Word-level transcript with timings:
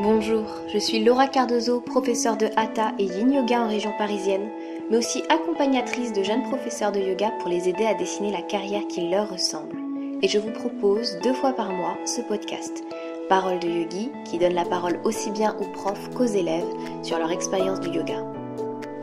Bonjour, 0.00 0.42
je 0.72 0.78
suis 0.78 1.04
Laura 1.04 1.28
Cardozo, 1.28 1.80
professeure 1.80 2.36
de 2.36 2.48
Hatha 2.56 2.94
et 2.98 3.04
Yin 3.04 3.32
Yoga 3.32 3.60
en 3.60 3.68
région 3.68 3.92
parisienne, 3.96 4.48
mais 4.90 4.96
aussi 4.96 5.22
accompagnatrice 5.28 6.12
de 6.12 6.24
jeunes 6.24 6.42
professeurs 6.42 6.90
de 6.90 6.98
yoga 6.98 7.30
pour 7.38 7.48
les 7.48 7.68
aider 7.68 7.86
à 7.86 7.94
dessiner 7.94 8.32
la 8.32 8.42
carrière 8.42 8.88
qui 8.88 9.08
leur 9.08 9.30
ressemble. 9.30 9.76
Et 10.20 10.26
je 10.26 10.40
vous 10.40 10.50
propose 10.50 11.20
deux 11.22 11.32
fois 11.32 11.52
par 11.52 11.70
mois 11.70 11.96
ce 12.06 12.22
podcast, 12.22 12.82
Parole 13.28 13.60
de 13.60 13.68
Yogi, 13.68 14.10
qui 14.24 14.38
donne 14.38 14.54
la 14.54 14.64
parole 14.64 14.98
aussi 15.04 15.30
bien 15.30 15.54
aux 15.60 15.72
profs 15.72 16.10
qu'aux 16.10 16.24
élèves 16.24 16.64
sur 17.04 17.20
leur 17.20 17.30
expérience 17.30 17.78
du 17.78 17.90
yoga. 17.90 18.24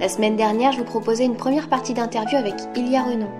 La 0.02 0.10
semaine 0.10 0.36
dernière, 0.36 0.74
je 0.74 0.80
vous 0.80 0.84
proposais 0.84 1.24
une 1.24 1.38
première 1.38 1.70
partie 1.70 1.94
d'interview 1.94 2.38
avec 2.38 2.56
Ilia 2.76 3.04
Renon, 3.04 3.32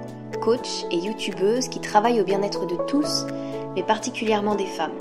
coach 0.42 0.86
et 0.90 0.98
youtubeuse 0.98 1.68
qui 1.68 1.82
travaille 1.82 2.22
au 2.22 2.24
bien-être 2.24 2.66
de 2.66 2.78
tous, 2.88 3.26
mais 3.76 3.84
particulièrement 3.84 4.56
des 4.56 4.66
femmes. 4.66 4.98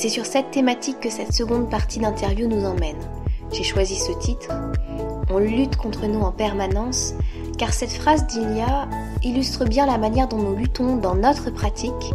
C'est 0.00 0.08
sur 0.08 0.24
cette 0.24 0.50
thématique 0.50 0.98
que 0.98 1.10
cette 1.10 1.34
seconde 1.34 1.68
partie 1.68 1.98
d'interview 1.98 2.48
nous 2.48 2.64
emmène. 2.64 2.96
J'ai 3.52 3.64
choisi 3.64 3.96
ce 3.96 4.12
titre. 4.12 4.48
On 5.28 5.36
lutte 5.36 5.76
contre 5.76 6.06
nous 6.06 6.20
en 6.20 6.32
permanence, 6.32 7.12
car 7.58 7.74
cette 7.74 7.92
phrase 7.92 8.26
d'Ilia 8.26 8.88
illustre 9.22 9.66
bien 9.66 9.84
la 9.84 9.98
manière 9.98 10.26
dont 10.26 10.38
nous 10.38 10.56
luttons 10.56 10.96
dans 10.96 11.14
notre 11.14 11.50
pratique, 11.50 12.14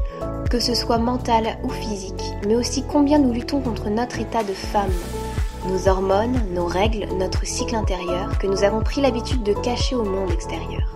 que 0.49 0.59
ce 0.59 0.73
soit 0.73 0.97
mentale 0.97 1.59
ou 1.63 1.69
physique, 1.69 2.33
mais 2.47 2.55
aussi 2.55 2.83
combien 2.91 3.19
nous 3.19 3.31
luttons 3.31 3.61
contre 3.61 3.91
notre 3.91 4.19
état 4.19 4.43
de 4.43 4.53
femme, 4.53 4.89
nos 5.69 5.87
hormones, 5.87 6.41
nos 6.55 6.65
règles, 6.65 7.07
notre 7.19 7.45
cycle 7.45 7.75
intérieur, 7.75 8.39
que 8.39 8.47
nous 8.47 8.63
avons 8.63 8.81
pris 8.81 8.99
l'habitude 8.99 9.43
de 9.43 9.53
cacher 9.53 9.95
au 9.95 10.05
monde 10.05 10.31
extérieur. 10.31 10.94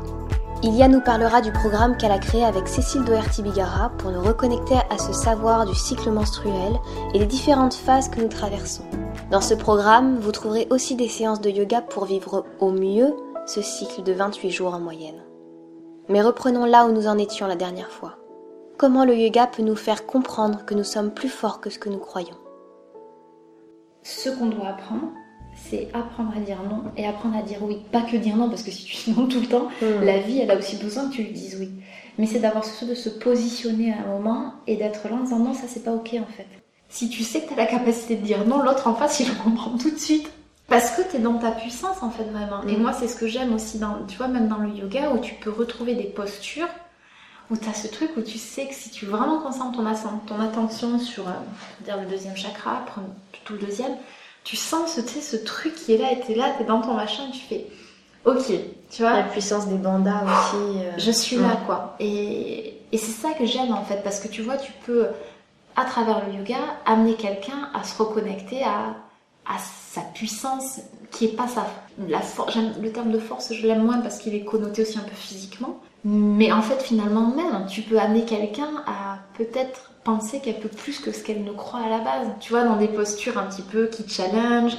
Ilia 0.61 0.89
nous 0.89 0.99
parlera 0.99 1.39
du 1.39 1.53
programme 1.53 1.95
qu'elle 1.95 2.11
a 2.11 2.19
créé 2.19 2.43
avec 2.43 2.67
Cécile 2.67 3.05
Doherty-Bigara 3.05 3.93
pour 3.97 4.11
nous 4.11 4.21
reconnecter 4.21 4.75
à 4.89 4.97
ce 4.97 5.13
savoir 5.13 5.65
du 5.65 5.73
cycle 5.73 6.11
menstruel 6.11 6.73
et 7.13 7.19
les 7.19 7.25
différentes 7.25 7.75
phases 7.75 8.09
que 8.09 8.19
nous 8.19 8.27
traversons. 8.27 8.83
Dans 9.31 9.39
ce 9.39 9.53
programme, 9.53 10.17
vous 10.17 10.33
trouverez 10.33 10.67
aussi 10.69 10.97
des 10.97 11.07
séances 11.07 11.39
de 11.39 11.49
yoga 11.49 11.81
pour 11.81 12.03
vivre 12.03 12.45
au 12.59 12.71
mieux 12.71 13.15
ce 13.45 13.61
cycle 13.61 14.03
de 14.03 14.11
28 14.11 14.51
jours 14.51 14.73
en 14.73 14.81
moyenne. 14.81 15.23
Mais 16.09 16.21
reprenons 16.21 16.65
là 16.65 16.85
où 16.85 16.91
nous 16.91 17.07
en 17.07 17.17
étions 17.17 17.47
la 17.47 17.55
dernière 17.55 17.91
fois. 17.91 18.17
Comment 18.77 19.05
le 19.05 19.15
yoga 19.15 19.47
peut 19.47 19.63
nous 19.63 19.77
faire 19.77 20.05
comprendre 20.05 20.65
que 20.65 20.73
nous 20.73 20.83
sommes 20.83 21.11
plus 21.11 21.29
forts 21.29 21.61
que 21.61 21.69
ce 21.69 21.79
que 21.79 21.87
nous 21.87 21.99
croyons? 21.99 22.37
Ce 24.03 24.29
qu'on 24.29 24.47
doit 24.47 24.67
apprendre, 24.67 25.07
c'est 25.69 25.89
apprendre 25.93 26.31
à 26.35 26.39
dire 26.39 26.57
non 26.63 26.83
et 26.97 27.05
apprendre 27.07 27.37
à 27.37 27.41
dire 27.41 27.57
oui. 27.61 27.77
Pas 27.91 28.01
que 28.01 28.17
dire 28.17 28.35
non, 28.35 28.49
parce 28.49 28.63
que 28.63 28.71
si 28.71 28.83
tu 28.85 28.95
dis 28.95 29.17
non 29.17 29.25
tout 29.27 29.39
le 29.39 29.47
temps, 29.47 29.67
Hmm. 29.81 30.03
la 30.03 30.19
vie, 30.19 30.39
elle 30.39 30.51
a 30.51 30.57
aussi 30.57 30.77
besoin 30.77 31.09
que 31.09 31.15
tu 31.15 31.23
lui 31.23 31.31
dises 31.31 31.57
oui. 31.59 31.69
Mais 32.17 32.25
c'est 32.25 32.39
d'avoir 32.39 32.65
ce 32.65 32.85
de 32.85 32.95
se 32.95 33.09
positionner 33.09 33.93
à 33.93 33.97
un 33.99 34.07
moment 34.17 34.53
et 34.67 34.75
d'être 34.75 35.07
là 35.07 35.15
en 35.15 35.23
disant 35.23 35.39
non, 35.39 35.53
ça 35.53 35.63
c'est 35.67 35.83
pas 35.83 35.91
ok 35.93 36.15
en 36.19 36.31
fait. 36.35 36.47
Si 36.89 37.09
tu 37.09 37.23
sais 37.23 37.41
que 37.41 37.47
tu 37.47 37.53
as 37.53 37.57
la 37.57 37.65
capacité 37.65 38.15
de 38.15 38.25
dire 38.25 38.45
non, 38.47 38.61
l'autre 38.63 38.87
en 38.87 38.95
face, 38.95 39.19
il 39.19 39.27
le 39.29 39.35
comprend 39.35 39.77
tout 39.77 39.91
de 39.91 39.97
suite. 39.97 40.29
Parce 40.67 40.91
que 40.91 41.01
tu 41.09 41.15
es 41.17 41.19
dans 41.19 41.33
ta 41.39 41.51
puissance 41.51 42.01
en 42.03 42.09
fait 42.11 42.23
vraiment. 42.25 42.61
Et 42.67 42.73
Mhm. 42.75 42.81
moi, 42.83 42.93
c'est 42.93 43.07
ce 43.07 43.15
que 43.15 43.27
j'aime 43.27 43.53
aussi 43.55 43.79
dans, 43.79 44.05
tu 44.07 44.17
vois, 44.17 44.27
même 44.27 44.47
dans 44.47 44.57
le 44.59 44.69
yoga 44.69 45.11
où 45.13 45.19
tu 45.19 45.33
peux 45.35 45.49
retrouver 45.49 45.95
des 45.95 46.03
postures 46.03 46.67
où 47.49 47.57
tu 47.57 47.67
as 47.67 47.73
ce 47.73 47.87
truc 47.87 48.11
où 48.17 48.21
tu 48.21 48.37
sais 48.37 48.67
que 48.67 48.75
si 48.75 48.91
tu 48.91 49.05
vraiment 49.07 49.39
concentres 49.39 49.77
ton, 49.79 49.83
ton 50.35 50.39
attention 50.39 50.99
sur 50.99 51.27
euh, 51.27 51.31
dire 51.83 51.97
le 51.99 52.05
deuxième 52.05 52.35
chakra, 52.37 52.85
tout 53.43 53.53
le 53.53 53.59
deuxième, 53.59 53.93
tu 54.43 54.55
sens 54.55 54.93
ce, 54.93 55.01
ce 55.01 55.35
truc 55.35 55.75
qui 55.75 55.93
est 55.93 55.97
là 55.97 56.11
et 56.11 56.19
t'es 56.21 56.35
là, 56.35 56.53
t'es 56.57 56.63
dans 56.63 56.81
ton 56.81 56.93
machin 56.93 57.23
et 57.29 57.31
tu 57.31 57.39
fais 57.41 57.67
ok, 58.25 58.51
tu 58.91 59.01
vois, 59.01 59.13
La 59.13 59.23
puissance 59.23 59.67
des 59.67 59.77
bandas 59.77 60.23
aussi. 60.23 60.77
euh, 60.85 60.91
je 60.97 61.11
suis 61.11 61.37
là 61.37 61.57
quoi. 61.65 61.95
Et, 61.99 62.75
et 62.91 62.97
c'est 62.97 63.11
ça 63.11 63.31
que 63.33 63.45
j'aime 63.45 63.71
en 63.73 63.83
fait 63.83 64.01
parce 64.03 64.19
que 64.19 64.27
tu 64.27 64.41
vois, 64.41 64.57
tu 64.57 64.71
peux 64.85 65.07
à 65.75 65.85
travers 65.85 66.25
le 66.27 66.33
yoga 66.33 66.57
amener 66.85 67.13
quelqu'un 67.15 67.69
à 67.73 67.83
se 67.83 67.97
reconnecter 68.01 68.63
à, 68.63 68.95
à 69.45 69.57
sa 69.91 70.01
puissance 70.01 70.79
qui 71.11 71.25
est 71.25 71.35
pas 71.35 71.47
sa 71.47 71.65
la 72.07 72.19
force. 72.21 72.57
Le 72.81 72.91
terme 72.91 73.11
de 73.11 73.19
force, 73.19 73.53
je 73.53 73.65
l'aime 73.67 73.83
moins 73.83 73.99
parce 73.99 74.17
qu'il 74.19 74.33
est 74.35 74.43
connoté 74.43 74.81
aussi 74.83 74.97
un 74.97 75.03
peu 75.03 75.15
physiquement. 75.15 75.79
Mais 76.05 76.51
en 76.51 76.61
fait, 76.61 76.81
finalement, 76.81 77.27
même, 77.35 77.65
tu 77.67 77.81
peux 77.81 77.99
amener 77.99 78.23
quelqu'un 78.23 78.69
à 78.87 79.19
peut-être 79.37 79.91
penser 80.09 80.39
qu'elle 80.39 80.59
peut 80.59 80.69
plus 80.69 80.99
que 80.99 81.11
ce 81.11 81.23
qu'elle 81.23 81.43
ne 81.43 81.51
croit 81.51 81.81
à 81.85 81.89
la 81.89 81.99
base. 81.99 82.27
Tu 82.39 82.51
vois, 82.51 82.63
dans 82.63 82.75
des 82.77 82.87
postures 82.87 83.37
un 83.37 83.43
petit 83.43 83.61
peu 83.61 83.87
qui 83.87 84.07
challenge, 84.07 84.73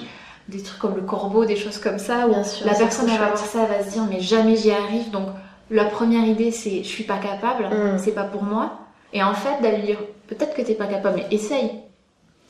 des 0.48 0.62
trucs 0.62 0.78
comme 0.78 0.96
le 0.96 1.02
corbeau, 1.02 1.44
des 1.44 1.56
choses 1.56 1.78
comme 1.78 1.98
ça, 1.98 2.26
où 2.26 2.30
Bien 2.30 2.44
sûr, 2.44 2.66
la 2.66 2.74
personne 2.74 3.06
va 3.06 3.16
voir 3.16 3.36
ça, 3.36 3.60
elle 3.68 3.78
va 3.78 3.84
se 3.84 3.92
dire 3.94 4.04
mais 4.10 4.20
jamais 4.20 4.56
j'y 4.56 4.70
arrive. 4.72 5.10
Donc 5.10 5.28
la 5.70 5.84
première 5.84 6.24
idée 6.24 6.50
c'est 6.50 6.82
je 6.82 6.88
suis 6.88 7.04
pas 7.04 7.18
capable, 7.18 7.64
Mm. 7.66 7.98
c'est 7.98 8.12
pas 8.20 8.24
pour 8.24 8.42
moi. 8.42 8.78
Et 9.12 9.22
en 9.22 9.34
fait 9.34 9.60
d'aller 9.62 9.82
dire 9.82 9.98
peut-être 10.28 10.54
que 10.54 10.62
t'es 10.62 10.74
pas 10.74 10.86
capable, 10.86 11.16
mais 11.18 11.26
essaye. 11.34 11.70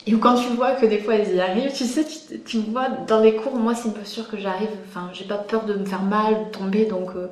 Et 0.07 0.13
quand 0.13 0.33
tu 0.35 0.47
vois 0.55 0.71
que 0.71 0.85
des 0.87 0.97
fois 0.97 1.13
elles 1.15 1.35
y 1.35 1.39
arrivent, 1.39 1.71
tu 1.73 1.85
sais, 1.85 2.03
tu, 2.05 2.39
tu 2.41 2.57
vois 2.59 2.87
dans 3.07 3.19
les 3.19 3.35
cours, 3.35 3.55
moi 3.55 3.75
c'est 3.75 3.87
une 3.89 3.93
posture 3.93 4.27
que 4.29 4.37
j'arrive, 4.37 4.69
enfin 4.89 5.09
j'ai 5.13 5.25
pas 5.25 5.37
peur 5.37 5.63
de 5.65 5.75
me 5.75 5.85
faire 5.85 6.01
mal, 6.01 6.45
de 6.45 6.49
tomber, 6.57 6.85
donc. 6.85 7.09
euh, 7.15 7.27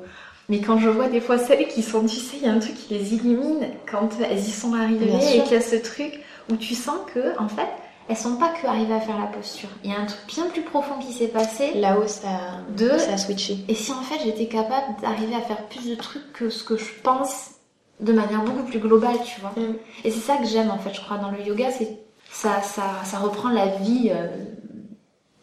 mais 0.50 0.60
quand 0.60 0.78
je 0.78 0.88
vois 0.88 1.08
des 1.08 1.20
fois 1.20 1.38
celles 1.38 1.68
qui 1.68 1.82
sont, 1.82 2.04
tu 2.04 2.16
sais, 2.16 2.36
il 2.36 2.42
y 2.42 2.48
a 2.48 2.52
un 2.52 2.58
truc 2.58 2.74
qui 2.74 2.92
les 2.92 3.14
illumine 3.14 3.68
quand 3.90 4.10
elles 4.20 4.40
y 4.40 4.50
sont 4.50 4.74
arrivées 4.74 5.12
et 5.34 5.42
qu'il 5.44 5.52
y 5.52 5.56
a 5.56 5.60
ce 5.60 5.76
truc 5.76 6.20
où 6.50 6.56
tu 6.56 6.74
sens 6.74 6.98
que 7.14 7.38
en 7.38 7.48
fait 7.48 7.68
elles 8.08 8.16
sont 8.16 8.34
pas 8.34 8.48
que 8.48 8.66
arrivées 8.66 8.94
à 8.94 9.00
faire 9.00 9.18
la 9.18 9.26
posture. 9.26 9.68
Il 9.84 9.90
y 9.92 9.94
a 9.94 10.00
un 10.00 10.06
truc 10.06 10.20
bien 10.26 10.46
plus 10.46 10.62
profond 10.62 10.98
qui 10.98 11.12
s'est 11.12 11.28
passé. 11.28 11.74
Là-haut, 11.74 12.08
ça, 12.08 12.58
Deux. 12.76 12.98
ça 12.98 13.12
a 13.12 13.16
switché. 13.16 13.58
Et 13.68 13.74
si 13.76 13.92
en 13.92 14.02
fait 14.02 14.18
j'étais 14.24 14.46
capable 14.46 15.00
d'arriver 15.00 15.36
à 15.36 15.40
faire 15.40 15.68
plus 15.68 15.88
de 15.88 15.94
trucs 15.94 16.32
que 16.32 16.50
ce 16.50 16.64
que 16.64 16.76
je 16.76 16.90
pense 17.04 17.52
de 18.00 18.12
manière 18.12 18.42
beaucoup 18.42 18.64
plus 18.64 18.80
globale, 18.80 19.16
tu 19.24 19.40
vois. 19.40 19.52
Mm. 19.56 19.76
Et 20.04 20.10
c'est 20.10 20.20
ça 20.20 20.36
que 20.38 20.46
j'aime 20.46 20.70
en 20.70 20.78
fait, 20.78 20.92
je 20.92 21.00
crois, 21.00 21.18
dans 21.18 21.30
le 21.30 21.40
yoga, 21.42 21.70
c'est 21.70 21.98
ça, 22.32 22.60
ça, 22.62 22.82
ça 23.04 23.18
reprend 23.18 23.50
la 23.50 23.66
vie 23.66 24.10
euh, 24.12 24.26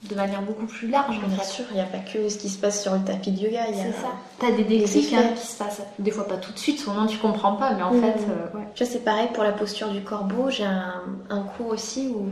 de 0.03 0.16
manière 0.16 0.41
beaucoup 0.44 0.66
plus 0.68 0.88
large 0.88 1.18
en 1.24 1.28
Bien 1.28 1.44
sûr, 1.44 1.66
il 1.72 1.75
n'y 1.75 1.81
a 1.81 1.85
pas 1.85 1.97
que 1.97 2.30
ce 2.30 2.38
qui 2.38 2.50
se 2.50 2.59
passe 2.59 2.81
sur 2.81 2.94
le 2.94 3.00
tapis 3.03 3.31
de 3.31 3.40
yoga. 3.41 3.62
Il 3.69 3.78
y 3.78 3.80
a... 3.81 3.84
C'est 3.85 3.91
ça. 4.02 4.09
T'as 4.40 4.52
des 4.52 4.63
déclics 4.63 5.13
hein, 5.13 5.30
qui 5.35 5.46
se 5.47 5.58
passent. 5.58 5.81
Des 6.00 6.12
fois 6.12 6.28
pas 6.28 6.38
tout 6.38 6.52
de 6.53 6.59
suite, 6.59 6.80
souvent 6.80 7.06
tu 7.08 7.18
comprends 7.18 7.53
pas, 7.56 7.74
mais 7.74 7.81
en 7.84 7.91
Mm. 7.94 8.02
fait, 8.02 8.07
euh, 8.30 8.57
ouais. 8.57 8.68
Tu 8.75 8.84
vois, 8.84 8.91
c'est 8.94 9.03
pareil 9.03 9.28
pour 9.34 9.44
la 9.44 9.52
posture 9.52 9.90
du 9.90 10.02
corbeau. 10.02 10.50
J'ai 10.50 10.66
un, 10.66 11.02
un 11.30 11.41
cours 11.41 11.68
aussi 11.69 12.09
où 12.16 12.28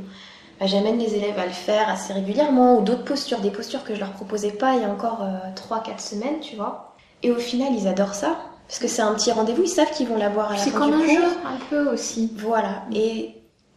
bah, 0.59 0.67
j'amène 0.67 0.99
les 0.99 1.15
élèves 1.15 1.37
à 1.39 1.45
le 1.45 1.51
faire 1.51 1.89
assez 1.89 2.13
régulièrement, 2.13 2.77
ou 2.77 2.81
d'autres 2.83 3.03
postures, 3.03 3.39
des 3.39 3.51
postures 3.51 3.83
que 3.83 3.95
je 3.95 3.99
leur 3.99 4.11
proposais 4.11 4.51
pas 4.51 4.75
il 4.75 4.81
y 4.81 4.85
a 4.85 4.89
encore 4.89 5.25
3-4 5.55 5.99
semaines, 5.99 6.39
tu 6.41 6.55
vois. 6.55 6.93
Et 7.23 7.31
au 7.31 7.35
final, 7.39 7.73
ils 7.73 7.87
adorent 7.87 8.13
ça, 8.13 8.37
parce 8.67 8.79
que 8.79 8.87
c'est 8.87 9.01
un 9.01 9.13
petit 9.15 9.31
rendez-vous, 9.31 9.63
ils 9.63 9.67
savent 9.67 9.91
qu'ils 9.91 10.07
vont 10.07 10.17
l'avoir 10.17 10.51
à 10.51 10.53
la 10.53 10.59
C'est 10.59 10.69
fin 10.69 10.79
comme 10.79 10.91
du 10.91 10.95
un 10.97 10.99
cours. 10.99 11.29
jeu 11.29 11.37
un 11.45 11.57
peu 11.69 11.89
aussi. 11.91 12.31
Voilà. 12.37 12.83
Et 12.93 13.35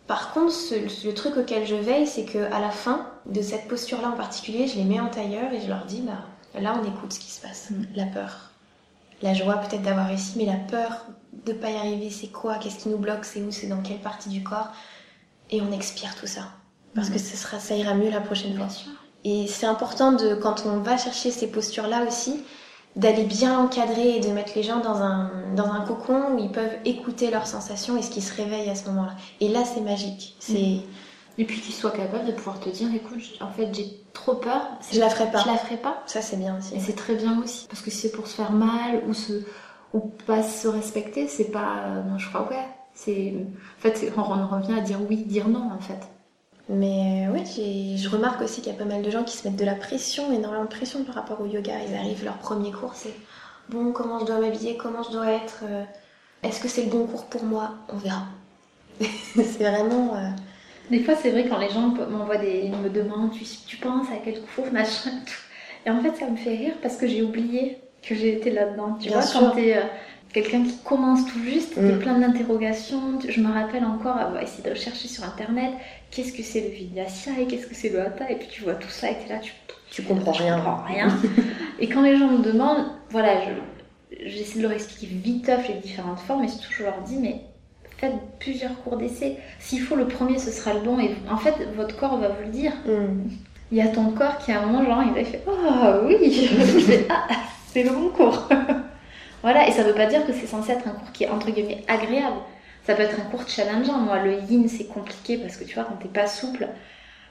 par 0.08 0.32
contre, 0.32 0.52
ce- 0.52 1.06
le 1.06 1.14
truc 1.14 1.36
auquel 1.36 1.64
je 1.66 1.76
veille, 1.76 2.06
c'est 2.08 2.24
que 2.24 2.38
à 2.52 2.58
la 2.58 2.70
fin 2.70 3.06
de 3.26 3.40
cette 3.42 3.68
posture-là 3.68 4.08
en 4.08 4.16
particulier, 4.16 4.66
je 4.66 4.74
les 4.76 4.84
mets 4.84 4.98
en 4.98 5.08
tailleur 5.08 5.52
et 5.52 5.60
je 5.60 5.68
leur 5.68 5.84
dis, 5.84 6.00
bah 6.00 6.18
là, 6.60 6.80
on 6.82 6.84
écoute 6.84 7.12
ce 7.12 7.20
qui 7.20 7.30
se 7.30 7.40
passe. 7.40 7.70
Mm. 7.70 7.82
La 7.94 8.06
peur, 8.06 8.50
la 9.22 9.34
joie 9.34 9.56
peut-être 9.58 9.82
d'avoir 9.82 10.08
réussi, 10.08 10.32
mais 10.36 10.46
la 10.46 10.56
peur 10.56 11.06
de 11.46 11.52
pas 11.52 11.70
y 11.70 11.76
arriver, 11.76 12.10
c'est 12.10 12.28
quoi? 12.32 12.56
Qu'est-ce 12.56 12.78
qui 12.82 12.88
nous 12.88 12.98
bloque? 12.98 13.24
C'est 13.24 13.40
où? 13.42 13.52
C'est 13.52 13.68
dans 13.68 13.82
quelle 13.82 14.00
partie 14.00 14.28
du 14.30 14.42
corps? 14.42 14.68
Et 15.50 15.60
on 15.62 15.70
expire 15.72 16.14
tout 16.16 16.26
ça 16.26 16.42
parce 16.94 17.10
Mm. 17.10 17.12
que 17.12 17.18
sera, 17.18 17.58
ça 17.60 17.74
ira 17.76 17.94
mieux 17.94 18.10
la 18.10 18.20
prochaine 18.20 18.56
fois. 18.56 18.68
Sûr. 18.68 18.90
Et 19.24 19.46
c'est 19.46 19.66
important 19.66 20.12
de, 20.12 20.34
quand 20.34 20.64
on 20.66 20.78
va 20.78 20.96
chercher 20.96 21.30
ces 21.30 21.48
postures-là 21.48 22.04
aussi, 22.06 22.44
d'aller 22.98 23.24
bien 23.24 23.58
encadrer 23.58 24.16
et 24.16 24.20
de 24.20 24.28
mettre 24.28 24.52
les 24.56 24.62
gens 24.62 24.80
dans 24.80 25.00
un, 25.02 25.30
dans 25.56 25.70
un 25.72 25.80
cocon 25.86 26.34
où 26.34 26.38
ils 26.38 26.50
peuvent 26.52 26.76
écouter 26.84 27.30
leurs 27.30 27.46
sensations 27.46 27.96
et 27.96 28.02
ce 28.02 28.10
qui 28.10 28.20
se 28.20 28.34
réveille 28.34 28.68
à 28.68 28.74
ce 28.74 28.86
moment-là. 28.90 29.12
Et 29.40 29.48
là, 29.48 29.64
c'est 29.64 29.80
magique. 29.80 30.36
C'est, 30.40 30.80
Et 31.38 31.44
puis 31.44 31.60
qu'ils 31.60 31.74
soient 31.74 31.92
capables 31.92 32.26
de 32.26 32.32
pouvoir 32.32 32.58
te 32.60 32.68
dire, 32.68 32.88
écoute, 32.94 33.20
en 33.40 33.50
fait 33.52 33.72
j'ai 33.72 33.88
trop 34.12 34.34
peur, 34.34 34.62
je 34.92 34.98
la 35.00 35.08
ferai 35.08 35.30
pas. 35.30 35.38
je 35.44 35.46
la 35.46 35.56
ferai 35.56 35.76
pas. 35.76 36.02
Ça, 36.06 36.20
c'est 36.20 36.36
bien 36.36 36.58
aussi. 36.58 36.74
Et 36.74 36.80
c'est 36.80 36.96
très 36.96 37.14
bien 37.14 37.40
aussi. 37.42 37.66
Parce 37.68 37.80
que 37.82 37.90
si 37.90 37.98
c'est 37.98 38.12
pour 38.12 38.26
se 38.26 38.34
faire 38.34 38.52
mal 38.52 39.02
ou 39.08 39.14
se 39.14 39.44
ou 39.94 40.00
pas 40.26 40.42
se 40.42 40.68
respecter, 40.68 41.28
c'est 41.28 41.50
pas. 41.50 41.84
euh, 41.86 42.02
Non, 42.02 42.18
je 42.18 42.28
crois, 42.28 42.48
ouais. 42.50 42.66
C'est. 42.94 43.34
En 43.78 43.80
fait, 43.80 44.12
on 44.16 44.20
en 44.20 44.48
revient 44.48 44.74
à 44.76 44.80
dire 44.80 44.98
oui, 45.08 45.18
dire 45.24 45.48
non, 45.48 45.70
en 45.72 45.80
fait. 45.80 46.00
Mais 46.68 47.26
euh, 47.28 47.38
j'ai- 47.44 47.96
je 47.96 48.08
remarque 48.10 48.42
aussi 48.42 48.60
qu'il 48.62 48.72
y 48.72 48.74
a 48.76 48.78
pas 48.78 48.84
mal 48.84 49.02
de 49.02 49.10
gens 49.10 49.24
qui 49.24 49.36
se 49.36 49.48
mettent 49.48 49.58
de 49.58 49.64
la 49.64 49.74
pression, 49.74 50.32
énormément 50.32 50.64
de 50.64 50.68
pression 50.68 51.04
par 51.04 51.14
rapport 51.14 51.40
au 51.40 51.46
yoga. 51.46 51.82
Ils 51.82 51.94
arrivent 51.94 52.24
leur 52.24 52.38
premier 52.38 52.72
cours, 52.72 52.94
c'est 52.94 53.14
bon, 53.68 53.92
comment 53.92 54.18
je 54.20 54.26
dois 54.26 54.38
m'habiller, 54.38 54.76
comment 54.76 55.02
je 55.02 55.10
dois 55.12 55.30
être, 55.32 55.60
euh, 55.64 55.84
est-ce 56.42 56.60
que 56.60 56.68
c'est 56.68 56.84
le 56.84 56.90
bon 56.90 57.06
cours 57.06 57.26
pour 57.28 57.44
moi? 57.44 57.76
On 57.88 57.96
verra. 57.96 58.26
c'est 59.00 59.58
vraiment. 59.64 60.16
euh, 60.16 60.30
Des 60.90 61.02
fois, 61.04 61.14
c'est 61.16 61.30
vrai 61.30 61.46
quand 61.48 61.58
les 61.58 61.70
gens 61.70 61.88
m'envoient 62.10 62.38
des. 62.38 62.62
ils 62.64 62.76
me 62.76 62.88
demandent, 62.90 63.32
tu, 63.32 63.44
tu 63.66 63.76
penses 63.76 64.08
à 64.10 64.16
quel 64.24 64.40
cours, 64.42 64.72
machin, 64.72 65.10
tout. 65.26 65.34
Et 65.86 65.90
en 65.90 66.02
fait, 66.02 66.14
ça 66.16 66.28
me 66.28 66.36
fait 66.36 66.56
rire 66.56 66.74
parce 66.82 66.96
que 66.96 67.06
j'ai 67.06 67.22
oublié 67.22 67.78
que 68.02 68.14
j'ai 68.14 68.34
été 68.38 68.50
là-dedans. 68.50 68.94
Tu 69.00 69.08
Bien 69.08 69.20
vois, 69.20 69.26
sûr. 69.26 69.40
quand 69.40 69.50
t'es. 69.50 69.76
euh, 69.76 69.82
Quelqu'un 70.42 70.62
qui 70.62 70.76
commence 70.84 71.26
tout 71.26 71.42
juste, 71.42 71.74
t'es 71.74 71.80
Mm. 71.80 71.98
plein 71.98 72.18
d'interrogations. 72.18 73.18
Je 73.28 73.40
me 73.40 73.52
rappelle 73.52 73.84
encore 73.84 74.16
avoir 74.16 74.40
essayé 74.42 74.62
de 74.62 74.70
rechercher 74.70 75.08
sur 75.08 75.24
internet 75.24 75.72
qu'est-ce 76.12 76.32
que 76.32 76.42
c'est 76.44 76.60
le 76.60 76.68
vinyasa 76.68 77.32
et 77.40 77.46
qu'est-ce 77.46 77.66
que 77.66 77.74
c'est 77.74 77.88
le 77.88 78.00
hatha. 78.00 78.30
Et 78.30 78.36
puis 78.36 78.46
tu 78.48 78.62
vois 78.62 78.74
tout 78.74 78.88
ça 78.88 79.10
et 79.10 79.14
t'es 79.16 79.32
là, 79.32 79.40
tu 79.40 79.52
tu 79.90 80.02
comprends 80.02 80.32
rien. 80.32 80.56
comprends 80.56 80.82
rien. 80.86 81.08
et 81.80 81.88
quand 81.88 82.02
les 82.02 82.16
gens 82.16 82.28
me 82.28 82.42
demandent, 82.44 82.86
voilà, 83.10 83.32
je, 83.40 84.26
j'essaie 84.28 84.58
de 84.58 84.62
leur 84.62 84.72
expliquer 84.72 85.06
viteuf 85.12 85.66
les 85.68 85.74
différentes 85.80 86.20
formes 86.20 86.44
et 86.44 86.48
surtout 86.48 86.72
je 86.78 86.82
leur 86.84 87.00
dis, 87.06 87.16
mais 87.16 87.40
faites 87.96 88.12
plusieurs 88.38 88.80
cours 88.84 88.96
d'essai. 88.96 89.38
S'il 89.58 89.80
faut, 89.80 89.96
le 89.96 90.06
premier, 90.06 90.38
ce 90.38 90.50
sera 90.52 90.72
le 90.74 90.80
bon. 90.80 91.00
Et 91.00 91.10
en 91.30 91.36
fait, 91.38 91.54
votre 91.74 91.96
corps 91.96 92.16
va 92.18 92.28
vous 92.28 92.42
le 92.44 92.50
dire. 92.52 92.72
Mm. 92.86 93.28
Il 93.72 93.78
y 93.78 93.80
a 93.82 93.88
ton 93.88 94.10
corps 94.12 94.38
qui, 94.38 94.52
à 94.52 94.60
un 94.62 94.66
moment, 94.66 94.84
genre, 94.84 95.02
il 95.04 95.12
va 95.14 95.24
faire 95.28 95.40
Oh 95.48 96.06
oui 96.06 96.16
Je 96.32 96.78
fais, 96.78 97.06
Ah, 97.10 97.26
c'est 97.72 97.82
le 97.82 97.90
bon 97.90 98.10
cours 98.10 98.48
Voilà, 99.42 99.68
et 99.68 99.72
ça 99.72 99.82
veut 99.82 99.94
pas 99.94 100.06
dire 100.06 100.26
que 100.26 100.32
c'est 100.32 100.46
censé 100.46 100.72
être 100.72 100.88
un 100.88 100.92
cours 100.92 101.12
qui 101.12 101.24
est 101.24 101.28
entre 101.28 101.50
guillemets 101.50 101.84
agréable. 101.88 102.38
Ça 102.84 102.94
peut 102.94 103.02
être 103.02 103.20
un 103.20 103.30
cours 103.30 103.46
challengeant. 103.46 103.98
Moi, 103.98 104.18
le 104.20 104.40
yin, 104.42 104.68
c'est 104.68 104.86
compliqué 104.86 105.38
parce 105.38 105.56
que 105.56 105.64
tu 105.64 105.74
vois, 105.74 105.84
quand 105.84 105.96
t'es 105.96 106.08
pas 106.08 106.26
souple, 106.26 106.68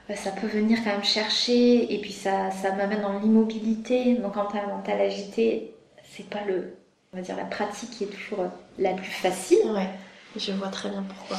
bah, 0.08 0.16
ça 0.16 0.30
peut 0.30 0.46
venir 0.46 0.78
quand 0.84 0.90
même 0.90 1.04
chercher. 1.04 1.92
Et 1.92 2.00
puis 2.00 2.12
ça, 2.12 2.50
ça 2.50 2.72
m'amène 2.72 3.02
dans 3.02 3.18
l'immobilité. 3.18 4.14
Donc 4.14 4.34
quand 4.34 4.46
t'as 4.46 4.62
un 4.64 4.68
mental 4.68 5.00
agité, 5.00 5.74
c'est 6.04 6.28
pas 6.28 6.44
le, 6.46 6.76
on 7.12 7.16
va 7.16 7.22
dire, 7.22 7.36
la 7.36 7.44
pratique 7.44 7.90
qui 7.90 8.04
est 8.04 8.08
toujours 8.08 8.46
la 8.78 8.92
plus 8.92 9.10
facile. 9.10 9.58
Ouais, 9.74 9.88
je 10.36 10.52
vois 10.52 10.68
très 10.68 10.90
bien 10.90 11.02
pourquoi. 11.02 11.36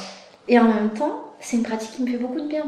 Et 0.48 0.60
en 0.60 0.66
même 0.66 0.92
temps, 0.92 1.33
c'est 1.39 1.57
une 1.57 1.63
pratique 1.63 1.92
qui 1.92 2.04
me 2.04 2.07
fait 2.07 2.18
beaucoup 2.18 2.42
de 2.42 2.48
bien. 2.48 2.66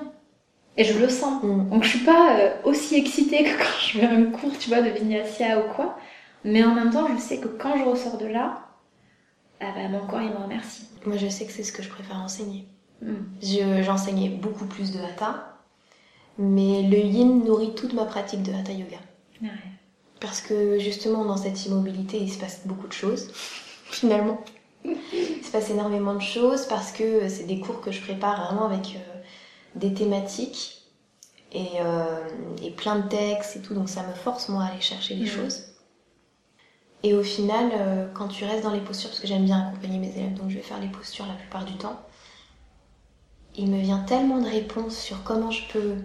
Et 0.78 0.84
je 0.84 0.98
le 0.98 1.10
sens. 1.10 1.44
Mm. 1.44 1.70
Donc 1.70 1.84
je 1.84 1.90
suis 1.90 2.06
pas 2.06 2.38
euh, 2.40 2.54
aussi 2.64 2.96
excitée 2.96 3.44
que 3.44 3.58
quand 3.58 3.80
je 3.80 4.00
fais 4.00 4.06
un 4.06 4.24
cours, 4.26 4.58
tu 4.58 4.70
vois, 4.70 4.82
de 4.82 4.90
vinyasa 4.90 5.60
ou 5.60 5.74
quoi. 5.76 5.98
Mais 6.44 6.64
en 6.64 6.74
même 6.74 6.92
temps, 6.92 7.08
je 7.16 7.22
sais 7.22 7.40
que 7.40 7.48
quand 7.48 7.78
je 7.78 7.84
ressors 7.84 8.18
de 8.18 8.26
là, 8.26 8.68
ah 9.60 9.72
bah, 9.76 9.88
mon 9.90 10.06
corps, 10.08 10.22
il 10.22 10.32
me 10.32 10.38
remercie. 10.38 10.88
Moi, 11.06 11.18
je 11.18 11.28
sais 11.28 11.46
que 11.46 11.52
c'est 11.52 11.64
ce 11.64 11.72
que 11.72 11.84
je 11.84 11.90
préfère 11.90 12.18
enseigner. 12.18 12.68
Mm. 13.02 13.14
Je- 13.42 13.84
J'enseignais 13.84 14.30
beaucoup 14.30 14.66
plus 14.66 14.92
de 14.92 15.00
hatha, 15.00 15.58
mais 16.38 16.84
le 16.84 16.98
yin 16.98 17.44
nourrit 17.44 17.76
toute 17.76 17.94
ma 17.94 18.06
pratique 18.06 18.42
de 18.44 18.54
hatha 18.54 18.72
yoga. 18.72 18.98
Ouais. 19.42 19.50
Parce 20.20 20.42
que 20.42 20.80
justement, 20.80 21.26
dans 21.26 21.38
cette 21.38 21.66
immobilité, 21.66 22.18
il 22.18 22.32
se 22.32 22.40
passe 22.40 22.62
beaucoup 22.66 22.88
de 22.88 22.94
choses, 22.94 23.32
finalement. 23.92 24.44
Il 24.84 25.44
se 25.46 25.52
passe 25.52 25.70
énormément 25.70 26.16
de 26.16 26.22
choses 26.22 26.66
parce 26.66 26.92
que 26.92 27.28
c'est 27.30 27.44
des 27.44 27.60
cours 27.60 27.82
que 27.82 27.92
je 27.92 28.02
prépare 28.02 28.46
vraiment 28.48 28.66
avec 28.66 28.96
euh, 28.96 29.22
des 29.76 29.94
thématiques 29.94 30.88
et, 31.52 31.68
euh, 31.82 32.28
et 32.64 32.72
plein 32.72 32.98
de 32.98 33.08
textes 33.08 33.58
et 33.58 33.62
tout, 33.62 33.76
donc 33.76 33.90
ça 33.90 34.02
me 34.08 34.14
force 34.14 34.50
moi 34.50 34.64
à 34.64 34.68
aller 34.72 34.82
chercher 34.82 35.14
les 35.16 35.26
Mhm. 35.26 35.28
choses. 35.28 35.64
Et 37.04 37.14
au 37.14 37.24
final, 37.24 37.72
euh, 37.74 38.08
quand 38.14 38.28
tu 38.28 38.46
restes 38.46 38.64
dans 38.64 38.72
les 38.74 38.80
postures, 38.80 39.10
parce 39.10 39.20
que 39.20 39.28
j'aime 39.28 39.46
bien 39.46 39.68
accompagner 39.68 39.98
mes 39.98 40.10
élèves, 40.16 40.34
donc 40.36 40.50
je 40.50 40.56
vais 40.56 40.62
faire 40.62 40.80
les 40.80 40.88
postures 40.88 41.26
la 41.26 41.34
plupart 41.34 41.66
du 41.66 41.74
temps, 41.74 42.00
il 43.56 43.70
me 43.70 43.80
vient 43.82 44.00
tellement 44.00 44.40
de 44.40 44.48
réponses 44.48 44.96
sur 44.98 45.24
comment 45.24 45.52
je 45.52 45.62
peux, 45.74 45.96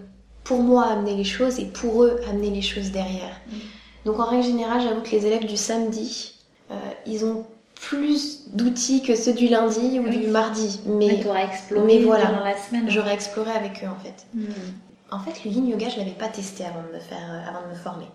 pour 0.43 0.61
moi, 0.63 0.85
amener 0.85 1.15
les 1.15 1.23
choses 1.23 1.59
et 1.59 1.65
pour 1.65 2.03
eux, 2.03 2.19
amener 2.29 2.49
les 2.49 2.61
choses 2.61 2.91
derrière. 2.91 3.39
Mhm. 3.51 3.59
Donc 4.05 4.19
en 4.19 4.25
règle 4.25 4.43
générale, 4.43 4.81
j'avoue 4.81 5.01
que 5.01 5.11
les 5.11 5.25
élèves 5.25 5.45
du 5.45 5.57
samedi, 5.57 6.33
euh, 6.71 6.75
ils 7.05 7.25
ont 7.25 7.45
plus 7.75 8.49
d'outils 8.53 9.03
que 9.03 9.15
ceux 9.15 9.33
du 9.33 9.47
lundi 9.47 9.99
ou 9.99 10.03
Oui. 10.03 10.17
du 10.17 10.27
mardi. 10.27 10.79
Mais 10.87 11.07
Mais 11.07 11.19
t'auras 11.19 11.43
exploré 11.45 11.85
mais 11.85 11.99
voilà. 12.03 12.43
la 12.43 12.57
semaine. 12.57 12.89
j'aurais 12.89 13.13
exploré 13.13 13.51
avec 13.51 13.83
eux 13.83 13.87
en 13.87 13.99
fait. 14.03 14.25
Mm. 14.33 14.45
En 15.11 15.19
fait, 15.19 15.45
le 15.45 15.51
yin 15.51 15.67
yoga, 15.67 15.87
je 15.89 15.97
l'avais 15.99 16.11
pas 16.11 16.27
testé 16.27 16.65
avant 16.65 16.81
de 16.81 16.93
me 16.95 16.99
faire, 16.99 17.17
euh, 17.29 17.49
avant 17.49 17.65
de 17.67 17.71
me 17.71 17.75
former. 17.75 18.07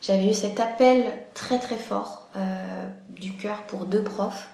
J'avais 0.00 0.30
eu 0.30 0.34
cet 0.34 0.60
appel 0.60 1.12
très 1.34 1.58
très 1.58 1.76
fort 1.76 2.28
euh, 2.36 2.88
du 3.10 3.36
cœur 3.36 3.64
pour 3.66 3.86
deux 3.86 4.02
profs. 4.02 4.48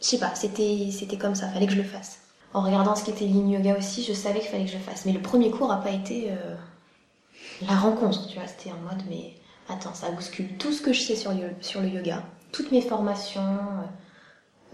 Je 0.00 0.06
sais 0.06 0.18
pas, 0.18 0.34
c'était 0.34 1.18
comme 1.18 1.34
ça, 1.34 1.48
fallait 1.48 1.66
que 1.66 1.72
je 1.72 1.78
le 1.78 1.84
fasse. 1.84 2.20
En 2.52 2.62
regardant 2.62 2.96
ce 2.96 3.04
qu'était 3.04 3.26
yin 3.26 3.48
yoga 3.48 3.76
aussi, 3.78 4.02
je 4.02 4.12
savais 4.12 4.40
qu'il 4.40 4.48
fallait 4.48 4.64
que 4.64 4.72
je 4.72 4.76
le 4.76 4.82
fasse. 4.82 5.04
Mais 5.04 5.12
le 5.12 5.20
premier 5.20 5.50
cours 5.50 5.70
a 5.70 5.80
pas 5.80 5.90
été 5.90 6.30
euh, 6.30 6.56
la 7.62 7.76
rencontre, 7.76 8.26
tu 8.26 8.38
vois. 8.38 8.48
C'était 8.48 8.72
en 8.72 8.78
mode, 8.78 9.04
mais 9.08 9.34
attends, 9.68 9.94
ça 9.94 10.10
bouscule 10.10 10.56
tout 10.56 10.72
ce 10.72 10.82
que 10.82 10.92
je 10.92 11.00
sais 11.00 11.16
sur 11.16 11.32
le, 11.32 11.88
yoga, 11.88 12.24
toutes 12.50 12.72
mes 12.72 12.80
formations, 12.80 13.58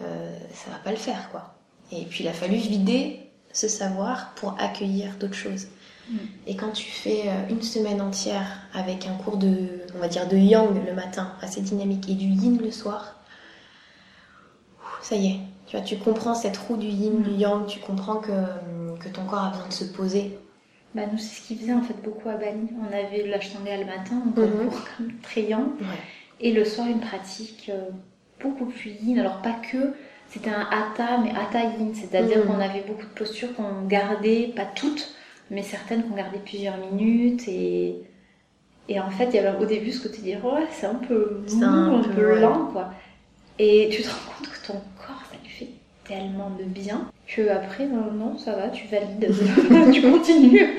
euh, 0.01 0.39
ça 0.55 0.71
va 0.71 0.79
pas 0.79 0.91
le 0.91 0.97
faire 0.97 1.31
quoi. 1.31 1.55
Et 1.93 2.05
puis 2.05 2.25
il 2.25 2.29
a 2.29 2.33
fallu 2.33 2.57
vider 2.57 3.21
ce 3.53 3.69
savoir 3.69 4.35
pour 4.35 4.55
accueillir 4.59 5.17
d'autres 5.17 5.35
choses. 5.35 5.69
Mm. 6.09 6.17
Et 6.47 6.57
quand 6.57 6.71
tu 6.71 6.89
fais 6.91 7.25
euh, 7.27 7.49
une 7.51 7.63
semaine 7.63 8.01
entière 8.01 8.61
avec 8.75 9.07
un 9.07 9.15
cours 9.15 9.37
de, 9.37 9.81
on 9.95 9.99
va 9.99 10.09
dire, 10.09 10.29
de 10.29 10.37
yang 10.37 10.69
le 10.87 10.93
matin, 10.95 11.33
assez 11.43 11.61
dynamique, 11.61 12.09
et 12.09 12.15
du 12.15 12.27
yin 12.27 12.59
le 12.63 12.71
soir, 12.71 13.17
ça 15.03 15.17
y 15.17 15.27
est, 15.29 15.37
tu 15.67 15.77
vois, 15.77 15.85
tu 15.85 15.97
comprends 15.97 16.35
cette 16.35 16.57
roue 16.57 16.77
du 16.77 16.87
yin, 16.87 17.23
du 17.23 17.31
yang, 17.31 17.67
tu 17.67 17.81
comprends 17.81 18.17
que, 18.17 18.31
que 19.01 19.09
ton 19.09 19.25
corps 19.25 19.45
a 19.45 19.51
besoin 19.51 19.69
de 19.69 19.73
se 19.73 19.85
poser. 19.85 20.39
Bah, 20.95 21.03
nous, 21.11 21.19
c'est 21.19 21.41
ce 21.43 21.47
qu'ils 21.47 21.59
faisaient 21.59 21.75
en 21.75 21.83
fait 21.83 22.01
beaucoup 22.03 22.29
à 22.29 22.35
Bali. 22.37 22.69
On 22.81 22.87
avait 22.97 23.27
l'ashtanga 23.27 23.77
le 23.77 23.85
matin, 23.85 24.23
donc 24.25 24.39
un 24.39 24.47
Mhm. 24.49 24.69
cours 24.69 24.81
comme 24.97 25.13
très 25.23 25.43
yang. 25.43 25.67
Ouais. 25.81 25.87
Et 26.41 26.53
le 26.53 26.65
soir, 26.65 26.87
une 26.87 27.01
pratique 27.01 27.71
euh, 27.75 27.91
beaucoup 28.41 28.67
plus 28.67 28.91
yin. 29.03 29.19
Alors, 29.19 29.43
pas 29.43 29.53
que, 29.71 29.95
c'était 30.29 30.51
un 30.51 30.67
hatha, 30.71 31.19
mais 31.19 31.31
hatha 31.31 31.65
yin. 31.65 31.93
C'est-à-dire 31.95 32.39
Mhm. 32.39 32.47
qu'on 32.47 32.61
avait 32.61 32.83
beaucoup 32.87 33.03
de 33.05 33.15
postures 33.15 33.55
qu'on 33.55 33.87
gardait, 33.87 34.53
pas 34.57 34.65
toutes, 34.65 35.15
mais 35.51 35.63
certaines 35.63 36.03
qu'on 36.05 36.15
gardait 36.17 36.39
plusieurs 36.45 36.77
minutes. 36.79 37.47
Et, 37.49 37.97
et 38.89 39.01
en 39.01 39.11
fait, 39.11 39.27
il 39.27 39.35
y 39.35 39.39
avait 39.39 39.59
au 39.63 39.67
début 39.67 39.93
ce 39.93 40.03
côté 40.07 40.19
de 40.19 40.23
dire, 40.23 40.45
ouais, 40.45 40.67
c'est 40.71 40.87
un 40.87 40.95
peu 40.95 41.43
mou, 41.53 41.65
un 41.65 42.01
un, 42.01 42.03
peu, 42.03 42.33
ouais. 42.35 42.41
lent, 42.41 42.67
quoi. 42.73 42.91
Et 43.59 43.89
tu 43.91 44.03
te 44.03 44.09
rends 44.09 44.33
compte 44.39 44.49
que 44.49 44.67
ton 44.67 44.75
corps, 44.99 45.23
ça 45.31 45.37
lui 45.43 45.49
fait 45.51 45.69
tellement 46.05 46.51
de 46.51 46.65
bien 46.65 47.11
que 47.27 47.49
après, 47.49 47.85
euh, 47.85 48.13
non, 48.15 48.39
ça 48.39 48.53
va, 48.53 48.69
tu 48.69 48.87
valides, 48.87 49.29
tu 49.93 50.03
continues. 50.03 50.77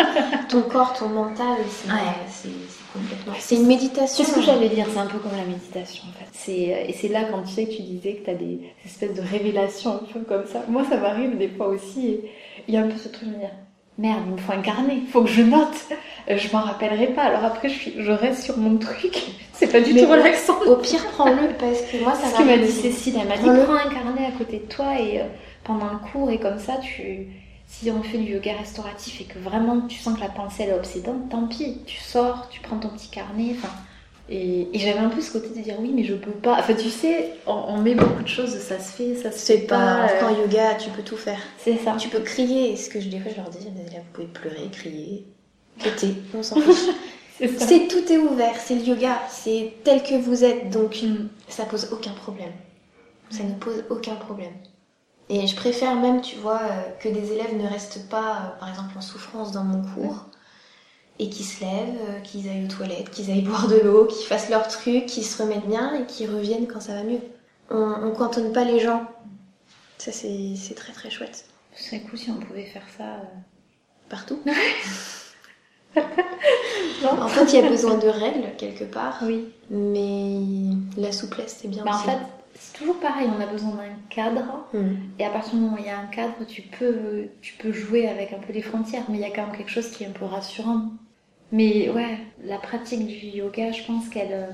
Ton 0.47 0.61
corps, 0.61 0.93
ton 0.97 1.09
mental, 1.09 1.57
c'est 1.69 1.89
Ouais. 1.91 2.53
complètement. 2.93 3.33
C'est 3.39 3.55
une 3.55 3.67
méditation. 3.67 4.23
C'est 4.23 4.31
ce 4.31 4.35
que 4.35 4.41
j'allais 4.41 4.69
dire, 4.69 4.85
c'est 4.89 4.99
un 4.99 5.07
peu 5.07 5.17
comme 5.17 5.35
la 5.35 5.43
méditation 5.43 6.05
en 6.07 6.13
fait. 6.13 6.29
C'est, 6.31 6.85
et 6.87 6.93
c'est 6.93 7.09
là 7.09 7.25
quand 7.29 7.41
tu 7.43 7.51
sais 7.51 7.65
que 7.65 7.71
tu 7.75 7.81
disais 7.81 8.13
que 8.13 8.23
tu 8.25 8.29
as 8.29 8.35
des 8.35 8.61
espèces 8.85 9.13
de 9.15 9.21
révélations 9.21 9.95
un 9.95 10.03
peu 10.13 10.21
comme 10.21 10.45
ça. 10.45 10.63
Moi 10.69 10.85
ça 10.89 10.95
m'arrive 10.97 11.37
des 11.37 11.49
fois 11.49 11.67
aussi. 11.67 12.07
et 12.07 12.31
Il 12.69 12.73
y 12.75 12.77
a 12.77 12.83
un 12.83 12.87
peu 12.87 12.97
ce 12.97 13.09
truc 13.09 13.27
de 13.27 13.33
me 13.33 13.39
dire 13.39 13.51
merde, 13.97 14.23
il 14.27 14.33
me 14.33 14.37
faut 14.37 14.51
un 14.53 14.61
carnet, 14.61 15.01
faut 15.11 15.23
que 15.23 15.29
je 15.29 15.41
note. 15.41 15.75
Euh, 16.29 16.37
Je 16.37 16.51
m'en 16.51 16.61
rappellerai 16.61 17.07
pas. 17.07 17.23
Alors 17.23 17.45
après 17.45 17.69
je, 17.69 17.73
suis, 17.73 17.93
je 17.97 18.11
reste 18.11 18.43
sur 18.43 18.57
mon 18.57 18.77
truc. 18.77 19.17
C'est 19.53 19.71
pas 19.71 19.81
du 19.81 19.93
Mais 19.93 20.03
tout 20.03 20.11
relaxant. 20.11 20.59
Au 20.67 20.75
pire, 20.75 21.03
prends-le 21.13 21.53
parce 21.59 21.81
que 21.81 22.03
moi, 22.03 22.13
ça 22.13 22.27
C'est 22.27 22.33
ce 22.33 22.37
que 22.37 22.43
m'a 22.43 22.57
dit 22.57 22.71
Cécile. 22.71 23.15
Elle 23.19 23.27
m'a 23.27 23.37
dit 23.37 23.63
prends 23.63 23.75
un 23.75 23.89
carnet 23.89 24.25
à 24.27 24.31
côté 24.37 24.57
de 24.59 24.65
toi 24.71 24.99
et 24.99 25.21
euh, 25.21 25.25
pendant 25.63 25.89
le 25.91 25.97
cours 26.11 26.29
et 26.29 26.39
comme 26.39 26.59
ça 26.59 26.77
tu. 26.77 27.27
Si 27.69 27.91
on 27.91 28.01
fait 28.01 28.17
du 28.17 28.31
yoga 28.31 28.53
restauratif 28.57 29.19
et 29.19 29.25
que 29.25 29.39
vraiment 29.39 29.81
tu 29.87 29.97
sens 29.99 30.15
que 30.15 30.21
la 30.21 30.29
pensée 30.29 30.63
elle 30.63 30.69
est 30.69 30.73
obsédante, 30.73 31.27
tant 31.29 31.47
pis, 31.47 31.79
tu 31.85 31.97
sors, 31.97 32.47
tu 32.49 32.61
prends 32.61 32.77
ton 32.77 32.87
petit 32.89 33.09
carnet, 33.09 33.55
enfin. 33.57 33.73
Et, 34.29 34.67
et 34.75 34.79
j'avais 34.79 34.99
un 34.99 35.09
peu 35.09 35.21
ce 35.21 35.31
côté 35.31 35.49
de 35.49 35.61
dire 35.63 35.75
oui, 35.79 35.91
mais 35.93 36.03
je 36.03 36.13
peux 36.15 36.31
pas. 36.31 36.57
Enfin, 36.59 36.73
tu 36.73 36.89
sais, 36.89 37.35
on, 37.45 37.53
on 37.53 37.77
met 37.77 37.95
beaucoup 37.95 38.23
de 38.23 38.27
choses, 38.27 38.57
ça 38.59 38.77
se 38.79 38.91
fait, 38.91 39.15
ça 39.15 39.31
se 39.31 39.45
fait 39.53 39.59
pas. 39.59 40.07
pas. 40.07 40.13
euh, 40.13 40.25
En 40.25 40.41
yoga, 40.41 40.75
tu 40.75 40.89
peux 40.89 41.01
tout 41.03 41.15
faire. 41.17 41.39
C'est 41.57 41.77
ça. 41.77 41.95
Tu 41.97 42.09
peux 42.09 42.19
crier. 42.19 42.75
Ce 42.75 42.89
que 42.89 42.99
je, 42.99 43.07
des 43.09 43.19
fois, 43.19 43.31
je 43.31 43.37
leur 43.37 43.49
dis, 43.49 43.59
élèves, 43.59 44.01
vous 44.05 44.11
pouvez 44.13 44.27
pleurer, 44.27 44.69
crier, 44.71 45.25
péter, 45.81 46.15
on 46.33 46.43
s'en 46.43 46.59
fiche. 46.59 46.95
C'est 47.59 47.87
tout 47.87 48.11
est 48.11 48.17
ouvert, 48.17 48.55
c'est 48.59 48.73
le 48.73 48.81
yoga, 48.81 49.21
c'est 49.29 49.73
tel 49.83 50.01
que 50.01 50.15
vous 50.15 50.43
êtes, 50.43 50.71
donc 50.71 51.03
Mm. 51.03 51.27
ça 51.47 51.65
pose 51.65 51.89
aucun 51.91 52.11
problème. 52.13 52.51
Ça 53.29 53.43
ne 53.43 53.53
pose 53.53 53.83
aucun 53.91 54.15
problème. 54.15 54.53
Et 55.29 55.45
je 55.47 55.55
préfère 55.55 55.95
même, 55.95 56.21
tu 56.21 56.37
vois, 56.37 56.61
euh, 56.63 56.81
que 56.99 57.09
des 57.09 57.33
élèves 57.33 57.55
ne 57.57 57.67
restent 57.67 58.09
pas, 58.09 58.31
euh, 58.55 58.59
par 58.59 58.69
exemple, 58.69 58.97
en 58.97 59.01
souffrance 59.01 59.51
dans 59.51 59.63
mon 59.65 59.81
cours, 59.83 60.26
et 61.19 61.29
qu'ils 61.29 61.45
se 61.45 61.61
lèvent, 61.61 61.99
euh, 62.09 62.19
qu'ils 62.21 62.47
aillent 62.49 62.65
aux 62.65 62.67
toilettes, 62.75 63.09
qu'ils 63.11 63.31
aillent 63.31 63.41
boire 63.47 63.67
de 63.67 63.77
l'eau, 63.79 64.05
qu'ils 64.05 64.25
fassent 64.27 64.49
leur 64.49 64.67
truc, 64.67 65.05
qu'ils 65.07 65.25
se 65.25 65.41
remettent 65.41 65.67
bien 65.67 65.95
et 65.95 66.05
qu'ils 66.05 66.29
reviennent 66.29 66.67
quand 66.67 66.79
ça 66.81 66.93
va 66.93 67.03
mieux. 67.03 67.19
On, 67.69 67.77
on 68.03 68.11
cantonne 68.11 68.51
pas 68.53 68.63
les 68.63 68.79
gens. 68.79 69.03
Ça, 69.97 70.11
c'est 70.11 70.75
très 70.75 70.93
très 70.93 71.09
chouette. 71.09 71.45
Ce 71.75 71.83
serait 71.85 72.01
cool 72.01 72.17
si 72.19 72.29
on 72.31 72.35
pouvait 72.39 72.65
faire 72.65 72.85
ça. 72.97 73.03
euh. 73.03 73.23
Partout. 74.09 74.39
Non 77.03 77.21
En 77.21 77.27
fait, 77.27 77.45
il 77.53 77.63
y 77.63 77.65
a 77.65 77.69
besoin 77.69 77.97
de 77.97 78.07
règles 78.07 78.49
quelque 78.57 78.83
part, 78.83 79.19
Oui. 79.23 79.45
mais 79.69 80.39
la 81.01 81.11
souplesse, 81.11 81.57
c'est 81.61 81.67
bien 81.67 81.83
Bah, 81.83 81.91
en 81.91 81.95
aussi. 81.95 82.05
fait, 82.05 82.17
c'est 82.59 82.77
toujours 82.77 82.99
pareil, 82.99 83.27
on 83.35 83.41
a 83.41 83.45
besoin 83.47 83.71
d'un 83.71 83.95
cadre. 84.09 84.67
Hmm. 84.73 84.95
Et 85.19 85.25
à 85.25 85.29
partir 85.29 85.53
du 85.55 85.59
moment 85.61 85.75
où 85.75 85.79
il 85.79 85.85
y 85.85 85.89
a 85.89 85.97
un 85.97 86.05
cadre, 86.07 86.33
tu 86.47 86.61
peux, 86.63 87.27
tu 87.41 87.53
peux 87.55 87.71
jouer 87.71 88.07
avec 88.07 88.33
un 88.33 88.37
peu 88.39 88.53
les 88.53 88.61
frontières, 88.61 89.03
mais 89.09 89.17
il 89.17 89.21
y 89.21 89.25
a 89.25 89.29
quand 89.31 89.47
même 89.47 89.55
quelque 89.57 89.71
chose 89.71 89.89
qui 89.89 90.03
est 90.03 90.07
un 90.07 90.11
peu 90.11 90.25
rassurant. 90.25 90.85
Mais 91.51 91.89
ouais, 91.89 92.19
la 92.43 92.57
pratique 92.57 93.05
du 93.05 93.25
yoga, 93.27 93.71
je 93.71 93.83
pense 93.83 94.07
qu'elle, 94.09 94.31
euh, 94.33 94.51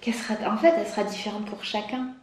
qu'elle 0.00 0.14
sera, 0.14 0.34
en 0.52 0.56
fait, 0.56 0.74
elle 0.76 0.86
sera 0.86 1.04
différente 1.04 1.46
pour 1.46 1.64
chacun, 1.64 2.14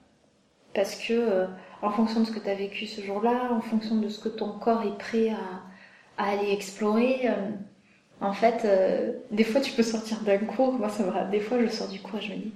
parce 0.75 0.95
que 0.95 1.13
euh, 1.13 1.47
en 1.81 1.91
fonction 1.91 2.21
de 2.21 2.25
ce 2.25 2.31
que 2.31 2.39
tu 2.39 2.49
as 2.49 2.55
vécu 2.55 2.87
ce 2.87 3.01
jour-là, 3.01 3.51
en 3.53 3.61
fonction 3.61 3.97
de 3.97 4.09
ce 4.09 4.19
que 4.19 4.29
ton 4.29 4.51
corps 4.59 4.83
est 4.83 4.97
prêt 4.97 5.29
à, 5.29 6.23
à 6.23 6.31
aller 6.31 6.51
explorer. 6.51 7.21
euh, 7.29 7.51
en 8.21 8.33
fait, 8.33 8.65
euh, 8.65 9.13
des 9.31 9.43
fois, 9.45 9.61
tu 9.61 9.73
peux 9.73 9.83
sortir 9.83 10.21
d'un 10.21 10.39
cours. 10.39 10.73
Moi, 10.73 10.89
ça 10.89 11.03
va. 11.03 11.25
Des 11.25 11.39
fois, 11.41 11.59
je 11.61 11.67
sors 11.69 11.89
du 11.89 11.99
cours 12.01 12.19
et 12.19 12.23
je 12.23 12.31
me 12.33 12.37
dis, 12.37 12.53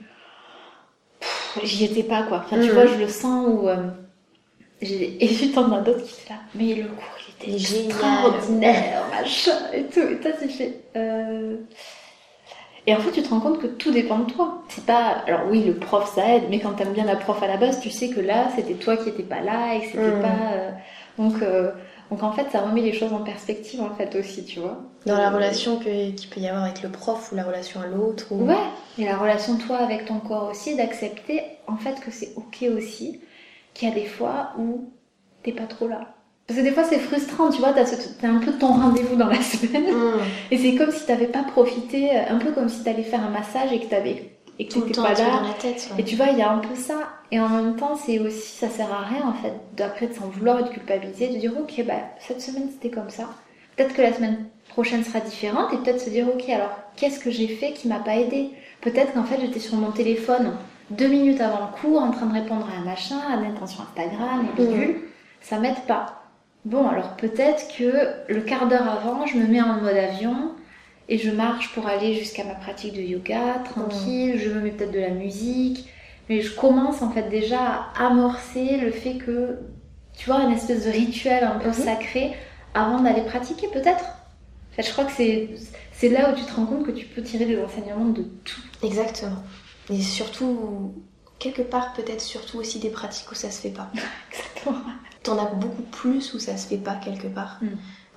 j'y 1.64 1.86
étais 1.86 2.04
pas, 2.04 2.24
quoi. 2.24 2.40
Enfin, 2.46 2.58
tu 2.60 2.68
Mhm. 2.68 2.74
vois, 2.74 2.86
je 2.86 2.96
le 2.96 3.08
sens 3.08 3.48
où. 3.50 3.68
euh, 3.68 3.90
j'ai- 4.82 5.24
et 5.26 5.28
puis, 5.28 5.52
t'en 5.52 5.72
as 5.74 5.82
d'autres 5.82 6.04
qui 6.04 6.22
étaient 6.22 6.34
là. 6.34 6.42
Mais 6.56 6.76
le 6.76 6.86
cours, 6.90 7.18
Génial. 7.46 7.86
extraordinaire, 7.88 9.04
machin, 9.12 9.58
et 9.74 9.84
tout. 9.84 10.00
Et 10.00 10.18
toi, 10.20 10.32
tu 10.42 10.50
fais. 10.50 10.80
euh, 10.96 11.56
Et 12.86 12.96
en 12.96 13.00
fait, 13.00 13.12
tu 13.12 13.22
te 13.22 13.30
rends 13.30 13.42
compte 13.42 13.60
que 13.60 13.68
tout 13.68 13.92
dépend 13.92 14.20
de 14.20 14.32
toi. 14.32 14.64
C'est 14.70 14.86
pas. 14.86 15.24
Alors 15.28 15.42
oui, 15.50 15.64
le 15.64 15.74
prof 15.76 16.10
ça 16.16 16.36
aide, 16.36 16.44
mais 16.50 16.60
quand 16.60 16.72
t'aimes 16.74 16.94
bien 16.94 17.06
la 17.06 17.18
prof 17.18 17.42
à 17.44 17.48
la 17.48 17.58
base, 17.58 17.80
tu 17.82 17.90
sais 17.90 18.10
que 18.10 18.22
là, 18.22 18.48
c'était 18.56 18.76
toi 18.76 18.96
qui 18.98 19.10
étais 19.10 19.24
pas 19.24 19.42
là 19.42 19.76
et 19.76 19.82
que 19.82 19.86
c'était 19.88 20.18
Mm. 20.18 20.22
pas. 20.22 20.52
euh, 20.54 20.72
Donc, 21.18 21.42
euh, 21.42 21.72
donc 22.12 22.22
en 22.24 22.32
fait, 22.32 22.46
ça 22.52 22.62
remet 22.62 22.82
les 22.82 22.94
choses 22.94 23.12
en 23.12 23.24
perspective 23.24 23.82
en 23.82 23.90
fait 23.96 24.16
aussi, 24.16 24.46
tu 24.46 24.60
vois. 24.60 24.78
Dans 25.08 25.18
la 25.18 25.32
relation 25.32 25.78
que- 25.80 26.12
qu'il 26.12 26.30
peut 26.30 26.40
y 26.40 26.48
avoir 26.48 26.64
avec 26.66 26.82
le 26.84 26.90
prof 26.90 27.32
ou 27.32 27.36
la 27.36 27.44
relation 27.44 27.82
à 27.82 27.88
l'autre. 27.88 28.28
Ou... 28.32 28.46
Ouais. 28.46 28.56
Et 29.00 29.06
la 29.06 29.18
relation 29.18 29.58
toi 29.58 29.78
avec 29.78 30.06
ton 30.06 30.20
corps 30.20 30.50
aussi, 30.52 30.76
d'accepter 30.78 31.42
en 31.68 31.76
fait 31.76 32.00
que 32.00 32.12
c'est 32.12 32.30
ok 32.36 32.66
aussi, 32.78 33.20
qu'il 33.74 33.90
y 33.90 33.92
a 33.92 33.96
des 33.96 34.06
fois 34.06 34.52
où 34.60 34.92
t'es 35.44 35.52
pas 35.54 35.66
trop 35.66 35.88
là. 35.88 36.02
Parce 36.48 36.60
que 36.60 36.64
des 36.64 36.72
fois 36.72 36.84
c'est 36.86 37.00
frustrant, 37.00 37.50
tu 37.50 37.60
vois, 37.60 37.74
t'as 37.74 38.28
un 38.28 38.38
peu 38.40 38.54
ton 38.54 38.68
rendez-vous 38.68 39.16
dans 39.18 39.28
la 39.28 39.42
semaine. 39.42 39.84
Mm. 39.94 40.20
Et 40.52 40.58
c'est 40.58 40.76
comme 40.76 40.92
si 40.92 41.06
t'avais 41.06 41.28
pas 41.28 41.44
profité, 41.44 42.12
euh, 42.16 42.22
un 42.30 42.38
peu 42.38 42.52
comme 42.52 42.70
si 42.70 42.84
t'allais 42.84 43.04
faire 43.04 43.24
un 43.24 43.30
massage 43.30 43.72
et 43.74 43.80
que 43.82 43.88
t'avais 43.88 44.32
et 44.60 44.66
que 44.68 44.74
Tout 44.74 44.80
le 44.80 44.86
t'étais 44.88 44.96
temps, 44.96 45.04
pas 45.04 45.14
là. 45.14 45.30
dans 45.42 45.48
la 45.48 45.54
tête. 45.54 45.88
ouais. 45.94 46.02
Et 46.02 46.04
tu 46.04 46.16
vois, 46.16 46.28
il 46.32 46.38
y 46.40 46.42
a 46.42 46.50
un 46.52 46.58
peu 46.58 46.74
ça. 46.74 46.96
Et 47.32 47.40
en 47.40 47.48
même 47.50 47.76
temps, 47.76 47.96
c'est 47.96 48.18
aussi, 48.18 48.58
ça 48.58 48.70
sert 48.70 48.92
à 48.92 49.02
rien 49.04 49.28
en 49.28 49.34
fait, 49.34 49.54
d'après 49.76 50.08
de 50.08 50.14
s'en 50.14 50.30
vouloir 50.30 50.60
et 50.62 50.64
de 50.64 50.70
culpabiliser, 50.70 51.28
de 51.28 51.38
dire 51.38 51.52
ok, 51.60 51.86
bah 51.86 51.94
cette 52.20 52.42
semaine 52.42 52.70
c'était 52.72 52.90
comme 52.96 53.10
ça. 53.10 53.30
Peut-être 53.76 53.94
que 53.94 54.02
la 54.02 54.14
semaine 54.14 54.46
prochaine 54.70 55.04
sera 55.04 55.20
différente 55.20 55.74
et 55.74 55.78
peut-être 55.78 56.00
se 56.02 56.10
dire 56.10 56.28
ok, 56.34 56.50
alors 56.50 56.72
qu'est-ce 56.96 57.20
que 57.20 57.30
j'ai 57.30 57.48
fait 57.50 57.74
qui 57.74 57.88
m'a 57.90 58.00
pas 58.00 58.16
aidé? 58.16 58.50
Peut-être 58.82 59.14
qu'en 59.14 59.24
fait 59.26 59.40
j'étais 59.42 59.60
sur 59.60 59.76
mon 59.76 59.92
téléphone 59.92 60.54
deux 60.90 61.08
minutes 61.08 61.42
avant 61.42 61.60
le 61.68 61.80
cours 61.82 62.02
en 62.02 62.12
train 62.12 62.26
de 62.28 62.34
répondre 62.34 62.66
à 62.74 62.82
un 62.82 62.86
machin, 62.86 63.18
à 63.30 63.36
une 63.36 63.52
intention 63.52 63.84
Instagram 63.84 64.48
et 64.58 64.62
bidule. 64.62 64.96
Ça 65.42 65.60
m'aide 65.60 65.80
pas. 65.88 66.24
Bon, 66.68 66.86
alors 66.90 67.16
peut-être 67.16 67.74
que 67.78 68.10
le 68.34 68.42
quart 68.42 68.68
d'heure 68.68 68.90
avant, 68.90 69.26
je 69.26 69.38
me 69.38 69.48
mets 69.48 69.62
en 69.62 69.80
mode 69.80 69.96
avion 69.96 70.52
et 71.08 71.18
je 71.18 71.32
marche 71.32 71.74
pour 71.74 71.88
aller 71.88 72.14
jusqu'à 72.14 72.44
ma 72.44 72.56
pratique 72.56 72.94
de 72.94 73.02
yoga, 73.02 73.62
tranquille, 73.64 74.38
je 74.38 74.50
me 74.50 74.60
mets 74.60 74.72
peut-être 74.72 74.92
de 74.92 75.00
la 75.00 75.12
musique, 75.12 75.88
mais 76.28 76.42
je 76.42 76.54
commence 76.54 77.02
en 77.02 77.10
fait 77.10 77.30
déjà 77.30 77.86
à 77.98 78.08
amorcer 78.08 78.76
le 78.82 78.92
fait 78.92 79.14
que, 79.16 79.60
tu 80.18 80.30
vois, 80.30 80.42
une 80.42 80.52
espèce 80.52 80.84
de 80.86 80.92
rituel 80.92 81.46
un 81.46 81.58
peu 81.58 81.70
Mhm. 81.70 81.74
sacré 81.74 82.36
avant 82.74 83.00
d'aller 83.00 83.22
pratiquer 83.22 83.68
peut-être. 83.70 84.04
En 84.04 84.76
fait, 84.76 84.84
je 84.84 84.92
crois 84.92 85.06
que 85.06 85.14
c'est 85.14 85.50
c'est 85.94 86.10
là 86.10 86.32
où 86.32 86.36
tu 86.36 86.44
te 86.44 86.54
rends 86.54 86.66
compte 86.66 86.86
que 86.86 86.92
tu 86.92 87.06
peux 87.06 87.22
tirer 87.24 87.46
des 87.46 87.58
enseignements 87.64 88.10
de 88.10 88.24
tout. 88.44 88.62
Exactement. 88.84 89.42
Et 89.90 90.02
surtout, 90.02 90.94
quelque 91.40 91.62
part, 91.62 91.94
peut-être 91.94 92.20
surtout 92.22 92.58
aussi 92.60 92.80
des 92.80 92.90
pratiques 92.90 93.32
où 93.32 93.36
ça 93.36 93.50
se 93.52 93.62
fait 93.62 93.70
pas. 93.70 93.90
Exactement. 94.32 94.82
T'en 95.28 95.38
as 95.38 95.46
beaucoup 95.46 95.82
plus 95.92 96.34
où 96.34 96.40
ça 96.40 96.56
se 96.58 96.68
fait 96.68 96.78
pas 96.78 96.96
quelque 96.96 97.28
part. 97.28 97.58
Mm. 97.62 97.68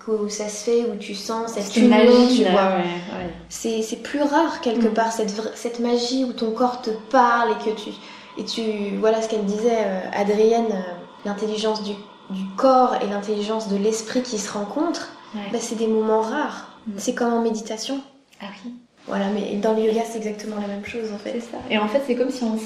Où 0.08 0.28
ça 0.28 0.48
se 0.48 0.64
fait, 0.64 0.84
où 0.90 0.96
tu 0.96 1.14
sens 1.14 1.52
cette 1.52 1.76
union, 1.76 1.88
magie, 1.90 2.36
tu 2.38 2.44
là, 2.44 2.50
vois. 2.52 2.62
ouais, 2.78 3.24
ouais. 3.26 3.34
C'est 3.82 4.02
plus 4.02 4.22
rare 4.22 4.60
quelque 4.60 4.86
Mm. 4.88 4.94
part, 4.94 5.12
cette, 5.12 5.30
cette 5.56 5.78
magie 5.80 6.24
où 6.24 6.32
ton 6.32 6.52
corps 6.52 6.80
te 6.82 6.90
parle 7.10 7.50
et 7.52 7.64
que 7.64 7.74
tu. 7.78 7.90
Et 8.38 8.44
tu. 8.44 8.96
Voilà 8.98 9.20
ce 9.22 9.28
qu'elle 9.28 9.44
disait, 9.44 9.78
euh, 9.84 10.00
Adrienne, 10.14 10.66
euh, 10.72 10.92
l'intelligence 11.24 11.82
du, 11.82 11.92
du 12.30 12.44
corps 12.56 12.94
et 13.02 13.06
l'intelligence 13.08 13.68
de 13.68 13.76
l'esprit 13.76 14.22
qui 14.22 14.38
se 14.38 14.52
rencontrent, 14.52 15.08
Ouais. 15.34 15.42
bah, 15.52 15.58
c'est 15.60 15.76
des 15.76 15.86
moments 15.88 16.22
rares. 16.22 16.68
Mm. 16.86 16.92
C'est 16.96 17.14
comme 17.14 17.32
en 17.34 17.42
méditation. 17.42 18.00
Ah 18.40 18.46
oui. 18.64 18.72
Voilà, 19.06 19.26
mais 19.34 19.56
dans 19.56 19.74
le 19.74 19.82
yoga, 19.82 20.02
c'est 20.08 20.18
exactement 20.18 20.56
la 20.60 20.66
même 20.68 20.84
chose 20.84 21.12
en 21.14 21.18
fait. 21.18 21.32
C'est 21.34 21.40
ça. 21.52 21.58
Et 21.70 21.76
en 21.78 21.88
fait, 21.88 22.02
c'est 22.06 22.14
comme 22.14 22.30
si 22.30 22.42
on- 22.44 22.56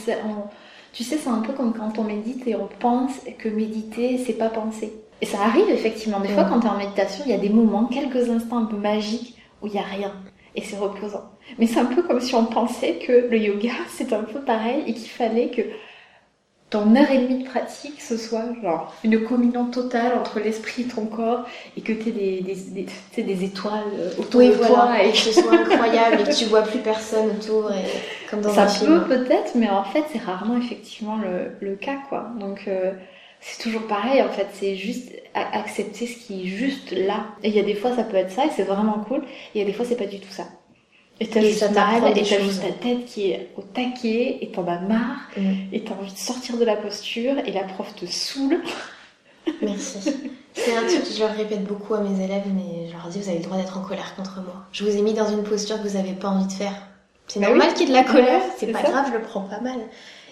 Tu 0.94 1.02
sais, 1.02 1.18
c'est 1.18 1.28
un 1.28 1.40
peu 1.40 1.52
comme 1.52 1.74
quand 1.74 1.98
on 1.98 2.04
médite 2.04 2.46
et 2.46 2.54
on 2.54 2.68
pense 2.78 3.20
que 3.38 3.48
méditer, 3.48 4.16
c'est 4.16 4.34
pas 4.34 4.48
penser. 4.48 4.92
Et 5.20 5.26
ça 5.26 5.40
arrive 5.42 5.68
effectivement. 5.68 6.20
Des 6.20 6.28
fois, 6.28 6.44
quand 6.44 6.60
tu 6.60 6.66
es 6.68 6.70
en 6.70 6.78
méditation, 6.78 7.24
il 7.26 7.32
y 7.32 7.34
a 7.34 7.38
des 7.38 7.48
moments, 7.48 7.86
quelques 7.86 8.30
instants 8.30 8.58
un 8.58 8.66
peu 8.66 8.76
magiques 8.76 9.36
où 9.60 9.66
il 9.66 9.74
y 9.74 9.78
a 9.78 9.82
rien. 9.82 10.12
Et 10.54 10.62
c'est 10.62 10.76
reposant. 10.76 11.32
Mais 11.58 11.66
c'est 11.66 11.80
un 11.80 11.86
peu 11.86 12.02
comme 12.02 12.20
si 12.20 12.36
on 12.36 12.44
pensait 12.44 13.00
que 13.04 13.26
le 13.28 13.36
yoga, 13.36 13.72
c'est 13.88 14.12
un 14.12 14.22
peu 14.22 14.40
pareil 14.40 14.84
et 14.86 14.94
qu'il 14.94 15.10
fallait 15.10 15.48
que 15.48 15.62
ton 16.74 16.96
heure 16.96 17.08
et 17.08 17.18
demie 17.18 17.44
de 17.44 17.48
pratique, 17.48 18.00
ce 18.00 18.16
soit 18.16 18.42
genre 18.60 18.92
une 19.04 19.22
communion 19.22 19.66
totale 19.66 20.12
entre 20.18 20.40
l'esprit 20.40 20.82
et 20.82 20.86
ton 20.86 21.06
corps 21.06 21.44
et 21.76 21.82
que 21.82 21.92
tu 21.92 22.08
aies 22.08 22.40
des, 22.40 22.40
des, 22.40 23.22
des, 23.22 23.44
étoiles 23.44 23.78
euh, 23.96 24.10
autour 24.18 24.40
Oui, 24.40 24.48
de 24.48 24.54
voilà, 24.54 24.74
toi 24.74 25.02
et 25.04 25.12
que 25.12 25.16
ce 25.16 25.30
soit 25.30 25.52
incroyable 25.54 26.18
et 26.20 26.24
que 26.24 26.34
tu 26.36 26.46
vois 26.46 26.62
plus 26.62 26.80
personne 26.80 27.30
autour, 27.30 27.70
et 27.70 27.84
comme 28.28 28.40
dans 28.40 28.52
ça 28.52 28.62
un 28.62 28.66
peut 28.66 28.72
film. 28.72 29.04
peut-être, 29.06 29.54
mais 29.54 29.70
en 29.70 29.84
fait, 29.84 30.02
c'est 30.12 30.18
rarement 30.18 30.58
effectivement 30.58 31.16
le, 31.16 31.52
le 31.64 31.76
cas, 31.76 31.98
quoi. 32.08 32.30
Donc, 32.40 32.64
euh, 32.66 32.90
c'est 33.40 33.62
toujours 33.62 33.86
pareil, 33.86 34.20
en 34.20 34.30
fait. 34.30 34.48
C'est 34.54 34.74
juste 34.74 35.12
accepter 35.34 36.08
ce 36.08 36.16
qui 36.26 36.42
est 36.42 36.46
juste 36.46 36.90
là. 36.90 37.26
Et 37.44 37.50
il 37.50 37.54
y 37.54 37.60
a 37.60 37.62
des 37.62 37.76
fois, 37.76 37.94
ça 37.94 38.02
peut 38.02 38.16
être 38.16 38.32
ça, 38.32 38.46
et 38.46 38.50
c'est 38.50 38.64
vraiment 38.64 38.98
cool. 39.06 39.20
Et 39.20 39.26
il 39.54 39.58
y 39.60 39.62
a 39.62 39.66
des 39.66 39.72
fois, 39.72 39.84
c'est 39.84 39.94
pas 39.96 40.06
du 40.06 40.18
tout 40.18 40.32
ça. 40.32 40.48
Et 41.20 41.28
t'as 41.28 41.40
juste 41.40 41.64
juste 42.42 42.60
ta 42.62 42.72
tête 42.72 43.04
qui 43.06 43.30
est 43.30 43.50
au 43.56 43.62
taquet, 43.62 44.38
et 44.40 44.50
t'en 44.52 44.66
as 44.66 44.80
marre, 44.80 45.20
Mm. 45.36 45.52
et 45.72 45.84
t'as 45.84 45.94
envie 45.94 46.12
de 46.12 46.18
sortir 46.18 46.56
de 46.58 46.64
la 46.64 46.76
posture, 46.76 47.34
et 47.46 47.52
la 47.52 47.62
prof 47.64 47.94
te 47.94 48.04
saoule. 48.06 48.60
Merci. 49.62 49.98
C'est 50.54 50.76
un 50.76 50.86
truc 50.86 51.02
que 51.04 51.12
je 51.12 51.20
leur 51.20 51.34
répète 51.34 51.64
beaucoup 51.64 51.94
à 51.94 52.00
mes 52.00 52.22
élèves, 52.24 52.44
mais 52.54 52.88
je 52.88 52.92
leur 52.92 53.08
dis 53.08 53.18
vous 53.20 53.28
avez 53.28 53.38
le 53.38 53.44
droit 53.44 53.56
d'être 53.56 53.76
en 53.76 53.82
colère 53.82 54.14
contre 54.16 54.36
moi. 54.36 54.64
Je 54.72 54.84
vous 54.84 54.96
ai 54.96 55.02
mis 55.02 55.12
dans 55.12 55.28
une 55.28 55.42
posture 55.42 55.82
que 55.82 55.88
vous 55.88 55.96
n'avez 55.96 56.12
pas 56.12 56.28
envie 56.28 56.46
de 56.46 56.52
faire. 56.52 56.72
C'est 57.26 57.40
Bah 57.40 57.48
normal 57.48 57.68
oui. 57.70 57.74
qu'il 57.74 57.88
y 57.88 57.90
ait 57.90 58.00
de 58.00 58.06
la 58.06 58.12
colère, 58.12 58.40
Ouais, 58.40 58.50
c'est 58.58 58.66
pas 58.68 58.82
ça. 58.82 58.90
grave, 58.90 59.06
je 59.12 59.18
le 59.18 59.22
prends 59.22 59.40
pas 59.42 59.60
mal. 59.60 59.78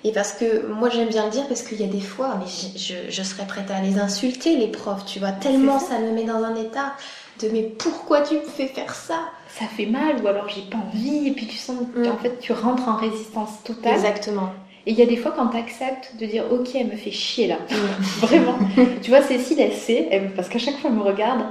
Et 0.05 0.12
parce 0.12 0.33
que 0.33 0.67
moi 0.67 0.89
j'aime 0.91 1.09
bien 1.09 1.25
le 1.27 1.31
dire 1.31 1.47
parce 1.49 1.62
qu'il 1.62 1.81
y 1.81 1.85
a 1.85 1.89
des 1.89 2.01
fois, 2.01 2.37
mais 2.39 2.47
je, 2.47 2.79
je, 2.79 2.95
je 3.11 3.23
serais 3.23 3.47
prête 3.47 3.71
à 3.71 3.81
les 3.81 3.99
insulter 3.99 4.57
les 4.57 4.67
profs, 4.69 5.05
tu 5.07 5.19
vois, 5.21 5.31
tellement 5.33 5.79
ça. 5.79 5.99
me 5.99 6.11
met 6.12 6.25
dans 6.25 6.43
un 6.43 6.55
état 6.57 6.95
de 7.43 7.49
mais 7.51 7.63
pourquoi 7.63 8.23
tu 8.23 8.35
me 8.35 8.43
fais 8.43 8.67
faire 8.67 8.95
ça? 8.95 9.21
Ça 9.49 9.67
fait 9.67 9.87
mal, 9.87 10.23
ou 10.23 10.27
alors 10.29 10.49
j'ai 10.49 10.63
pas 10.63 10.79
envie, 10.79 11.29
et 11.29 11.33
puis 11.33 11.47
tu 11.47 11.57
sens 11.57 11.77
Mm. 11.95 12.05
qu'en 12.05 12.17
fait, 12.17 12.39
tu 12.41 12.53
rentres 12.53 12.89
en 12.89 12.97
résistance 12.97 13.63
totale. 13.65 13.95
Exactement. 13.95 14.51
Et 14.87 14.93
il 14.93 14.99
y 14.99 15.03
a 15.03 15.07
des 15.07 15.17
fois 15.17 15.33
quand 15.33 15.47
t'acceptes 15.49 16.17
de 16.19 16.27
dire, 16.27 16.45
ok, 16.51 16.71
elle 16.75 16.89
me 16.89 16.97
fait 16.97 17.11
chier 17.11 17.47
là. 17.49 17.57
Mm. 17.71 17.75
Vraiment. 18.27 18.55
tu 19.03 19.11
vois, 19.11 19.23
Cécile, 19.23 19.61
elle 19.61 19.75
sait, 19.75 20.09
elle- 20.11 20.33
parce 20.35 20.49
qu'à 20.49 20.59
chaque 20.59 20.79
fois, 20.79 20.91
elle 20.91 20.97
me 20.97 21.03
regarde. 21.03 21.43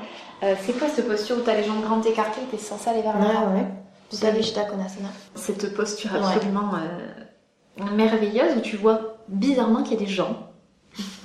euh, 0.43 0.55
c'est 0.65 0.77
quoi 0.77 0.87
cette 0.89 1.07
posture 1.07 1.37
où 1.37 1.41
t'as 1.41 1.55
les 1.55 1.63
jambes 1.63 1.81
grandes 1.83 2.05
écartées 2.07 2.41
et 2.41 2.45
t'es 2.55 2.57
censé 2.61 2.89
aller 2.89 3.01
vers 3.03 3.17
l'avant 3.19 3.53
ouais. 3.55 3.65
Konasana. 4.09 5.09
Cette 5.35 5.73
posture 5.75 6.11
Ouais. 6.13 6.19
absolument 6.19 6.71
euh, 6.75 7.85
merveilleuse 7.95 8.57
où 8.57 8.61
tu 8.61 8.75
vois 8.75 9.17
bizarrement 9.27 9.83
qu'il 9.83 9.93
y 9.93 9.95
a 9.97 9.99
des 10.05 10.11
gens, 10.11 10.49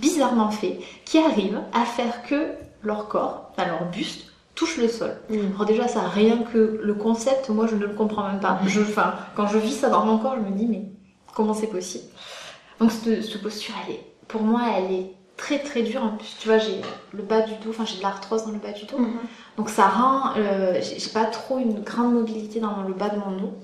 bizarrement 0.01 0.51
faits, 0.51 0.79
qui 1.05 1.19
arrivent 1.19 1.61
à 1.73 1.85
faire 1.85 2.23
que 2.29 2.53
leur 2.83 3.09
corps, 3.09 3.51
enfin 3.53 3.67
leur 3.69 3.85
buste, 3.91 4.27
touche 4.57 4.79
le 4.79 4.89
sol. 4.89 5.17
Mm. 5.31 5.55
Alors 5.55 5.67
déjà, 5.67 5.87
ça, 5.87 6.01
rien 6.01 6.39
que 6.39 6.81
le 6.83 6.95
concept, 6.95 7.51
moi, 7.51 7.69
je 7.69 7.77
ne 7.77 7.87
le 7.87 7.95
comprends 7.95 8.27
même 8.27 8.41
pas. 8.41 8.59
Je, 8.67 8.81
enfin, 8.81 9.15
quand 9.37 9.47
je 9.47 9.59
vis 9.59 9.75
ça 9.75 9.89
dans 9.89 10.05
mon 10.05 10.19
corps, 10.19 10.35
je 10.37 10.51
me 10.51 10.57
dis, 10.57 10.67
mais 10.67 10.83
comment 11.33 11.55
c'est 11.55 11.69
possible? 11.69 12.07
Donc, 12.81 12.91
cette, 12.91 13.23
cette 13.23 13.41
posture, 13.41 13.75
elle 13.87 13.95
est, 13.95 14.01
pour 14.27 14.43
moi, 14.43 14.63
elle 14.77 14.91
est 14.93 15.13
très 15.37 15.61
très 15.61 15.83
dure. 15.83 16.03
En 16.03 16.17
plus, 16.17 16.37
tu 16.41 16.49
vois, 16.49 16.59
j'ai 16.59 16.81
le 17.13 17.23
bas 17.23 17.43
du 17.43 17.53
dos, 17.63 17.71
enfin, 17.71 17.85
j'ai 17.85 17.99
de 17.99 18.03
l'arthrose 18.03 18.47
dans 18.47 18.53
le 18.53 18.59
bas 18.59 18.73
du 18.73 18.87
dos. 18.87 18.99
Mhm. 18.99 19.19
Donc, 19.59 19.69
ça 19.69 19.87
rend, 19.87 20.35
euh, 20.37 20.81
j'ai 20.81 21.11
pas 21.11 21.27
trop 21.27 21.59
une 21.59 21.83
grande 21.83 22.15
mobilité 22.15 22.59
dans 22.59 22.83
le 22.83 22.95
bas 22.95 23.11
de 23.11 23.19
mon 23.19 23.37
dos. 23.37 23.55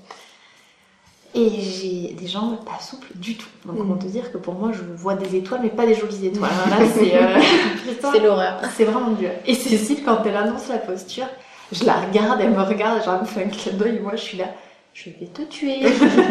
Et 1.35 1.49
j'ai 1.61 2.15
des 2.15 2.27
jambes 2.27 2.63
pas 2.65 2.79
souples 2.83 3.09
du 3.15 3.37
tout. 3.37 3.49
Donc, 3.65 3.79
comment 3.79 3.97
te 3.97 4.05
dire 4.07 4.31
que 4.31 4.37
pour 4.37 4.53
moi, 4.55 4.71
je 4.73 4.83
vois 4.97 5.15
des 5.15 5.35
étoiles, 5.35 5.61
mais 5.63 5.71
pas 5.71 5.87
des 5.87 5.95
jolies 5.95 6.27
étoiles. 6.27 6.51
Là, 6.71 6.77
c'est 6.95 7.15
euh, 7.15 8.23
l'horreur. 8.23 8.61
c'est 8.77 8.85
vraiment 8.85 9.13
dur. 9.13 9.31
Et 9.47 9.55
Cécile, 9.55 10.03
quand 10.05 10.19
elle 10.27 10.37
annonce 10.37 10.69
la 10.69 10.77
posture, 10.77 11.27
je 11.73 11.85
la 11.85 11.95
regarde, 11.95 12.39
elle 12.43 12.51
me 12.51 12.61
regarde, 12.63 13.03
genre 13.03 13.15
elle 13.15 13.21
me 13.23 13.27
fait 13.27 13.45
un 13.45 13.49
clin 13.49 13.73
d'œil, 13.73 14.01
moi 14.01 14.13
je 14.15 14.21
suis 14.21 14.37
là, 14.37 14.45
je 14.93 15.05
vais 15.05 15.27
te 15.27 15.41
tuer. 15.43 15.81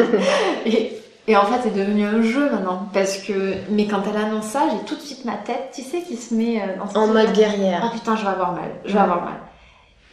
et, 0.68 1.02
et 1.28 1.36
en 1.36 1.46
fait, 1.46 1.62
c'est 1.64 1.74
devenu 1.74 2.06
un 2.06 2.22
jeu 2.22 2.52
maintenant. 2.52 2.88
Parce 2.94 3.18
que, 3.18 3.56
mais 3.72 3.88
quand 3.88 4.04
elle 4.08 4.22
annonce 4.22 4.46
ça, 4.46 4.64
j'ai 4.72 4.86
tout 4.86 4.96
de 4.96 5.02
suite 5.02 5.26
ma 5.26 5.38
tête, 5.38 5.72
tu 5.74 5.82
sais, 5.82 6.02
qui 6.02 6.16
se 6.16 6.34
met 6.36 6.62
euh, 6.62 6.78
dans 6.94 7.02
En 7.02 7.08
mode 7.08 7.26
Ah 7.30 7.32
guerrière. 7.32 7.92
putain, 7.92 8.16
je 8.16 8.22
vais 8.22 8.30
avoir 8.30 8.54
mal, 8.54 8.70
je 8.86 8.94
vais 8.94 9.00
avoir 9.00 9.24
mal. 9.24 9.40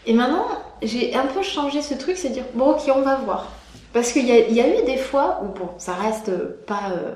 Et 0.06 0.14
maintenant, 0.14 0.46
j'ai 0.82 1.14
un 1.14 1.26
peu 1.26 1.42
changé 1.42 1.82
ce 1.82 1.92
truc, 1.92 2.16
c'est 2.16 2.30
dire, 2.30 2.44
bon, 2.54 2.70
ok, 2.70 2.90
on 2.94 3.02
va 3.02 3.16
voir. 3.16 3.48
Parce 3.98 4.12
qu'il 4.12 4.26
y 4.26 4.30
a, 4.30 4.46
il 4.46 4.54
y 4.54 4.60
a 4.60 4.68
eu 4.80 4.84
des 4.84 4.96
fois 4.96 5.40
où, 5.42 5.46
bon, 5.58 5.70
ça 5.78 5.92
reste 5.92 6.30
pas 6.66 6.92
euh, 6.92 7.14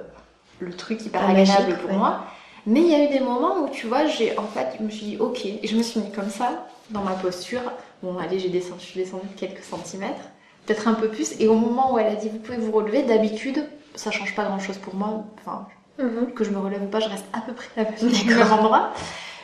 le 0.59 0.73
truc 0.73 1.07
hyper 1.07 1.23
agréable 1.23 1.62
magique, 1.69 1.79
pour 1.81 1.91
ouais. 1.91 1.97
moi, 1.97 2.25
mais 2.67 2.81
il 2.81 2.89
y 2.89 2.95
a 2.97 3.05
eu 3.05 3.09
des 3.09 3.21
moments 3.21 3.61
où, 3.61 3.69
tu 3.69 3.87
vois, 3.87 4.07
j'ai, 4.07 4.37
en 4.37 4.49
fait, 4.49 4.67
je 4.81 4.83
me 4.85 4.91
suis 4.91 5.07
dit, 5.07 5.17
ok, 5.17 5.47
et 5.47 5.61
je 5.65 5.77
me 5.77 5.83
suis 5.85 6.01
mis 6.01 6.11
comme 6.11 6.29
ça, 6.29 6.67
dans 6.91 7.03
ma 7.03 7.12
posture. 7.12 7.61
Bon, 8.03 8.19
allez, 8.19 8.41
j'ai 8.41 8.49
descendu, 8.49 8.81
je 8.81 8.87
suis 8.87 9.01
descendue 9.01 9.29
de 9.33 9.39
quelques 9.39 9.62
centimètres, 9.62 10.25
peut-être 10.67 10.89
un 10.89 10.95
peu 10.95 11.07
plus, 11.07 11.41
et 11.41 11.47
au 11.47 11.55
moment 11.55 11.95
où 11.95 12.01
elle 12.01 12.09
a 12.09 12.17
dit, 12.17 12.29
vous 12.29 12.39
pouvez 12.41 12.59
vous 12.59 12.73
relever, 12.73 13.03
d'habitude, 13.05 13.65
ça 13.95 14.11
change 14.11 14.35
pas 14.35 14.43
grand 14.47 14.59
chose 14.59 14.79
pour 14.79 14.97
moi, 14.97 15.23
enfin, 15.39 15.69
Mhm. 16.01 16.33
que 16.35 16.43
je 16.43 16.51
me 16.51 16.59
relève 16.59 16.83
ou 16.83 16.87
pas, 16.87 16.99
je 16.99 17.09
reste 17.09 17.27
à 17.33 17.43
peu 17.43 17.53
près 17.53 17.69
à 17.81 17.85
la 17.85 18.35
même 18.45 18.53
endroit. 18.55 18.91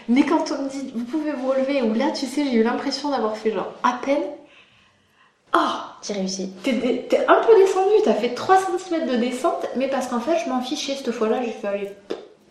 Mais 0.09 0.23
quand 0.25 0.51
on 0.51 0.65
me 0.65 0.69
dit, 0.69 0.93
vous 0.93 1.05
pouvez 1.05 1.31
vous 1.31 1.47
relever, 1.51 1.83
ou 1.83 1.95
là, 1.95 2.07
tu 2.11 2.27
sais, 2.27 2.43
j'ai 2.47 2.55
eu 2.55 2.65
l'impression 2.65 3.11
d'avoir 3.11 3.37
fait 3.37 3.53
genre 3.53 3.71
à 3.85 4.01
peine. 4.05 4.23
Oh, 5.55 5.59
J'ai 6.03 6.13
réussi. 6.15 6.51
t'es 6.63 7.27
un 7.27 7.41
peu 7.43 7.57
descendu, 7.57 7.91
t'as 8.05 8.15
fait 8.15 8.35
3 8.35 8.59
cm 8.79 9.09
de 9.11 9.17
descente, 9.17 9.67
mais 9.77 9.89
parce 9.89 10.09
qu'en 10.09 10.21
fait, 10.21 10.39
je 10.45 10.49
m'en 10.51 10.61
fichais 10.61 10.95
cette 10.95 11.11
fois-là, 11.11 11.43
j'ai 11.43 11.53
fait, 11.53 11.67
allez, 11.69 11.97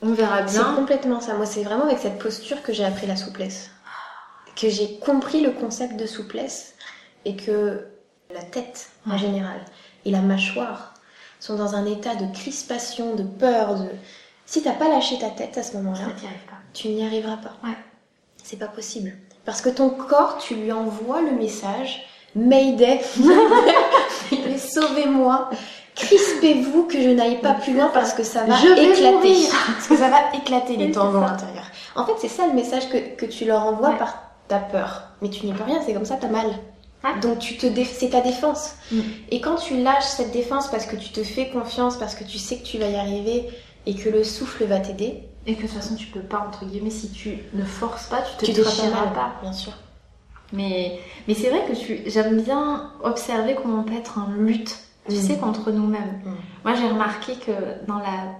on 0.02 0.14
verra 0.14 0.48
C'est 0.48 0.60
bien. 0.60 0.74
complètement 0.76 1.20
ça. 1.22 1.34
Moi, 1.36 1.46
c'est 1.46 1.64
vraiment 1.64 1.86
avec 1.86 2.00
cette 2.00 2.20
posture 2.20 2.62
que 2.64 2.74
j'ai 2.74 2.86
appris 2.86 3.08
la 3.08 3.16
souplesse. 3.16 3.70
Que 4.56 4.70
j'ai 4.70 4.98
compris 5.00 5.42
le 5.42 5.52
concept 5.52 5.96
de 5.98 6.06
souplesse 6.08 6.76
et 7.26 7.36
que 7.36 7.86
la 8.34 8.42
tête 8.42 8.90
en 9.10 9.18
général 9.18 9.60
et 10.06 10.12
la 10.12 10.20
mâchoire 10.22 10.94
sont 11.40 11.56
dans 11.56 11.76
un 11.76 11.86
état 11.86 12.16
de 12.16 12.32
crispation, 12.34 13.16
de 13.16 13.24
peur, 13.24 13.76
de... 13.76 13.90
Si 14.48 14.64
t'as 14.64 14.72
pas 14.74 14.90
lâché 14.90 15.20
ta 15.20 15.30
tête 15.30 15.58
à 15.58 15.64
ce 15.64 15.78
moment-là, 15.78 16.08
tu 16.74 16.88
n'y 16.90 17.06
arriveras 17.06 17.38
pas. 17.38 17.54
Ouais. 17.64 17.76
C'est 18.44 18.58
pas 18.58 18.68
possible. 18.68 19.14
Parce 19.46 19.62
que 19.62 19.70
ton 19.70 19.90
corps, 19.90 20.38
tu 20.40 20.56
lui 20.56 20.72
envoies 20.72 21.22
le 21.22 21.32
message 21.32 22.04
Mayday, 22.38 23.02
sauvez-moi, 24.58 25.50
crispez-vous 25.96 26.84
que 26.84 27.02
je 27.02 27.10
n'aille 27.10 27.42
pas 27.42 27.56
plus 27.56 27.74
loin 27.74 27.90
parce 27.94 28.14
que 28.14 28.24
ça 28.24 28.44
va 28.44 28.56
éclater. 28.60 29.48
Parce 29.74 29.88
que 29.88 29.98
ça 29.98 30.10
va 30.10 30.18
éclater 30.36 30.76
les 30.78 30.92
tendons 30.92 31.24
à 31.24 31.32
l'intérieur. 31.32 31.66
En 31.96 32.06
fait, 32.06 32.14
c'est 32.20 32.28
ça 32.28 32.46
le 32.46 32.54
message 32.54 32.90
que, 32.90 33.16
que 33.16 33.26
tu 33.26 33.46
leur 33.46 33.66
envoies 33.66 33.94
par 33.94 34.22
ta 34.48 34.60
peur. 34.60 35.04
Mais 35.22 35.30
tu 35.30 35.46
n'y 35.46 35.54
peux 35.54 35.64
rien, 35.64 35.82
c'est 35.86 35.94
comme 35.94 36.06
ça, 36.06 36.18
t'as 36.20 36.30
mal. 36.30 36.48
Donc 37.22 37.40
tu 37.40 37.58
te 37.58 37.68
c'est 37.86 38.10
ta 38.10 38.22
défense. 38.22 38.74
Mm. 38.92 39.00
Et 39.32 39.42
quand 39.42 39.56
tu 39.56 39.82
lâches 39.82 40.04
cette 40.04 40.32
défense 40.32 40.68
parce 40.68 40.86
que 40.86 40.96
tu 40.96 41.10
te 41.10 41.24
fais 41.24 41.50
confiance, 41.50 41.96
parce 41.96 42.16
que 42.16 42.24
tu 42.24 42.38
sais 42.38 42.58
que 42.58 42.66
tu 42.66 42.78
vas 42.78 42.88
y 42.88 42.96
arriver 42.96 43.48
et 43.86 43.96
que 43.96 44.10
le 44.10 44.24
souffle 44.24 44.66
va 44.66 44.80
t'aider. 44.80 45.24
Et 45.46 45.56
que 45.56 45.62
de 45.62 45.68
toute 45.68 45.78
façon 45.78 45.96
tu 45.96 46.08
peux 46.08 46.20
pas 46.20 46.46
entre 46.46 46.66
guillemets 46.66 46.90
si 46.90 47.10
tu 47.10 47.40
ne 47.54 47.64
forces 47.64 48.08
pas, 48.08 48.22
tu 48.22 48.36
te 48.38 48.52
Tu 48.52 48.52
déchireras 48.52 49.08
pas. 49.08 49.36
bien 49.42 49.54
sûr. 49.54 49.72
Mais, 50.54 51.00
mais 51.28 51.34
c'est 51.34 51.50
vrai 51.50 51.66
que 51.68 51.74
tu- 51.76 52.02
j'aime 52.10 52.42
bien 52.42 52.92
observer 53.04 53.56
comment 53.56 53.80
on 53.82 53.84
peut 53.84 53.96
être 53.96 54.18
en 54.18 54.32
lutte, 54.32 54.78
tu 55.10 55.16
Mm. 55.16 55.20
sais, 55.22 55.38
contre 55.38 55.72
nous-mêmes. 55.72 56.22
Mm. 56.26 56.30
Moi, 56.64 56.74
j'ai 56.76 56.88
remarqué 56.88 57.36
que 57.36 57.86
dans 57.88 58.00
la 58.00 58.36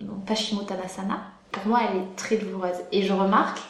dans 0.00 0.14
Paschimottanasana, 0.26 1.20
pour 1.52 1.64
moi, 1.66 1.80
elle 1.88 1.98
est 1.98 2.16
très 2.16 2.36
douloureuse. 2.36 2.74
Et 2.90 3.02
je 3.02 3.12
remarque, 3.12 3.60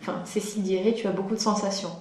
enfin, 0.00 0.20
Cécile 0.24 0.62
dirait, 0.64 0.94
tu 0.94 1.06
as 1.06 1.12
beaucoup 1.12 1.34
de 1.34 1.40
sensations. 1.40 1.92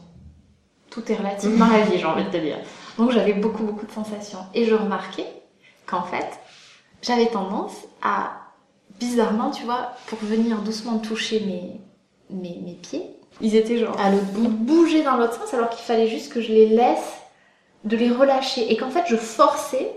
Tout 0.90 1.12
est 1.12 1.16
relatif 1.16 1.56
dans 1.58 1.68
la 1.68 1.82
vie, 1.82 1.98
j'ai 2.00 2.06
envie 2.06 2.24
de 2.24 2.30
te 2.30 2.38
dire. 2.38 2.58
Donc, 2.98 3.12
j'avais 3.12 3.34
beaucoup, 3.34 3.64
beaucoup 3.64 3.86
de 3.86 3.92
sensations. 3.92 4.40
Et 4.56 4.66
je 4.66 4.74
remarquais 4.74 5.28
qu'en 5.86 6.02
fait, 6.04 6.40
j'avais 7.04 7.28
tendance 7.28 7.76
à, 8.02 8.32
bizarrement, 9.00 9.52
tu 9.52 9.64
vois, 9.66 9.92
pour 10.08 10.18
venir 10.20 10.58
doucement 10.62 10.98
toucher 10.98 11.42
mes, 11.42 11.80
mes, 12.36 12.60
mes 12.66 12.74
pieds, 12.74 13.15
ils 13.42 13.56
étaient 13.56 13.78
genre 13.78 13.96
À 14.00 14.10
l'autre 14.12 14.26
bout. 14.34 14.48
bougeaient 14.48 15.04
dans 15.04 15.18
l'autre 15.18 15.40
sens 15.40 15.54
alors 15.54 15.70
qu'il 15.70 15.84
fallait 15.84 16.08
juste 16.08 16.32
que 16.32 16.42
je 16.42 16.50
les 16.52 16.68
laisse, 16.68 17.14
de 17.84 17.98
les 17.98 18.10
relâcher. 18.10 18.72
Et 18.72 18.78
qu'en 18.78 18.90
fait, 18.90 19.04
je 19.08 19.16
forçais 19.16 19.92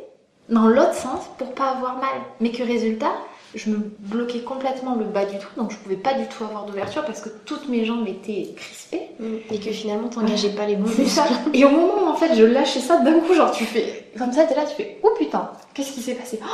dans 0.48 0.66
l'autre 0.66 0.94
sens 0.94 1.20
pour 1.38 1.52
pas 1.54 1.70
avoir 1.70 1.96
mal. 1.96 2.20
Mais 2.40 2.50
que 2.50 2.62
résultat, 2.62 3.12
je 3.54 3.70
me 3.70 3.78
bloquais 4.00 4.40
complètement 4.40 4.94
le 4.94 5.04
bas 5.06 5.24
du 5.24 5.38
tout, 5.38 5.48
donc 5.56 5.70
je 5.70 5.76
pouvais 5.78 5.96
pas 5.96 6.12
du 6.12 6.26
tout 6.26 6.44
avoir 6.44 6.66
d'ouverture 6.66 7.04
parce 7.04 7.20
que 7.22 7.30
toutes 7.46 7.68
mes 7.68 7.84
jambes 7.84 8.06
étaient 8.06 8.52
crispées. 8.54 9.08
Et 9.50 9.58
que 9.58 9.70
finalement, 9.70 10.08
t'engageais 10.08 10.50
pas 10.50 10.66
les 10.66 10.76
bons 10.76 10.90
muscles. 10.90 11.20
Et 11.54 11.64
au 11.64 11.70
moment 11.70 12.04
où 12.04 12.08
en 12.08 12.14
fait 12.14 12.34
je 12.34 12.44
lâchais 12.44 12.80
ça, 12.80 12.98
d'un 12.98 13.20
coup, 13.20 13.34
genre 13.34 13.50
tu 13.50 13.64
fais 13.64 14.10
comme 14.18 14.32
ça, 14.32 14.44
t'es 14.44 14.54
là, 14.54 14.64
tu 14.64 14.74
fais 14.74 14.98
oh 15.02 15.10
putain, 15.16 15.50
qu'est-ce 15.74 15.92
qui 15.92 16.02
s'est 16.02 16.14
passé? 16.14 16.38
Oh, 16.42 16.46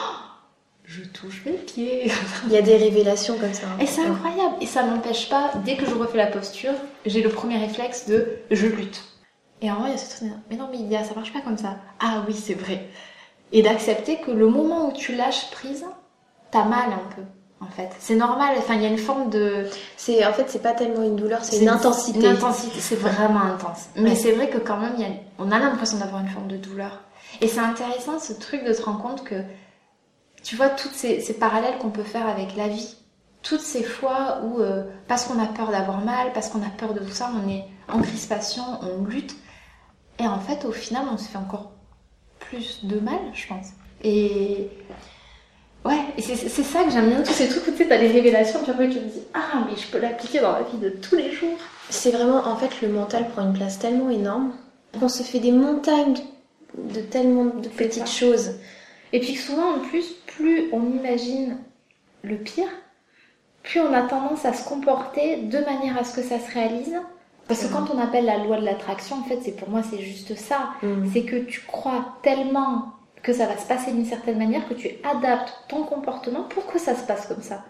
Je 0.85 1.03
touche 1.03 1.43
mes 1.47 1.53
pieds. 1.53 2.11
Il 2.47 2.53
y 2.53 2.57
a 2.57 2.63
des 2.63 2.77
révélations 2.77 3.39
comme 3.39 3.55
ça. 3.55 3.67
hein. 3.67 3.79
Et 3.81 3.87
c'est 3.87 4.03
incroyable. 4.05 4.57
Et 4.61 4.67
ça 4.67 4.83
m'empêche 4.83 5.29
pas, 5.31 5.53
dès 5.65 5.77
que 5.77 5.87
je 5.87 5.95
refais 5.95 6.19
la 6.19 6.27
posture, 6.27 6.75
j'ai 7.07 7.23
le 7.23 7.31
premier 7.31 7.57
réflexe 7.59 8.07
de 8.07 8.29
je 8.51 8.67
lutte. 8.67 9.03
Et 9.63 9.71
en 9.71 9.77
vrai, 9.77 9.91
il 9.91 9.93
y 9.93 9.95
a 9.95 9.99
ce 9.99 10.17
truc 10.17 10.29
de, 10.29 10.35
mais 10.51 10.57
non, 10.57 10.69
mais 10.71 10.77
Lydia, 10.77 11.03
ça 11.05 11.15
marche 11.15 11.33
pas 11.33 11.41
comme 11.41 11.57
ça. 11.57 11.77
Ah 12.01 12.23
oui, 12.29 12.35
c'est 12.35 12.55
vrai. 12.55 12.87
Et 13.53 13.63
d'accepter 13.63 14.17
que 14.19 14.31
le 14.31 14.47
moment 14.49 14.89
où 14.89 14.93
tu 14.93 15.15
lâches 15.15 15.51
prise, 15.53 15.87
t'as 16.51 16.65
mal 16.65 16.91
un 16.93 17.15
peu, 17.15 17.23
en 17.65 17.69
fait. 17.69 17.89
C'est 17.99 18.17
normal, 18.17 18.55
enfin, 18.59 18.75
il 18.75 18.83
y 18.83 18.87
a 18.87 18.89
une 18.91 18.99
forme 18.99 19.31
de. 19.31 19.65
C'est 19.97 20.27
en 20.27 20.33
fait, 20.35 20.45
c'est 20.49 20.63
pas 20.63 20.73
tellement 20.73 21.03
une 21.03 21.17
douleur, 21.17 21.43
c'est 21.45 21.59
une 21.63 21.69
intensité. 21.71 22.19
Une 22.19 22.27
intensité, 22.27 22.79
c'est 22.81 22.97
vraiment 22.97 23.41
intense. 23.41 23.87
Mais 23.97 24.11
Ouais. 24.11 24.17
c'est 24.17 24.33
vrai 24.33 24.51
que 24.51 24.59
quand 24.59 24.77
même, 24.77 24.93
il 24.99 25.03
y 25.03 25.07
a- 25.07 25.15
on 25.39 25.51
a 25.51 25.59
l'impression 25.59 25.97
d'avoir 25.99 26.21
une 26.21 26.29
forme 26.29 26.49
de 26.49 26.57
douleur. 26.59 27.01
Et 27.41 27.49
c'est 27.49 27.61
intéressant 27.61 28.19
ce 28.19 28.35
truc 28.35 28.65
de 28.65 28.73
te 28.75 28.83
rendre 28.83 29.01
compte 29.01 29.25
que, 29.25 29.37
tu 30.45 30.57
vois, 30.57 30.69
toutes 30.69 30.93
ces, 30.93 31.21
ces 31.21 31.35
parallèles 31.35 31.79
qu'on 31.79 31.91
peut 31.91 32.05
faire 32.05 32.29
avec 32.29 32.55
la 32.55 32.69
vie. 32.69 32.97
Toutes 33.43 33.61
ces 33.61 33.83
fois 33.83 34.41
où, 34.45 34.61
euh, 34.61 34.85
parce 35.09 35.25
qu'on 35.25 35.43
a 35.43 35.47
peur 35.47 35.71
d'avoir 35.71 36.05
mal, 36.05 36.33
parce 36.33 36.49
qu'on 36.49 36.63
a 36.63 36.71
peur 36.79 36.95
de 36.95 37.01
tout 37.01 37.13
ça, 37.13 37.31
on 37.35 37.49
est 37.49 37.65
en 37.89 38.01
crispation, 38.01 38.63
on 38.83 39.05
lutte. 39.05 39.35
Et 40.19 40.27
en 40.27 40.39
fait, 40.39 40.65
au 40.65 40.73
final, 40.73 41.05
on 41.13 41.19
se 41.19 41.29
fait 41.29 41.39
encore 41.39 41.73
plus 42.39 42.85
de 42.85 43.01
mal, 43.01 43.19
je 43.33 43.47
pense. 43.47 43.69
Et 44.03 44.69
ouais, 45.85 46.01
et 46.17 46.23
c'est 46.23 46.37
c'est 46.37 46.63
ça 46.63 46.85
que 46.85 46.91
j'aime 46.91 47.09
bien, 47.09 47.23
tous 47.23 47.33
ces 47.33 47.49
trucs 47.49 47.67
où 47.67 47.71
tu 47.73 47.79
sais, 47.79 47.89
t'as 47.89 47.99
des 47.99 48.09
révélations, 48.09 48.61
puis 48.63 48.71
après 48.71 48.89
tu 48.89 48.99
te 48.99 49.05
dis, 49.05 49.23
ah, 49.33 49.67
mais 49.67 49.77
je 49.77 49.87
peux 49.89 49.99
l'appliquer 49.99 50.41
dans 50.41 50.53
la 50.53 50.63
vie 50.63 50.79
de 50.79 50.91
tous 50.91 51.17
les 51.17 51.33
jours. 51.33 51.59
C'est 51.91 52.11
vraiment, 52.11 52.47
en 52.47 52.57
fait, 52.57 52.81
le 52.83 52.89
mental 52.89 53.29
prend 53.29 53.43
une 53.43 53.55
place 53.55 53.79
tellement 53.79 54.11
énorme 54.11 54.53
qu'on 54.99 55.09
se 55.09 55.23
fait 55.23 55.41
des 55.41 55.53
montagnes 55.53 56.17
de 56.77 57.01
tellement 57.01 57.47
de 57.47 57.69
petites 57.69 58.09
choses. 58.09 58.53
Et 59.13 59.21
puis 59.21 59.37
souvent 59.37 59.77
en 59.77 59.79
plus, 59.79 60.13
plus 60.37 60.69
on 60.73 60.83
imagine 60.91 61.59
le 62.23 62.37
pire, 62.37 62.69
plus 63.63 63.81
on 63.81 63.93
a 63.93 64.03
tendance 64.03 64.45
à 64.45 64.53
se 64.53 64.69
comporter 64.69 65.37
de 65.37 65.59
manière 65.59 65.99
à 65.99 66.05
ce 66.05 66.15
que 66.15 66.23
ça 66.23 66.39
se 66.39 66.53
réalise. 66.53 66.97
Parce 67.47 67.67
que 67.67 67.73
quand 67.73 67.91
on 67.95 67.99
appelle 67.99 68.25
la 68.25 68.39
loi 68.39 68.59
de 68.59 68.65
l'attraction, 68.65 69.17
en 69.17 69.25
fait, 69.25 69.39
c'est 69.43 69.53
pour 69.53 69.69
moi 69.69 69.83
c'est 69.83 70.01
juste 70.01 70.35
ça. 70.35 70.71
Mm. 70.83 71.07
C'est 71.13 71.25
que 71.25 71.37
tu 71.37 71.61
crois 71.61 72.17
tellement 72.23 72.95
que 73.23 73.33
ça 73.33 73.47
va 73.47 73.57
se 73.57 73.67
passer 73.67 73.93
d'une 73.93 74.05
certaine 74.05 74.39
manière 74.39 74.69
que 74.69 74.75
tu 74.75 74.89
adaptes 75.03 75.53
ton 75.69 75.85
comportement 75.85 76.43
pour 76.45 76.67
que 76.67 76.79
ça 76.79 76.95
se 76.95 77.05
passe 77.05 77.27
comme 77.27 77.43
ça. 77.43 77.65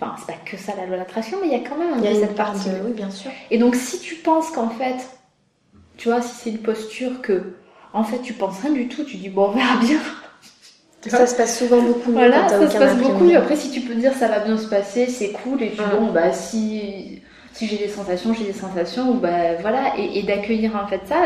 Enfin, 0.00 0.14
c'est 0.18 0.26
pas 0.26 0.40
que 0.44 0.56
ça 0.56 0.74
la 0.76 0.86
loi 0.86 0.96
de 0.96 1.00
l'attraction, 1.00 1.38
mais 1.40 1.48
il 1.48 1.52
y 1.52 1.56
a 1.56 1.68
quand 1.68 1.76
même 1.76 1.92
un 1.94 1.98
Il 1.98 2.04
y 2.04 2.08
a 2.08 2.14
cette 2.14 2.34
part 2.34 2.52
partie. 2.52 2.70
de... 2.70 2.80
Oui, 2.84 2.92
bien 2.92 3.10
sûr. 3.10 3.30
Et 3.50 3.58
donc 3.58 3.76
si 3.76 4.00
tu 4.00 4.16
penses 4.16 4.50
qu'en 4.50 4.70
fait, 4.70 5.08
tu 5.96 6.08
vois, 6.08 6.22
si 6.22 6.34
c'est 6.34 6.50
une 6.50 6.58
posture 6.58 7.20
que, 7.20 7.54
en 7.92 8.02
fait, 8.02 8.20
tu 8.20 8.32
penses 8.32 8.60
rien 8.60 8.72
du 8.72 8.88
tout, 8.88 9.04
tu 9.04 9.16
dis 9.16 9.28
bon, 9.28 9.48
on 9.48 9.50
verra 9.52 9.76
bien. 9.76 10.00
Ça 11.10 11.26
se 11.26 11.34
passe 11.34 11.58
souvent 11.58 11.82
beaucoup 11.82 12.10
mieux 12.10 12.16
Voilà, 12.16 12.42
quand 12.42 12.46
t'as 12.48 12.66
ça 12.66 12.70
se 12.70 12.78
passe 12.78 12.96
beaucoup. 12.96 13.30
Après, 13.36 13.56
si 13.56 13.70
tu 13.70 13.80
peux 13.80 13.94
dire 13.94 14.12
ça 14.14 14.28
va 14.28 14.40
bien 14.40 14.56
se 14.56 14.66
passer, 14.68 15.06
c'est 15.08 15.30
cool. 15.32 15.62
Et 15.62 15.70
puis 15.70 15.80
Ouais. 15.80 15.98
bon, 15.98 16.12
bah 16.12 16.32
si 16.32 17.20
si 17.52 17.66
j'ai 17.66 17.76
des 17.76 17.88
sensations, 17.88 18.32
j'ai 18.34 18.44
des 18.44 18.52
sensations. 18.52 19.10
Ou 19.10 19.14
bah 19.14 19.54
voilà, 19.60 19.94
et, 19.98 20.18
et 20.18 20.22
d'accueillir 20.22 20.76
en 20.76 20.86
fait 20.86 21.00
ça, 21.06 21.16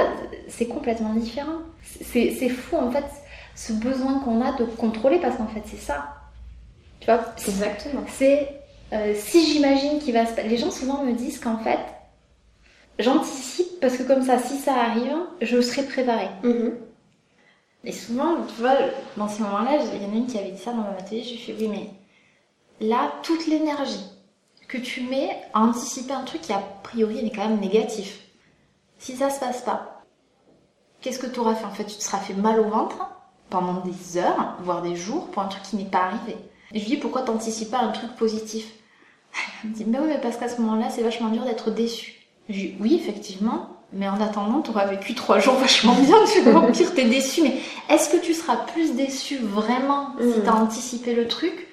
c'est 0.49 0.67
complètement 0.67 1.15
différent. 1.15 1.59
C'est 1.83 2.35
c'est 2.39 2.49
fou 2.49 2.77
en 2.77 2.91
fait 2.91 3.05
ce 3.55 3.73
besoin 3.73 4.19
qu'on 4.21 4.41
a 4.43 4.53
de 4.59 4.65
contrôler 4.65 5.19
parce 5.19 5.37
qu'en 5.37 5.47
fait 5.47 5.63
c'est 5.67 5.81
ça. 5.81 6.09
Tu 7.01 7.07
vois, 7.07 7.21
Exactement. 7.47 8.03
c'est 8.09 8.49
euh, 8.93 9.13
si 9.15 9.45
j'imagine 9.53 9.99
qu'il 9.99 10.15
va 10.15 10.25
se 10.27 10.33
passer. 10.35 10.49
Les 10.49 10.57
gens 10.57 10.71
souvent 10.71 11.03
me 11.05 11.13
disent 11.13 11.39
qu'en 11.39 11.59
fait 11.59 11.79
j'anticipe 12.99 13.79
parce 13.81 13.97
que 13.99 14.03
comme 14.05 14.23
ça, 14.23 14.39
si 14.39 14.57
ça 14.59 14.75
arrive, 14.75 15.13
je 15.43 15.61
serai 15.61 15.83
préparée. 15.83 16.29
Mhm. 16.43 16.73
Et 17.87 17.93
souvent, 17.93 18.43
tu 18.49 18.61
vois, 18.61 18.75
dans 19.17 19.29
ces 19.29 19.45
moments-là, 19.45 19.79
il 19.95 20.03
y 20.03 20.07
en 20.07 20.13
a 20.13 20.17
une 20.17 20.27
qui 20.27 20.37
avait 20.37 20.51
dit 20.51 20.61
ça 20.61 20.73
dans 20.73 20.79
mon 20.79 20.99
atelier, 20.99 21.23
j'ai 21.23 21.37
fait 21.37 21.55
oui, 21.57 21.69
mais 21.69 21.91
là, 22.87 23.13
toute 23.23 23.47
l'énergie 23.47 24.05
que 24.67 24.77
tu 24.77 25.03
mets 25.03 25.41
à 25.55 25.61
anticiper 25.61 26.13
un 26.13 26.25
truc 26.25 26.41
qui 26.41 26.53
a 26.53 26.59
priori 26.83 27.25
est 27.25 27.31
quand 27.31 27.49
même 27.49 27.61
négatif, 27.61 28.27
si 28.99 29.17
ça 29.17 29.31
se 29.31 29.39
passe 29.39 29.63
pas, 29.63 30.03
qu'est-ce 31.01 31.21
que 31.21 31.29
tu 31.29 31.39
auras 31.39 31.55
fait? 31.55 31.65
En 31.65 31.71
fait, 31.71 31.85
tu 31.85 31.95
te 31.95 32.03
seras 32.03 32.19
fait 32.19 32.35
mal 32.35 32.59
au 32.59 32.69
ventre 32.69 33.09
pendant 33.51 33.81
des 33.81 34.19
heures, 34.19 34.57
voire 34.63 34.83
des 34.83 34.97
jours, 34.97 35.29
pour 35.29 35.43
un 35.43 35.47
truc 35.47 35.63
qui 35.63 35.77
n'est 35.77 35.85
pas 35.85 36.07
arrivé. 36.07 36.37
Je 36.75 36.81
lui 36.81 36.87
dis 36.87 36.97
pourquoi 36.97 37.23
t'anticipes 37.23 37.71
pas 37.71 37.79
un 37.79 37.93
truc 37.93 38.17
positif? 38.17 38.67
Elle 39.63 39.71
me 39.71 39.75
dit 39.77 39.85
mais 39.85 40.01
oui, 40.01 40.09
mais 40.09 40.21
parce 40.21 40.37
qu'à 40.37 40.49
ce 40.49 40.61
moment-là, 40.61 40.91
c'est 40.91 41.05
vachement 41.05 41.29
dur 41.29 41.45
d'être 41.45 41.71
déçu. 41.71 42.17
Je 42.49 42.55
lui 42.55 42.69
dis 42.71 42.77
oui, 42.81 42.95
effectivement, 42.97 43.76
mais 43.93 44.09
en 44.09 44.21
attendant, 44.21 44.61
tu 44.63 44.71
auras 44.71 44.87
vécu 44.87 45.15
trois 45.15 45.39
jours 45.39 45.55
vachement 45.55 45.95
bien, 45.95 46.17
tu 46.33 46.41
vois, 46.43 46.69
au 46.69 46.73
pire, 46.73 46.93
t'es 46.95 47.05
déçu, 47.05 47.43
mais 47.43 47.55
est-ce 47.89 48.11
que 48.11 48.17
tu 48.21 48.35
seras 48.35 48.57
plus 48.57 48.95
déçu 48.97 49.39
vraiment 49.39 50.11
si 50.21 50.41
Mm. 50.41 50.43
t'as 50.45 50.53
anticipé 50.55 51.15
le 51.15 51.29
truc? 51.29 51.69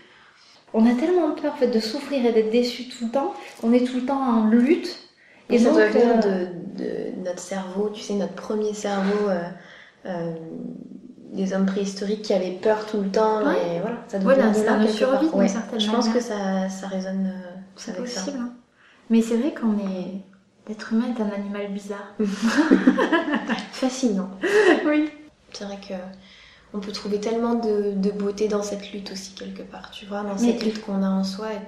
On 0.73 0.85
a 0.85 0.93
tellement 0.95 1.31
peur 1.31 1.53
en 1.53 1.57
fait, 1.57 1.67
de 1.67 1.79
souffrir 1.79 2.25
et 2.25 2.31
d'être 2.31 2.49
déçu 2.51 2.87
tout 2.87 3.05
le 3.05 3.11
temps, 3.11 3.33
on 3.61 3.71
est 3.73 3.83
tout 3.85 3.97
le 3.97 4.05
temps 4.05 4.19
en 4.21 4.45
lutte. 4.45 4.99
Et 5.49 5.59
ça 5.59 5.65
donc, 5.65 5.73
doit 5.75 5.87
venir 5.87 6.07
euh, 6.25 6.45
de, 6.77 6.83
de 6.83 7.25
notre 7.25 7.39
cerveau, 7.39 7.89
tu 7.93 8.01
sais, 8.01 8.13
notre 8.13 8.33
premier 8.33 8.73
cerveau 8.73 9.29
euh, 9.29 9.41
euh, 10.05 10.33
des 11.33 11.53
hommes 11.53 11.65
préhistoriques 11.65 12.21
qui 12.23 12.33
avaient 12.33 12.51
peur 12.51 12.85
tout 12.85 12.97
le 13.01 13.09
temps. 13.09 13.43
Ouais. 13.45 13.75
Et 13.75 13.79
voilà, 13.81 13.97
ça 14.07 14.19
doit 14.19 14.35
de 14.35 14.87
survie, 14.87 15.27
Ouais. 15.33 15.47
certaine 15.47 15.79
Je 15.79 15.91
pense 15.91 16.07
manière. 16.07 16.13
que 16.13 16.23
ça, 16.23 16.69
ça 16.69 16.87
résonne 16.87 17.27
euh, 17.35 17.49
C'est 17.75 17.91
avec 17.97 18.07
ça. 18.07 18.21
possible. 18.21 18.39
hein. 18.41 18.53
Mais 19.09 19.21
c'est 19.21 19.35
vrai 19.35 19.53
qu'on 19.53 19.73
est. 19.77 20.23
L'être 20.67 20.93
humain 20.93 21.13
est 21.15 21.21
un 21.21 21.29
animal 21.29 21.71
bizarre. 21.73 22.13
Fascinant. 23.71 24.29
oui. 24.85 25.09
C'est 25.51 25.65
vrai 25.65 25.77
que 25.77 25.93
on 26.75 26.79
peut 26.79 26.91
trouver 26.91 27.19
tellement 27.19 27.53
de, 27.53 27.93
de 27.95 28.09
beauté 28.11 28.47
dans 28.47 28.63
cette 28.63 28.91
lutte 28.91 29.11
aussi 29.11 29.33
quelque 29.35 29.61
part, 29.61 29.91
tu 29.91 30.05
vois, 30.07 30.23
dans 30.23 30.33
Mais- 30.33 30.53
cette 30.53 30.63
lutte 30.63 30.81
qu'on 30.83 31.03
a 31.03 31.09
en 31.09 31.23
soi. 31.23 31.49
Et 31.53 31.59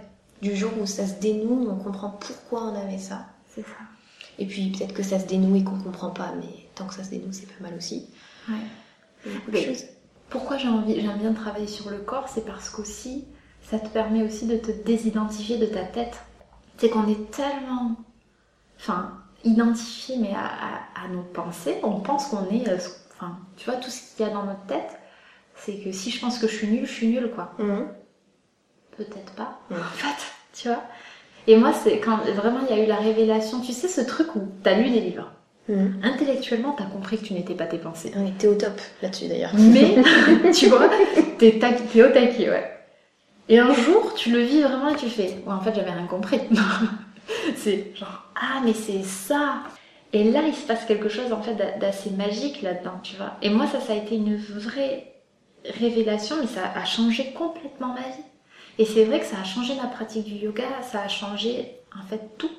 du 0.42 0.56
jour 0.56 0.72
où 0.82 0.86
ça 0.86 1.06
se 1.06 1.14
dénoue, 1.20 1.68
on 1.70 1.76
comprend 1.76 2.10
pourquoi 2.10 2.64
on 2.64 2.76
avait 2.76 2.98
ça. 2.98 3.26
C'est 3.54 3.62
ça. 3.62 3.68
Et 4.40 4.46
puis 4.46 4.72
peut-être 4.72 4.94
que 4.94 5.04
ça 5.04 5.20
se 5.20 5.26
dénoue 5.28 5.56
et 5.56 5.64
qu'on 5.64 5.78
comprend 5.80 6.10
pas, 6.10 6.34
mais 6.38 6.68
tant 6.76 6.86
que 6.88 6.94
ça 6.96 7.04
se 7.04 7.10
dénoue, 7.12 7.32
c'est 7.32 7.48
pas 7.48 7.62
mal 7.64 7.76
aussi. 7.78 8.10
Ouais. 8.50 9.32
Mais- 9.52 9.66
choses. 9.66 9.84
Pourquoi 10.30 10.58
j'ai 10.58 10.68
envie, 10.68 11.00
j'aime 11.00 11.20
bien 11.20 11.34
travailler 11.34 11.68
sur 11.68 11.90
le 11.92 12.00
corps, 12.00 12.28
c'est 12.28 12.44
parce 12.46 12.70
qu'aussi, 12.70 13.26
ça 13.62 13.78
te 13.78 13.88
permet 13.90 14.24
aussi 14.24 14.48
de 14.48 14.58
te 14.58 14.72
désidentifier 14.72 15.58
de 15.60 15.68
ta 15.68 15.84
tête. 15.84 16.16
C'est 16.78 16.90
qu'on 16.90 17.08
est 17.08 17.30
tellement, 17.32 17.96
enfin, 18.80 19.12
identifié 19.44 20.18
mais 20.18 20.34
à, 20.34 20.46
à- 20.46 21.06
à 21.06 21.08
nos 21.10 21.22
pensées. 21.22 21.78
On 21.84 22.00
pense 22.00 22.28
qu'on 22.28 22.50
est, 22.50 22.68
euh, 22.70 22.78
enfin, 23.16 23.38
tu 23.58 23.66
vois, 23.70 23.76
tout 23.80 23.90
ce 23.90 24.16
qu'il 24.16 24.26
y 24.26 24.30
a 24.30 24.34
dans 24.34 24.44
notre 24.44 24.66
tête, 24.68 25.00
c'est 25.56 25.78
que 25.80 25.92
si 25.92 26.12
je 26.12 26.20
pense 26.20 26.40
que 26.40 26.48
je 26.48 26.56
suis 26.56 26.68
nulle, 26.68 26.86
je 26.86 26.92
suis 26.94 27.08
nulle, 27.08 27.32
quoi. 27.34 27.54
Mhm. 27.60 27.88
Peut-être 28.98 29.34
pas, 29.34 29.60
Mhm. 29.70 29.78
en 29.78 29.84
fait, 29.98 30.26
tu 30.54 30.68
vois. 30.70 30.82
Et 31.48 31.56
moi, 31.58 31.74
c'est 31.74 32.00
quand 32.00 32.18
vraiment 32.34 32.60
il 32.70 32.76
y 32.76 32.80
a 32.80 32.84
eu 32.84 32.88
la 32.88 32.96
révélation, 32.96 33.60
tu 33.62 33.72
sais, 33.74 33.88
ce 33.88 34.02
truc 34.02 34.36
où 34.36 34.48
t'as 34.64 34.76
lu 34.76 34.90
des 34.90 35.00
livres. 35.02 35.32
Mhm. 35.68 36.00
Intellectuellement, 36.04 36.74
t'as 36.78 36.86
compris 36.86 37.18
que 37.18 37.26
tu 37.26 37.34
n'étais 37.34 37.56
pas 37.56 37.66
tes 37.66 37.78
pensées. 37.78 38.12
Oui, 38.16 38.32
t'es 38.38 38.48
au 38.48 38.56
top 38.56 38.80
là-dessus 39.02 39.28
d'ailleurs. 39.28 39.52
Mais, 39.56 39.96
tu 40.54 40.68
vois, 40.68 40.90
t'es, 41.38 41.60
tac- 41.60 41.82
t'es 41.92 42.04
au 42.04 42.10
taquet, 42.12 42.50
ouais. 42.50 42.72
Et 43.50 43.60
un 43.60 43.74
jour, 43.74 44.14
tu 44.16 44.32
le 44.32 44.40
vis 44.40 44.62
vraiment 44.64 44.90
et 44.90 44.96
tu 44.96 45.08
fais, 45.10 45.44
ouais, 45.46 45.54
en 45.54 45.60
fait, 45.60 45.76
j'avais 45.76 45.92
rien 45.92 46.08
compris. 46.08 46.40
c'est 47.58 47.92
genre, 47.96 48.25
ah, 48.36 48.62
mais 48.64 48.74
c'est 48.74 49.04
ça. 49.04 49.64
Et 50.14 50.24
là, 50.32 50.42
il 50.48 50.56
se 50.56 50.66
passe 50.66 50.86
quelque 50.86 51.10
chose, 51.10 51.34
en 51.34 51.42
fait, 51.42 51.56
d'a- 51.56 51.78
d'assez 51.78 52.12
magique 52.12 52.62
là-dedans, 52.62 53.00
tu 53.04 53.16
vois. 53.18 53.38
Et 53.42 53.50
moi, 53.50 53.68
ça, 53.68 53.80
ça 53.82 53.94
a 53.94 53.96
été 53.96 54.16
une 54.16 54.38
vraie 54.38 55.14
révélation, 55.66 56.38
mais 56.40 56.48
ça 56.48 56.72
a 56.76 56.86
changé 56.86 57.34
complètement 57.34 57.90
ma 57.94 58.02
vie. 58.02 58.24
Et 58.78 58.86
c'est 58.86 59.06
vrai 59.06 59.20
que 59.20 59.26
ça 59.26 59.38
a 59.40 59.44
changé 59.44 59.76
ma 59.76 59.88
pratique 59.88 60.26
du 60.26 60.36
yoga, 60.36 60.64
ça 60.84 61.02
a 61.02 61.08
changé, 61.08 61.72
en 61.98 62.06
fait, 62.08 62.22
tout. 62.38 62.52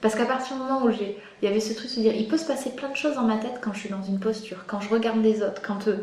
Parce 0.00 0.14
qu'à 0.14 0.26
partir 0.26 0.56
du 0.56 0.62
moment 0.62 0.82
où 0.84 0.90
j'ai, 0.90 1.18
il 1.42 1.46
y 1.48 1.48
avait 1.50 1.60
ce 1.60 1.72
truc 1.74 1.90
de 1.96 2.00
dire, 2.02 2.14
il 2.14 2.28
peut 2.28 2.36
se 2.38 2.46
passer 2.46 2.70
plein 2.74 2.90
de 2.90 2.96
choses 2.96 3.14
dans 3.14 3.22
ma 3.22 3.38
tête 3.38 3.60
quand 3.62 3.72
je 3.72 3.80
suis 3.80 3.88
dans 3.88 4.02
une 4.02 4.20
posture, 4.20 4.64
quand 4.66 4.80
je 4.80 4.88
regarde 4.90 5.22
les 5.22 5.42
autres, 5.42 5.62
quand 5.62 5.88
euh, 5.88 5.96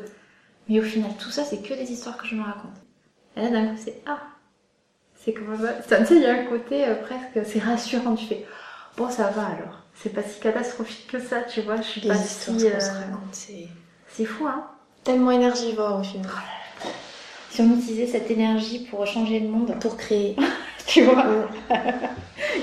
mais 0.70 0.80
au 0.80 0.84
final, 0.84 1.12
tout 1.20 1.30
ça, 1.32 1.44
c'est 1.44 1.62
que 1.62 1.74
des 1.74 1.91
histoires 1.91 2.17
que 2.17 2.28
je 2.28 2.36
me 2.36 2.44
raconte. 2.44 2.72
Et 3.38 3.41
là, 3.41 3.50
d'un 3.50 3.67
coup, 3.67 3.78
c'est 3.84 4.02
ah, 4.08 4.20
c'est 5.15 5.34
comment 5.34 5.58
ça 5.58 5.82
Ça, 5.84 5.98
Tu 6.00 6.06
sais, 6.08 6.15
il 6.15 6.22
y 6.22 6.26
a 6.26 6.34
un 6.34 6.46
côté 6.46 6.86
euh, 6.86 6.96
presque, 6.96 7.46
c'est 7.46 7.60
rassurant. 7.60 8.15
Tu 8.15 8.26
fais 8.26 8.46
bon, 8.98 9.10
ça 9.10 9.30
va 9.30 9.46
alors. 9.48 9.78
C'est 9.96 10.14
pas 10.14 10.24
si 10.24 10.40
catastrophique 10.40 11.08
que 11.08 11.20
ça, 11.20 11.42
tu 11.44 11.62
vois. 11.62 11.78
Je 11.78 11.84
suis 11.84 12.02
Les 12.02 12.08
pas 12.10 12.16
histoires 12.16 12.58
si. 12.60 12.64
qu'on 12.72 12.80
se 12.80 12.86
euh, 12.86 12.94
raconte, 12.94 13.34
c'est 13.34 13.68
C'est 14.08 14.26
fou, 14.26 14.48
hein. 14.48 14.66
tellement 15.04 15.32
énergivore 15.32 16.00
au 16.00 16.04
final. 16.04 16.32
Si 17.50 17.62
on 17.62 17.76
utilisait 17.78 18.08
cette 18.08 18.32
énergie 18.32 18.88
pour 18.90 19.06
changer 19.06 19.40
le 19.40 19.50
monde, 19.50 19.76
Pour 19.82 19.98
créer. 19.98 20.36
tu 20.88 21.04
vois, 21.04 21.26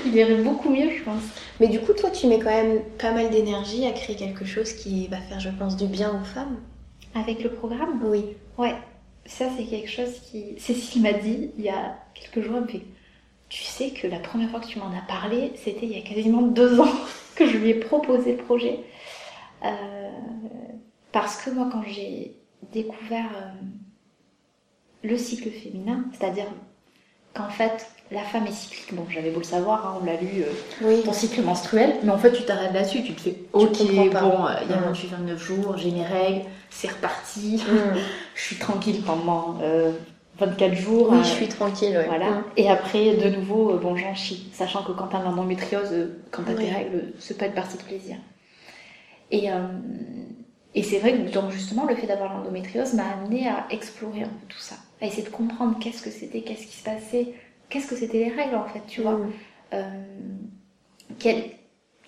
il 0.05 0.15
irait 0.15 0.41
beaucoup 0.41 0.69
mieux, 0.69 0.89
je 0.97 1.03
pense. 1.03 1.21
Mais 1.59 1.67
du 1.67 1.79
coup, 1.79 1.93
toi, 1.93 2.09
tu 2.09 2.27
mets 2.27 2.39
quand 2.39 2.49
même 2.49 2.81
pas 2.97 3.11
mal 3.11 3.29
d'énergie 3.29 3.85
à 3.85 3.91
créer 3.91 4.15
quelque 4.15 4.45
chose 4.45 4.73
qui 4.73 5.07
va 5.07 5.17
faire, 5.17 5.39
je 5.39 5.49
pense, 5.49 5.77
du 5.77 5.85
bien 5.85 6.09
aux 6.19 6.23
femmes. 6.25 6.57
Avec 7.15 7.43
le 7.43 7.51
programme, 7.51 8.01
Oui. 8.03 8.25
ouais. 8.57 8.75
Ça, 9.25 9.45
c'est 9.55 9.65
quelque 9.65 9.89
chose 9.89 10.19
qui. 10.31 10.55
Cécile 10.59 11.03
m'a 11.03 11.13
dit 11.13 11.51
il 11.57 11.63
y 11.63 11.69
a 11.69 11.97
quelques 12.15 12.43
jours, 12.45 12.55
elle 12.57 12.63
me 12.63 12.67
fait 12.67 12.81
Tu 13.49 13.63
sais 13.63 13.89
que 13.89 14.05
la 14.07 14.19
première 14.19 14.49
fois 14.51 14.59
que 14.59 14.67
tu 14.67 14.77
m'en 14.79 14.91
as 14.95 15.01
parlé, 15.07 15.51
c'était 15.55 15.85
il 15.87 15.97
y 15.97 15.99
a 15.99 16.01
quasiment 16.07 16.41
deux 16.43 16.79
ans 16.79 16.87
que 17.35 17.47
je 17.47 17.57
lui 17.57 17.69
ai 17.71 17.73
proposé 17.75 18.33
le 18.37 18.43
projet. 18.43 18.79
Euh, 19.65 20.09
parce 21.11 21.37
que 21.41 21.49
moi, 21.49 21.67
quand 21.71 21.81
j'ai 21.87 22.35
découvert 22.71 23.25
euh, 23.35 23.49
le 25.03 25.17
cycle 25.17 25.49
féminin, 25.49 26.05
c'est-à-dire 26.13 26.45
qu'en 27.33 27.49
fait, 27.49 27.87
la 28.11 28.21
femme 28.21 28.45
est 28.47 28.51
cyclique, 28.51 28.93
bon, 28.93 29.05
j'avais 29.09 29.31
beau 29.31 29.39
le 29.39 29.43
savoir, 29.45 29.85
hein, 29.87 29.99
on 30.01 30.05
l'a 30.05 30.15
lu, 30.17 30.41
euh, 30.43 30.51
Oui. 30.83 31.01
ton 31.03 31.13
cycle 31.13 31.41
menstruel, 31.41 31.95
mais 32.03 32.11
en 32.11 32.17
fait, 32.17 32.31
tu 32.31 32.43
t'arrêtes 32.43 32.73
là-dessus, 32.73 33.03
tu 33.03 33.13
te 33.13 33.21
fais 33.21 33.35
Ok, 33.53 33.77
bon, 33.79 34.45
euh, 34.45 34.53
il 34.63 34.69
y 34.69 34.73
a 34.73 34.77
Mhm. 34.77 34.93
28-29 34.93 35.37
jours, 35.37 35.77
j'ai 35.77 35.91
mes 35.91 36.05
règles, 36.05 36.45
c'est 36.69 36.89
reparti, 36.91 37.63
Mhm. 37.67 37.99
je 38.35 38.41
suis 38.41 38.55
tranquille 38.57 39.01
pendant 39.05 39.57
euh, 39.61 39.91
24 40.39 40.73
jours. 40.73 41.09
Oui, 41.11 41.19
je 41.23 41.27
suis 41.29 41.47
tranquille, 41.47 41.95
ouais. 41.97 42.05
voilà. 42.07 42.29
Mhm. 42.29 42.43
Et 42.57 42.69
après, 42.69 43.15
de 43.15 43.29
nouveau, 43.29 43.71
euh, 43.73 43.77
bon, 43.77 43.95
j'en 43.95 44.13
chie. 44.15 44.49
Sachant 44.53 44.83
que 44.83 44.91
quand 44.91 45.07
t'as 45.07 45.21
l'endométriose, 45.23 45.89
euh, 45.91 46.19
quand 46.31 46.43
t'as 46.43 46.53
tes 46.53 46.63
Oui. 46.63 46.69
règles, 46.71 47.13
c'est 47.19 47.37
pas 47.37 47.45
une 47.47 47.53
partie 47.53 47.77
de 47.77 47.83
plaisir. 47.83 48.17
Et, 49.31 49.51
euh, 49.51 49.67
et 50.75 50.83
c'est 50.83 50.99
vrai 50.99 51.13
que 51.13 51.31
donc, 51.31 51.51
justement, 51.51 51.85
le 51.85 51.95
fait 51.95 52.07
d'avoir 52.07 52.33
l'endométriose 52.37 52.93
m'a 52.93 53.03
amené 53.11 53.47
à 53.47 53.65
explorer 53.69 54.23
un 54.23 54.27
peu 54.27 54.45
tout 54.47 54.57
ça. 54.59 54.75
À 55.01 55.05
essayer 55.05 55.23
de 55.23 55.29
comprendre 55.29 55.77
qu'est-ce 55.79 56.01
que 56.01 56.09
c'était, 56.11 56.41
qu'est-ce 56.41 56.65
qui 56.67 56.75
se 56.77 56.83
passait, 56.83 57.33
qu'est-ce 57.69 57.87
que 57.87 57.95
c'était 57.95 58.19
les 58.25 58.29
règles 58.31 58.55
en 58.55 58.65
fait, 58.65 58.81
tu 58.87 59.01
vois. 59.01 59.13
Mhm. 59.17 59.31
Euh, 59.73 60.03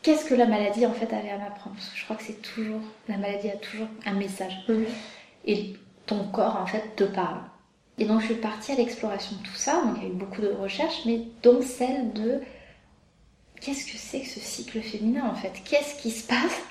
Qu'est-ce 0.04 0.26
que 0.26 0.34
la 0.34 0.48
maladie 0.48 0.86
en 0.86 0.94
fait 0.94 1.14
avait 1.14 1.30
à 1.30 1.38
m'apprendre? 1.38 1.76
Parce 1.76 1.90
que 1.90 1.98
je 1.98 2.04
crois 2.06 2.16
que 2.16 2.24
c'est 2.24 2.42
toujours, 2.42 2.80
la 3.08 3.18
maladie 3.18 3.50
a 3.50 3.56
toujours 3.58 3.88
un 4.06 4.14
message 4.14 4.58
Mhm. 4.68 4.86
et 5.46 5.74
ton 6.08 6.24
corps 6.32 6.58
en 6.62 6.66
fait 6.66 6.96
te 6.96 7.04
parle. 7.04 7.38
Et 8.02 8.06
donc 8.06 8.22
je 8.22 8.26
suis 8.26 8.34
partie 8.36 8.72
à 8.72 8.76
l'exploration 8.76 9.36
de 9.38 9.44
tout 9.44 9.54
ça, 9.54 9.80
donc 9.84 9.98
il 9.98 10.04
y 10.04 10.06
a 10.08 10.10
eu 10.10 10.14
beaucoup 10.14 10.42
de 10.42 10.48
recherches, 10.48 11.06
mais 11.06 11.22
dont 11.44 11.62
celle 11.62 12.12
de 12.14 12.42
qu'est-ce 13.62 13.86
que 13.86 13.96
c'est 13.96 14.22
que 14.22 14.28
ce 14.28 14.40
cycle 14.40 14.82
féminin 14.82 15.24
en 15.30 15.36
fait? 15.36 15.52
Qu'est-ce 15.64 16.02
qui 16.02 16.10
se 16.10 16.26
passe 16.28 16.62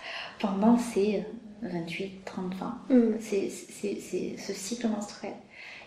pendant 0.40 0.76
ces 0.76 1.24
28, 1.62 2.24
30, 2.24 2.54
20 2.54 2.78
Mhm. 2.90 3.18
c'est 3.20 3.48
ce 3.48 4.52
cycle 4.52 4.88
menstruel. 4.88 5.34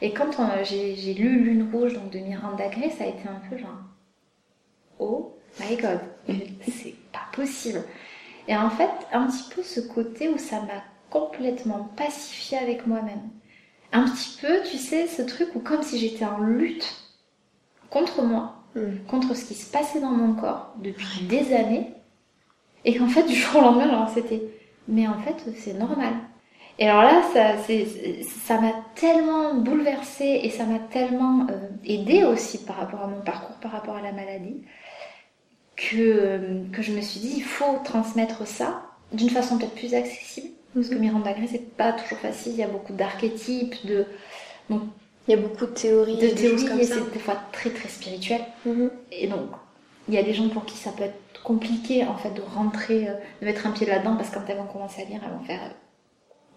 Et 0.02 0.14
quand 0.14 0.32
j'ai 0.64 0.96
j'ai 0.96 1.14
lu 1.14 1.44
Lune 1.44 1.70
Rouge 1.74 1.94
donc 1.94 2.10
de 2.12 2.20
Miranda 2.20 2.70
Gray, 2.70 2.90
ça 2.92 3.04
a 3.04 3.08
été 3.08 3.28
un 3.28 3.42
peu 3.50 3.58
genre 3.58 3.82
Oh 5.00 5.36
my 5.60 5.76
god, 5.76 6.00
c'est 6.72 6.96
pas 7.12 7.28
possible. 7.34 7.84
Et 8.48 8.56
en 8.56 8.70
fait, 8.70 8.90
un 9.12 9.28
petit 9.28 9.44
peu 9.54 9.62
ce 9.62 9.82
côté 9.82 10.30
où 10.30 10.38
ça 10.38 10.62
m'a 10.62 10.84
complètement 11.10 11.90
pacifiée 11.98 12.60
avec 12.60 12.88
moi-même. 12.88 13.30
Un 13.94 14.04
petit 14.10 14.38
peu, 14.42 14.62
tu 14.70 14.78
sais, 14.78 15.08
ce 15.08 15.22
truc 15.22 15.50
où 15.56 15.60
comme 15.60 15.84
si 15.84 16.00
j'étais 16.00 16.26
en 16.26 16.40
lutte 16.40 16.96
contre 17.90 18.24
moi, 18.24 18.56
Mhm. 18.76 19.00
contre 19.08 19.36
ce 19.36 19.46
qui 19.46 19.54
se 19.54 19.70
passait 19.72 20.02
dans 20.02 20.10
mon 20.12 20.34
corps 20.34 20.74
depuis 20.82 21.26
des 21.28 21.54
années, 21.54 21.94
et 22.86 22.98
qu'en 22.98 23.08
fait, 23.08 23.24
du 23.24 23.36
jour 23.36 23.58
au 23.58 23.62
lendemain, 23.62 23.88
alors 23.90 24.10
c'était, 24.10 24.42
mais 24.88 25.08
en 25.08 25.20
fait, 25.20 25.36
c'est 25.58 25.74
normal. 25.74 26.14
Et 26.80 26.90
alors 26.90 27.04
là, 27.04 27.22
ça 27.34 27.58
c'est- 27.68 28.24
ça 28.24 28.60
m'a 28.60 28.72
tellement 28.96 29.54
bouleversée 29.54 30.42
et 30.44 30.50
ça 30.50 30.66
m'a 30.66 30.80
tellement 30.80 31.46
euh, 31.52 31.70
aidée 31.86 32.24
aussi 32.24 32.58
par 32.66 32.78
rapport 32.78 33.02
à 33.02 33.08
mon 33.08 33.22
parcours, 33.22 33.56
par 33.58 33.72
rapport 33.72 33.96
à 33.96 34.02
la 34.02 34.12
maladie, 34.12 34.64
que, 35.76 35.96
euh, 35.98 36.64
que 36.72 36.82
je 36.82 36.92
me 36.94 37.02
suis 37.02 37.20
dit, 37.20 37.34
il 37.38 37.44
faut 37.44 37.78
transmettre 37.84 38.48
ça 38.48 38.82
d'une 39.12 39.30
façon 39.30 39.58
peut-être 39.60 39.76
plus 39.76 39.94
accessible. 39.94 40.53
Parce 40.74 40.90
que 40.90 40.96
Miranda 40.96 41.34
Gray, 41.34 41.48
c'est 41.48 41.76
pas 41.78 41.94
toujours 41.94 42.18
facile, 42.18 42.54
il 42.54 42.60
y 42.60 42.64
a 42.64 42.68
beaucoup 42.68 42.94
d'archétypes, 42.94 43.86
de, 43.86 44.06
Il 44.70 45.32
y 45.32 45.34
a 45.34 45.38
beaucoup 45.38 45.66
de 45.68 45.72
théories, 45.72 46.18
de 46.18 46.28
théories, 46.30 46.82
et 46.82 46.84
c'est 46.86 47.12
des 47.14 47.20
fois 47.20 47.38
très 47.52 47.70
très 47.70 47.88
spirituel. 47.90 48.42
Mhm. 48.66 48.90
Et 49.12 49.28
donc, 49.28 49.50
il 50.08 50.14
y 50.14 50.18
a 50.18 50.24
des 50.24 50.34
gens 50.34 50.50
pour 50.50 50.66
qui 50.66 50.76
ça 50.78 50.92
peut 50.92 51.04
être 51.04 51.42
compliqué 51.44 52.06
en 52.06 52.18
fait 52.18 52.32
de 52.32 52.42
rentrer, 52.42 53.08
euh, 53.08 53.14
de 53.42 53.46
mettre 53.46 53.66
un 53.68 53.72
pied 53.72 53.86
là-dedans 53.88 54.16
parce 54.16 54.30
que 54.30 54.36
quand 54.36 54.46
elles 54.48 54.58
vont 54.58 54.66
commencer 54.68 55.02
à 55.02 55.06
lire, 55.06 55.22
elles 55.26 55.32
vont 55.38 55.44
faire 55.46 55.62
euh, 55.64 55.70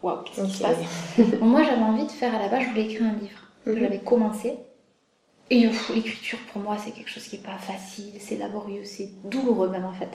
waouh, 0.03 0.23
qu'est-ce 0.25 0.47
qui 0.47 0.53
se 0.53 0.63
passe? 0.63 0.79
Moi, 1.41 1.63
j'avais 1.63 1.83
envie 1.83 2.07
de 2.07 2.11
faire 2.11 2.35
à 2.35 2.39
la 2.41 2.49
base, 2.49 2.63
je 2.65 2.69
voulais 2.71 2.85
écrire 2.87 3.03
un 3.07 3.15
livre 3.21 3.41
que 3.65 3.71
Mhm. 3.71 3.79
j'avais 3.81 3.99
commencé. 3.99 4.55
Et 5.51 5.67
euh, 5.67 5.71
l'écriture 5.95 6.39
pour 6.53 6.61
moi, 6.63 6.77
c'est 6.77 6.91
quelque 6.91 7.09
chose 7.11 7.23
qui 7.25 7.37
est 7.37 7.45
pas 7.45 7.59
facile, 7.59 8.15
c'est 8.19 8.37
laborieux, 8.37 8.83
c'est 8.85 9.11
douloureux 9.25 9.69
même 9.69 9.85
en 9.85 9.93
fait. 9.93 10.09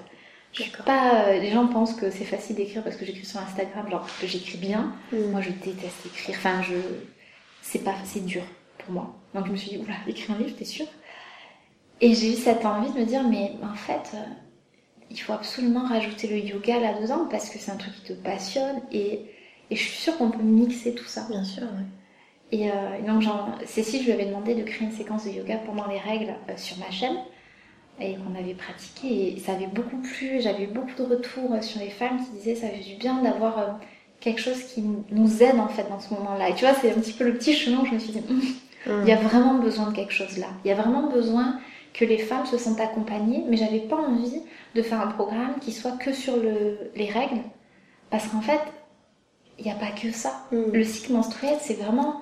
Je 0.54 0.64
suis 0.64 0.72
D'accord. 0.72 0.86
pas. 0.86 1.26
euh, 1.28 1.40
les 1.40 1.50
gens 1.52 1.68
pensent 1.68 1.94
que 1.94 2.10
c'est 2.12 2.26
facile 2.26 2.56
d'écrire 2.58 2.84
parce 2.84 2.96
que 2.98 3.06
j'écris 3.06 3.26
sur 3.26 3.40
Instagram, 3.40 3.90
genre 3.90 4.06
que 4.20 4.28
j'écris 4.28 4.58
bien. 4.58 4.94
Mhm. 5.12 5.32
Moi, 5.32 5.42
je 5.42 5.50
déteste 5.52 6.06
écrire. 6.06 6.36
Enfin, 6.38 6.62
je. 6.62 6.76
C'est 7.62 7.84
pas. 7.84 7.96
C'est 8.04 8.26
dur 8.26 8.44
pour 8.80 8.94
moi. 8.94 9.16
Donc, 9.34 9.46
je 9.48 9.52
me 9.52 9.56
suis 9.58 9.70
dit, 9.72 9.78
oula, 9.78 9.94
écrire 10.08 10.36
un 10.36 10.40
livre, 10.40 10.56
t'es 10.58 10.66
sûre? 10.66 10.88
Et 12.02 12.14
j'ai 12.16 12.34
eu 12.34 12.36
cette 12.36 12.66
envie 12.66 12.92
de 12.92 13.00
me 13.00 13.06
dire, 13.06 13.24
mais 13.24 13.54
en 13.64 13.76
fait, 13.76 14.12
euh, 14.16 14.24
il 15.10 15.18
faut 15.22 15.34
absolument 15.34 15.86
rajouter 15.86 16.28
le 16.28 16.38
yoga 16.38 16.80
là-dedans 16.80 17.28
parce 17.30 17.50
que 17.50 17.60
c'est 17.60 17.72
un 17.72 17.76
truc 17.78 17.94
qui 17.96 18.02
te 18.02 18.14
passionne 18.14 18.82
et, 18.92 19.26
et 19.70 19.76
je 19.76 19.82
suis 19.82 19.98
sûre 19.98 20.18
qu'on 20.18 20.32
peut 20.32 20.42
mixer 20.42 20.96
tout 20.96 21.06
ça. 21.06 21.28
Bien 21.30 21.44
sûr, 21.44 21.64
ouais. 21.64 21.86
Et 22.52 22.70
euh, 22.72 23.02
donc, 23.08 23.22
genre, 23.22 23.50
Cécile, 23.66 24.02
je 24.02 24.06
lui 24.08 24.12
avais 24.14 24.26
demandé 24.26 24.56
de 24.56 24.64
créer 24.64 24.86
une 24.88 24.92
séquence 24.94 25.26
de 25.26 25.30
yoga 25.30 25.58
pendant 25.66 25.88
les 25.88 26.00
règles 26.00 26.34
euh, 26.50 26.54
sur 26.58 26.78
ma 26.80 26.90
chaîne 26.92 27.16
et 28.02 28.16
qu'on 28.16 28.38
avait 28.38 28.54
pratiqué 28.54 29.34
et 29.34 29.40
ça 29.40 29.54
avait 29.54 29.68
beaucoup 29.68 29.98
plu. 29.98 30.42
J'avais 30.42 30.64
eu 30.64 30.68
beaucoup 30.68 30.96
de 30.98 31.04
retours 31.04 31.64
sur 31.64 31.80
les 31.80 31.90
femmes 31.90 32.18
qui 32.18 32.32
disaient 32.32 32.56
ça 32.56 32.68
fait 32.68 32.84
du 32.84 32.96
bien 32.96 33.22
d'avoir 33.22 33.60
euh, 33.60 33.68
quelque 34.20 34.42
chose 34.42 34.64
qui 34.64 34.84
nous 35.12 35.44
aide 35.44 35.60
en 35.60 35.68
fait 35.68 35.88
dans 35.90 36.00
ce 36.00 36.14
moment-là. 36.14 36.50
Et 36.50 36.56
tu 36.56 36.66
vois, 36.66 36.74
c'est 36.74 36.92
un 36.92 37.00
petit 37.00 37.14
peu 37.14 37.26
le 37.26 37.34
petit 37.34 37.54
chemin 37.54 37.82
où 37.82 37.86
je 37.86 37.94
me 37.94 38.00
suis 38.00 38.14
dit, 38.14 38.22
Hum, 38.88 39.02
il 39.04 39.10
y 39.10 39.12
a 39.12 39.18
vraiment 39.18 39.56
besoin 39.56 39.92
de 39.92 39.96
quelque 39.96 40.14
chose 40.14 40.38
là. 40.38 40.48
Il 40.66 40.70
y 40.70 40.72
a 40.72 40.76
vraiment 40.76 41.08
besoin 41.08 41.60
que 41.94 42.06
les 42.06 42.18
femmes 42.18 42.46
se 42.46 42.58
sentent 42.58 42.80
accompagnées, 42.80 43.44
mais 43.48 43.58
j'avais 43.58 43.80
pas 43.80 43.98
envie 43.98 44.42
de 44.76 44.82
faire 44.82 45.02
un 45.02 45.08
programme 45.08 45.56
qui 45.60 45.72
soit 45.72 45.98
que 45.98 46.14
sur 46.14 46.38
le, 46.38 46.78
les 46.96 47.10
règles 47.10 47.42
parce 48.10 48.28
qu'en 48.28 48.42
fait, 48.42 48.60
il 49.60 49.66
n'y 49.66 49.72
a 49.72 49.76
pas 49.76 49.92
que 49.92 50.12
ça. 50.12 50.48
Mhm. 50.52 50.72
Le 50.74 50.84
cycle 50.84 51.14
menstruel, 51.14 51.58
c'est 51.62 51.76
vraiment 51.76 52.22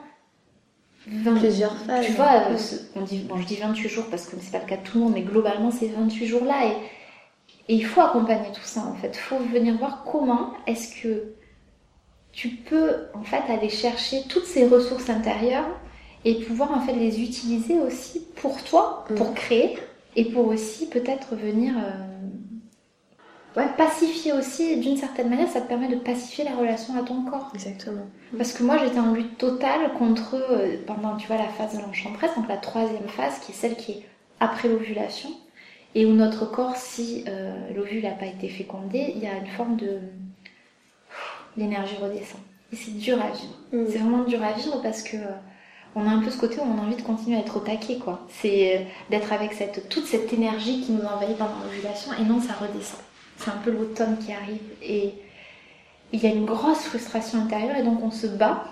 20 1.07 1.35
Plusieurs 1.39 1.75
phases. 1.77 2.05
tu 2.05 2.11
vois, 2.13 2.33
euh, 2.51 2.57
on 2.95 3.01
dit, 3.01 3.19
bon, 3.19 3.37
je 3.37 3.45
dis 3.45 3.55
28 3.55 3.89
jours 3.89 4.05
parce 4.11 4.25
que 4.27 4.35
c'est 4.39 4.51
pas 4.51 4.59
le 4.59 4.65
cas 4.67 4.77
de 4.77 4.83
tout 4.83 4.97
le 4.97 5.05
monde, 5.05 5.13
mais 5.13 5.21
globalement, 5.21 5.71
ces 5.71 5.87
28 5.87 6.27
jours-là. 6.27 6.65
Et, 6.67 7.73
et 7.73 7.75
il 7.75 7.85
faut 7.85 8.01
accompagner 8.01 8.51
tout 8.53 8.61
ça, 8.63 8.81
en 8.81 8.93
fait. 8.95 9.09
Il 9.13 9.19
faut 9.19 9.37
venir 9.39 9.77
voir 9.77 10.03
comment 10.03 10.53
est-ce 10.67 11.01
que 11.01 11.33
tu 12.31 12.49
peux, 12.49 12.95
en 13.13 13.23
fait, 13.23 13.41
aller 13.51 13.69
chercher 13.69 14.23
toutes 14.29 14.45
ces 14.45 14.67
ressources 14.67 15.09
intérieures 15.09 15.67
et 16.25 16.35
pouvoir, 16.35 16.71
en 16.77 16.81
fait, 16.81 16.93
les 16.93 17.21
utiliser 17.21 17.79
aussi 17.79 18.25
pour 18.35 18.63
toi, 18.63 19.05
pour 19.15 19.29
Mhm. 19.29 19.33
créer 19.35 19.77
et 20.15 20.25
pour 20.25 20.47
aussi 20.47 20.87
peut-être 20.89 21.35
venir 21.35 21.73
euh, 21.77 21.91
ouais, 23.55 23.67
pacifier 23.77 24.33
aussi, 24.33 24.77
d'une 24.77 24.97
certaine 24.97 25.29
manière, 25.29 25.47
ça 25.47 25.61
te 25.61 25.67
permet 25.67 25.87
de 25.87 25.95
pacifier 25.95 26.43
la 26.43 26.55
relation 26.55 26.97
à 26.97 27.03
ton 27.03 27.23
corps. 27.23 27.51
Exactement. 27.53 28.05
Parce 28.37 28.53
que 28.53 28.63
moi, 28.63 28.77
j'étais 28.77 28.99
en 28.99 29.13
lutte 29.13 29.37
totale 29.37 29.93
contre, 29.97 30.35
euh, 30.35 30.77
pendant, 30.85 31.17
tu 31.17 31.27
vois, 31.27 31.37
la 31.37 31.47
phase 31.47 31.75
de 31.77 31.81
l'enchantresse, 31.81 32.31
donc 32.35 32.47
la 32.47 32.57
troisième 32.57 33.07
phase, 33.07 33.39
qui 33.39 33.51
est 33.51 33.55
celle 33.55 33.75
qui 33.75 33.91
est 33.93 34.05
après 34.39 34.67
l'ovulation, 34.67 35.29
et 35.95 36.05
où 36.05 36.13
notre 36.13 36.45
corps, 36.45 36.75
si 36.75 37.25
euh, 37.27 37.53
l'ovule 37.75 38.03
n'a 38.03 38.11
pas 38.11 38.27
été 38.27 38.47
fécondé, 38.47 39.13
il 39.15 39.21
y 39.21 39.27
a 39.27 39.35
une 39.37 39.47
forme 39.47 39.75
de... 39.75 39.99
L'énergie 41.57 41.95
redescend. 41.95 42.39
Et 42.71 42.75
c'est 42.75 42.97
dur 42.97 43.17
à 43.21 43.31
vivre. 43.31 43.55
Mm. 43.73 43.85
C'est 43.89 43.97
vraiment 43.97 44.23
dur 44.23 44.41
à 44.43 44.53
vivre 44.53 44.81
parce 44.81 45.01
que... 45.01 45.17
euh, 45.17 45.35
on 45.95 46.07
a 46.07 46.11
un 46.11 46.19
peu 46.19 46.29
ce 46.29 46.37
côté 46.37 46.59
où 46.59 46.63
on 46.63 46.77
a 46.77 46.85
envie 46.85 46.95
de 46.95 47.01
continuer 47.01 47.37
à 47.37 47.39
être 47.39 47.57
au 47.57 47.61
taquet, 47.61 47.97
quoi. 47.97 48.27
C'est 48.29 48.77
euh, 48.77 48.81
d'être 49.09 49.33
avec 49.33 49.53
cette, 49.53 49.89
toute 49.89 50.05
cette 50.05 50.31
énergie 50.31 50.81
qui 50.81 50.91
nous 50.91 51.01
envahit 51.01 51.35
pendant 51.37 51.63
l'ovulation, 51.63 52.11
et 52.19 52.23
non, 52.25 52.39
ça 52.39 52.53
redescend. 52.53 52.99
C'est 53.39 53.49
un 53.51 53.57
peu 53.63 53.71
l'automne 53.71 54.17
qui 54.17 54.31
arrive, 54.33 54.61
et 54.81 55.13
il 56.11 56.19
y 56.21 56.27
a 56.27 56.29
une 56.29 56.45
grosse 56.45 56.79
frustration 56.79 57.41
intérieure, 57.41 57.75
et 57.77 57.83
donc 57.83 58.03
on 58.03 58.11
se 58.11 58.27
bat 58.27 58.63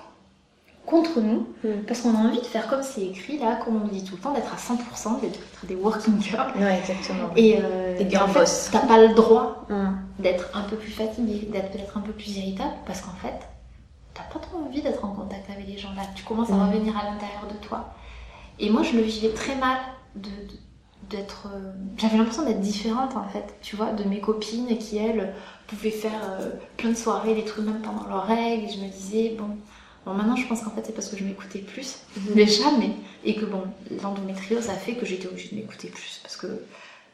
contre 0.86 1.20
nous, 1.20 1.48
Mm. 1.64 1.84
parce 1.88 2.02
qu'on 2.02 2.16
a 2.16 2.20
envie 2.20 2.40
de 2.40 2.46
faire 2.46 2.68
comme 2.68 2.82
c'est 2.84 3.06
écrit, 3.06 3.38
là, 3.40 3.58
comme 3.64 3.82
on 3.84 3.88
dit 3.88 4.04
tout 4.04 4.16
le 4.16 4.22
temps, 4.22 4.34
d'être 4.34 4.54
à 4.54 4.58
100%, 4.58 5.20
d'être 5.20 5.40
des 5.66 5.76
working 5.76 6.22
girls. 6.22 6.52
Ouais, 6.58 6.80
exactement. 6.80 7.30
Et, 7.36 7.58
euh, 7.62 7.98
Des 7.98 8.06
et 8.06 8.10
girl 8.10 8.24
en 8.24 8.28
fait, 8.34 8.70
t'as 8.72 8.86
pas 8.86 8.98
le 9.06 9.14
droit 9.14 9.66
Mm. 9.70 9.98
d'être 10.20 10.50
un 10.54 10.62
peu 10.64 10.76
plus 10.78 10.92
fatigué, 10.92 11.48
d'être 11.52 11.72
peut-être 11.72 11.98
un 11.98 12.02
peu 12.02 12.14
plus 12.14 12.38
irritable, 12.38 12.74
parce 12.86 13.02
qu'en 13.02 13.12
fait, 13.22 13.34
t'as 14.14 14.24
pas 14.34 14.40
trop 14.40 14.60
envie 14.66 14.82
d'être 14.82 15.04
en 15.04 15.10
contact 15.14 15.50
avec 15.50 15.68
les 15.68 15.78
gens 15.78 15.94
là. 15.96 16.04
Tu 16.16 16.24
commences 16.24 16.50
à 16.50 16.54
Mhm. 16.54 16.70
revenir 16.70 16.98
à 16.98 17.04
l'intérieur 17.04 17.46
de 17.52 17.58
toi. 17.66 17.94
Et 18.60 18.70
moi, 18.70 18.82
je 18.84 18.94
le 18.98 19.02
vivais 19.04 19.30
très 19.34 19.56
mal 19.56 19.78
de 20.16 20.30
de- 20.30 20.60
d'être. 21.10 21.48
euh, 21.54 21.72
J'avais 21.98 22.18
l'impression 22.18 22.44
d'être 22.46 22.60
différente 22.62 23.16
en 23.16 23.28
fait, 23.30 23.56
tu 23.62 23.76
vois, 23.76 23.92
de 23.94 24.04
mes 24.04 24.20
copines 24.22 24.78
qui 24.78 24.98
elles 24.98 25.34
pouvaient 25.68 25.92
faire 25.92 26.22
euh, 26.40 26.50
plein 26.78 26.90
de 26.90 26.96
soirées, 26.96 27.36
des 27.36 27.46
trucs 27.46 27.66
même 27.66 27.82
pendant 27.82 28.08
leurs 28.08 28.26
règles. 28.26 28.66
Et 28.66 28.70
je 28.70 28.80
me 28.80 28.90
disais 28.90 29.36
bon. 29.38 29.50
Bon, 30.06 30.14
maintenant, 30.14 30.38
je 30.38 30.48
pense 30.48 30.62
qu'en 30.62 30.70
fait, 30.72 30.84
c'est 30.86 30.94
parce 30.94 31.10
que 31.10 31.18
je 31.18 31.26
m'écoutais 31.26 31.60
plus, 31.60 31.98
Mhm. 32.16 32.36
déjà, 32.36 32.64
mais. 32.80 32.92
Et 33.26 33.36
que 33.36 33.44
bon, 33.46 33.64
l'endométriose 34.02 34.70
a 34.70 34.74
fait 34.74 34.94
que 34.96 35.06
j'étais 35.06 35.28
obligée 35.28 35.50
de 35.50 35.56
m'écouter 35.56 35.90
plus. 35.90 36.20
Parce 36.24 36.38
que 36.38 36.48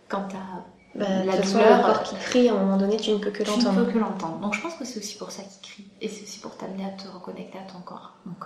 quand 0.08 0.28
t'as 0.30 0.64
Bah, 0.96 1.06
La 1.26 1.38
douleur, 1.38 1.78
le 1.80 1.84
corps 1.84 2.04
qui 2.04 2.16
crie, 2.18 2.50
à 2.50 2.54
un 2.54 2.60
moment 2.60 2.78
donné, 2.78 2.98
tu 2.98 3.10
ne 3.12 3.18
peux 3.18 3.32
que 3.32 3.42
tu 3.42 3.50
ne 3.50 3.56
l'entendre. 3.64 3.86
peux 3.88 3.92
que 3.94 3.98
l'entendre. 3.98 4.38
Donc 4.42 4.54
je 4.54 4.62
pense 4.62 4.76
que 4.76 4.86
c'est 4.86 5.00
aussi 5.00 5.18
pour 5.18 5.32
ça 5.32 5.42
qu'il 5.42 5.62
crie. 5.72 5.86
Et 6.02 6.08
c'est 6.08 6.22
aussi 6.22 6.40
pour 6.40 6.56
t'amener 6.56 6.86
à 6.86 6.90
te 6.90 7.08
reconnecter 7.08 7.58
à 7.58 7.64
ton 7.72 7.80
corps. 7.80 8.14
Donc, 8.28 8.44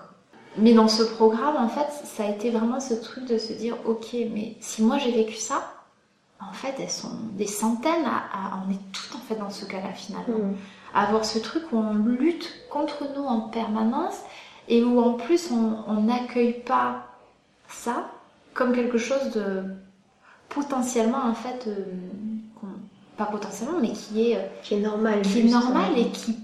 mais 0.58 0.74
dans 0.74 0.88
ce 0.88 1.04
programme, 1.04 1.56
en 1.58 1.70
fait, 1.70 1.88
ça 2.06 2.24
a 2.26 2.30
été 2.30 2.50
vraiment 2.50 2.80
ce 2.80 2.94
truc 2.96 3.26
de 3.26 3.38
se 3.38 3.54
dire, 3.54 3.76
ok, 3.86 4.08
mais 4.34 4.56
si 4.60 4.82
moi 4.84 4.98
j'ai 4.98 5.12
vécu 5.12 5.36
ça, 5.36 5.74
en 6.40 6.54
fait, 6.54 6.76
elles 6.80 6.90
sont 6.92 7.12
des 7.34 7.48
centaines 7.48 8.06
à, 8.06 8.18
à- 8.56 8.64
on 8.68 8.72
est 8.72 8.80
toutes 8.94 9.16
en 9.16 9.20
fait 9.28 9.36
dans 9.36 9.50
ce 9.50 9.66
cas-là 9.66 9.92
finalement. 9.94 10.38
Mm. 10.50 10.56
À 10.94 11.08
avoir 11.08 11.26
ce 11.26 11.40
truc 11.40 11.64
où 11.72 11.78
on 11.78 11.94
lutte 11.96 12.54
contre 12.70 13.04
nous 13.16 13.24
en 13.24 13.42
permanence 13.42 14.18
et 14.68 14.84
où 14.84 15.00
en 15.00 15.14
plus 15.14 15.50
on 15.52 15.94
n'accueille 16.02 16.62
pas 16.64 17.08
ça 17.68 18.10
comme 18.54 18.74
quelque 18.74 18.98
chose 18.98 19.32
de 19.36 19.64
potentiellement 20.50 21.24
en 21.26 21.34
fait, 21.34 21.68
euh, 21.68 21.86
pas 23.18 23.26
potentiellement, 23.26 23.80
mais 23.82 23.92
qui 23.94 24.32
est 24.32 24.38
euh, 24.38 24.42
Qui 24.64 24.76
est 24.76 24.80
normal. 24.80 25.22
qui 25.24 25.40
est 25.40 25.44
normal 25.44 25.98
et 25.98 26.10
qui 26.10 26.38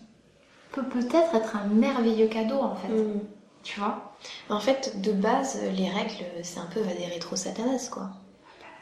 peut 0.71 0.83
peut-être 0.83 1.35
être 1.35 1.55
un 1.55 1.65
merveilleux 1.67 2.27
cadeau 2.27 2.59
en 2.59 2.75
fait. 2.75 2.89
Mm. 2.89 3.19
Tu 3.63 3.79
vois? 3.79 4.13
En 4.49 4.59
fait, 4.59 5.01
de 5.01 5.11
base, 5.13 5.59
les 5.75 5.89
règles, 5.89 6.25
c'est 6.43 6.59
un 6.59 6.65
peu 6.73 6.81
va 6.81 6.93
des 6.93 7.05
rétro 7.05 7.35
satanas, 7.35 7.89
quoi. 7.89 8.09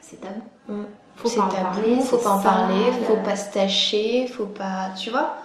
C'est 0.01 0.19
tabou. 0.19 0.41
Mm. 0.67 0.83
Faut 1.15 1.27
C'est 1.29 1.35
pas 1.37 1.43
en 1.43 1.49
tabou, 1.49 1.63
parler, 1.63 1.99
faut 2.01 2.17
pas 2.17 2.29
en 2.31 2.41
parler, 2.41 2.91
faut 3.07 3.17
pas 3.17 3.35
se 3.35 3.51
tâcher, 3.53 4.27
faut 4.27 4.47
pas. 4.47 4.89
Tu 4.97 5.11
vois? 5.11 5.35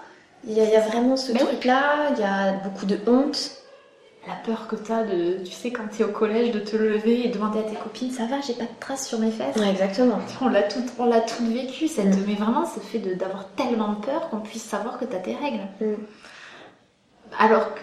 Il 0.44 0.52
y, 0.52 0.60
a, 0.60 0.64
il 0.64 0.70
y 0.70 0.76
a 0.76 0.80
vraiment 0.80 1.16
ce 1.16 1.32
truc-là, 1.32 2.10
il 2.14 2.20
y 2.20 2.24
a 2.24 2.52
beaucoup 2.64 2.86
de 2.86 2.98
honte. 3.06 3.62
La 4.26 4.34
peur 4.34 4.66
que 4.66 4.74
t'as 4.74 5.04
de, 5.04 5.38
tu 5.44 5.52
sais, 5.52 5.70
quand 5.70 5.86
t'es 5.88 6.02
au 6.02 6.08
collège, 6.08 6.50
de 6.50 6.58
te 6.58 6.74
lever 6.76 7.26
et 7.26 7.28
demander 7.28 7.60
à 7.60 7.62
tes 7.62 7.76
copines, 7.76 8.10
ça 8.10 8.26
va, 8.26 8.40
j'ai 8.40 8.54
pas 8.54 8.64
de 8.64 8.80
traces 8.80 9.06
sur 9.06 9.20
mes 9.20 9.30
fesses. 9.30 9.54
Ouais, 9.56 9.68
exactement. 9.70 10.18
On 10.40 10.48
l'a 10.48 10.62
tout, 10.64 10.84
on 10.98 11.04
l'a 11.04 11.20
tout 11.20 11.46
vécu, 11.46 11.86
cette, 11.86 12.06
Mm. 12.16 12.24
mais 12.26 12.34
vraiment, 12.34 12.64
ce 12.66 12.80
fait 12.80 12.98
de- 12.98 13.14
d'avoir 13.14 13.46
tellement 13.50 13.94
peur 13.96 14.28
qu'on 14.30 14.40
puisse 14.40 14.64
savoir 14.64 14.98
que 14.98 15.04
t'as 15.04 15.18
tes 15.20 15.34
règles. 15.36 15.62
Mm. 15.80 15.94
Alors 17.38 17.74
que, 17.74 17.80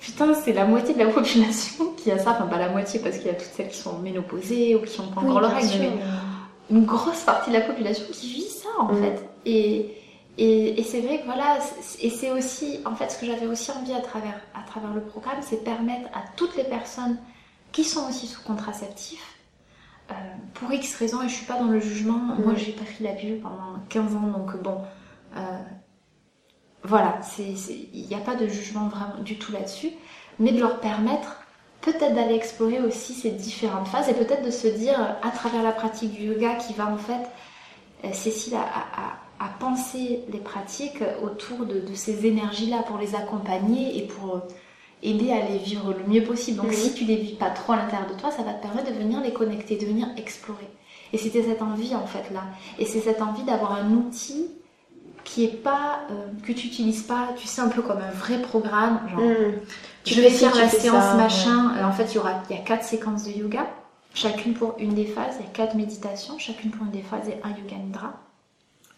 putain, 0.00 0.34
c'est 0.34 0.52
la 0.52 0.64
moitié 0.64 0.94
de 0.94 0.98
la 0.98 1.06
population 1.12 1.92
qui 1.96 2.10
a 2.10 2.18
ça. 2.18 2.32
Enfin, 2.32 2.46
pas 2.46 2.58
la 2.58 2.68
moitié, 2.70 3.00
parce 3.00 3.16
qu'il 3.18 3.26
y 3.26 3.30
a 3.30 3.34
toutes 3.34 3.52
celles 3.56 3.68
qui 3.68 3.78
sont 3.78 3.98
ménopausées 3.98 4.74
ou 4.76 4.82
qui 4.82 5.00
ont 5.00 5.08
pas 5.08 5.20
encore 5.20 5.42
Oui, 5.42 5.54
règles, 5.54 5.68
sûr, 5.68 5.80
mais 5.80 6.76
une 6.76 6.84
grosse 6.84 7.22
partie 7.22 7.50
de 7.50 7.56
la 7.56 7.62
population 7.62 8.04
qui 8.12 8.28
vit 8.32 8.42
ça 8.48 8.68
en 8.78 8.92
Mm. 8.92 9.02
fait. 9.02 9.24
Et, 9.46 9.94
et, 10.36 10.78
et 10.80 10.82
c'est 10.84 11.00
vrai 11.00 11.20
que 11.20 11.24
voilà, 11.24 11.58
et 12.00 12.10
c'est 12.10 12.30
aussi, 12.30 12.80
en 12.84 12.94
fait, 12.94 13.10
ce 13.10 13.18
que 13.18 13.26
j'avais 13.26 13.46
aussi 13.46 13.70
envie 13.72 13.92
à 13.94 14.00
travers, 14.00 14.40
à 14.54 14.66
travers 14.66 14.92
le 14.92 15.00
programme, 15.00 15.38
c'est 15.40 15.64
permettre 15.64 16.08
à 16.14 16.22
toutes 16.36 16.56
les 16.56 16.64
personnes 16.64 17.18
qui 17.72 17.84
sont 17.84 18.08
aussi 18.08 18.26
sous 18.26 18.42
contraceptif, 18.42 19.20
euh, 20.10 20.14
pour 20.54 20.72
X 20.72 20.94
raisons, 20.96 21.22
et 21.22 21.28
je 21.28 21.34
suis 21.34 21.44
pas 21.46 21.58
dans 21.58 21.66
le 21.66 21.80
jugement, 21.80 22.18
moi 22.38 22.54
j'ai 22.56 22.72
pris 22.72 23.02
la 23.04 23.12
pilule 23.12 23.40
pendant 23.40 23.74
15 23.90 24.14
ans, 24.16 24.28
donc 24.38 24.56
bon, 24.62 24.78
euh, 25.36 25.40
voilà, 26.88 27.18
il 27.38 28.06
n'y 28.06 28.14
a 28.14 28.18
pas 28.18 28.34
de 28.34 28.48
jugement 28.48 28.88
vraiment 28.88 29.22
du 29.22 29.38
tout 29.38 29.52
là-dessus, 29.52 29.90
mais 30.38 30.52
de 30.52 30.60
leur 30.60 30.80
permettre 30.80 31.36
peut-être 31.80 32.14
d'aller 32.14 32.34
explorer 32.34 32.80
aussi 32.80 33.14
ces 33.14 33.30
différentes 33.30 33.88
phases 33.88 34.08
et 34.08 34.14
peut-être 34.14 34.44
de 34.44 34.50
se 34.50 34.66
dire 34.66 34.98
à 35.22 35.30
travers 35.30 35.62
la 35.62 35.72
pratique 35.72 36.12
du 36.12 36.24
yoga 36.24 36.54
qui 36.56 36.72
va 36.74 36.86
en 36.92 36.96
fait, 36.98 37.28
euh, 38.04 38.08
Cécile 38.12 38.54
a, 38.56 38.60
a- 38.60 39.48
pensé 39.60 40.20
les 40.32 40.38
pratiques 40.38 41.02
autour 41.22 41.66
de, 41.66 41.80
de 41.80 41.94
ces 41.94 42.26
énergies-là 42.26 42.82
pour 42.86 42.96
les 42.98 43.14
accompagner 43.16 43.98
et 43.98 44.02
pour 44.06 44.36
euh, 44.36 44.40
aider 45.02 45.32
à 45.32 45.40
les 45.48 45.58
vivre 45.58 45.92
le 45.92 46.04
mieux 46.12 46.22
possible. 46.22 46.58
Donc 46.58 46.72
si 46.72 46.94
tu 46.94 47.04
les 47.04 47.16
vis 47.16 47.34
pas 47.34 47.50
trop 47.50 47.72
à 47.72 47.76
l'intérieur 47.76 48.08
de 48.08 48.14
toi, 48.14 48.30
ça 48.30 48.42
va 48.42 48.52
te 48.52 48.62
permettre 48.62 48.88
de 48.92 48.96
venir 48.98 49.20
les 49.20 49.32
connecter, 49.32 49.76
de 49.76 49.86
venir 49.86 50.06
explorer. 50.16 50.68
Et 51.12 51.18
c'était 51.18 51.42
cette 51.42 51.62
envie 51.62 51.94
en 51.94 52.06
fait 52.06 52.32
là. 52.32 52.44
Et 52.78 52.84
c'est 52.84 53.00
cette 53.00 53.20
envie 53.22 53.42
d'avoir 53.42 53.72
un 53.72 53.90
outil 53.94 54.46
qui 55.28 55.44
est 55.44 55.62
pas 55.62 56.00
euh, 56.10 56.14
que 56.42 56.52
tu 56.52 56.68
utilises 56.68 57.02
pas, 57.02 57.28
tu 57.36 57.46
sais 57.46 57.60
un 57.60 57.68
peu 57.68 57.82
comme 57.82 57.98
un 57.98 58.10
vrai 58.10 58.40
programme, 58.40 59.00
genre 59.10 59.20
Mm. 59.20 59.52
tu 60.04 60.14
Tu 60.14 60.20
vais 60.22 60.30
faire 60.30 60.54
la 60.56 60.68
séance 60.70 61.04
ça, 61.04 61.14
machin. 61.14 61.72
Euh, 61.76 61.84
En 61.84 61.92
fait, 61.92 62.04
il 62.12 62.14
y 62.14 62.18
aura 62.18 62.42
il 62.48 62.56
y 62.56 62.58
a 62.58 62.62
quatre 62.62 62.82
séquences 62.84 63.24
de 63.24 63.32
yoga, 63.32 63.66
chacune 64.14 64.54
pour 64.54 64.74
une 64.78 64.94
des 64.94 65.04
phases. 65.04 65.34
Il 65.38 65.44
y 65.44 65.48
a 65.48 65.52
quatre 65.52 65.74
méditations, 65.74 66.38
chacune 66.38 66.70
pour 66.70 66.86
une 66.86 66.92
des 66.92 67.02
phases 67.02 67.28
et 67.28 67.36
un 67.44 67.50
yoga 67.50 67.76
nidra. 67.76 68.12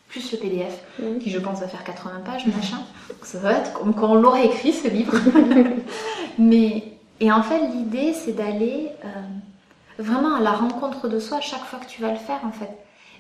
Plus 0.09 0.31
le 0.33 0.39
PDF, 0.39 0.75
Mm. 1.01 1.19
qui 1.19 1.31
je 1.31 1.39
pense 1.41 1.59
va 1.61 1.67
faire 1.69 1.83
80 1.85 2.21
pages, 2.25 2.47
machin. 2.47 2.79
Donc 3.09 3.25
ça 3.25 3.39
va 3.39 3.53
être 3.55 3.73
comme 3.73 3.93
quand 3.95 4.11
on 4.11 4.15
l'aurait 4.15 4.47
écrit 4.47 4.73
ce 4.73 4.87
livre. 4.89 5.15
Mais 6.39 6.85
et 7.21 7.31
en 7.33 7.43
fait, 7.43 7.61
l'idée 7.75 8.13
c'est 8.15 8.33
d'aller 8.33 8.89
euh, 9.05 9.09
vraiment 9.99 10.37
à 10.37 10.41
la 10.41 10.53
rencontre 10.53 11.09
de 11.09 11.19
soi 11.19 11.41
chaque 11.41 11.65
fois 11.65 11.79
que 11.81 11.87
tu 11.87 12.01
vas 12.03 12.11
le 12.13 12.19
faire 12.19 12.41
en 12.45 12.53
fait, 12.53 12.71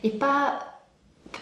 et 0.04 0.10
pas 0.10 0.60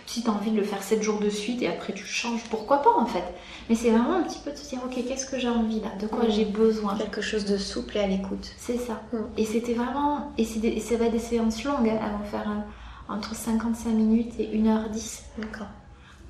si 0.07 0.23
tu 0.23 0.29
as 0.31 0.33
envie 0.33 0.51
de 0.51 0.57
le 0.57 0.63
faire 0.65 0.83
7 0.83 1.03
jours 1.03 1.21
de 1.21 1.29
suite 1.31 1.63
et 1.63 1.69
après 1.69 1.93
tu 1.93 2.05
changes, 2.05 2.43
pourquoi 2.51 2.79
pas 2.83 2.95
en 2.97 3.07
fait. 3.07 3.25
Mais 3.69 3.75
c'est 3.75 3.91
vraiment 3.91 4.15
un 4.17 4.23
petit 4.23 4.39
peu 4.45 4.51
de 4.51 4.57
se 4.57 4.69
dire, 4.69 4.81
ok, 4.85 4.95
qu'est-ce 5.07 5.27
que 5.27 5.39
j'ai 5.39 5.49
envie 5.49 5.81
là? 5.81 5.89
De 6.01 6.07
quoi 6.07 6.29
j'ai 6.29 6.45
besoin? 6.45 6.97
Quelque 6.97 7.21
chose 7.21 7.45
de 7.45 7.57
souple 7.57 7.97
et 7.97 8.01
à 8.01 8.07
l'écoute. 8.07 8.51
C'est 8.57 8.79
ça. 8.79 9.01
Et 9.37 9.45
c'était 9.45 9.75
vraiment. 9.75 10.33
Et, 10.39 10.45
c'est 10.45 10.59
des- 10.61 10.69
et 10.69 10.81
ça 10.81 10.97
va 10.97 11.07
être 11.07 11.13
des 11.13 11.19
séances 11.19 11.63
longues, 11.65 11.89
hein, 11.89 11.99
elles 12.03 12.13
vont 12.19 12.25
faire 12.31 12.49
euh, 12.51 13.13
entre 13.15 13.35
55 13.35 13.91
minutes 13.91 14.33
et 14.39 14.47
1h10. 14.57 15.23
D'accord. 15.39 15.67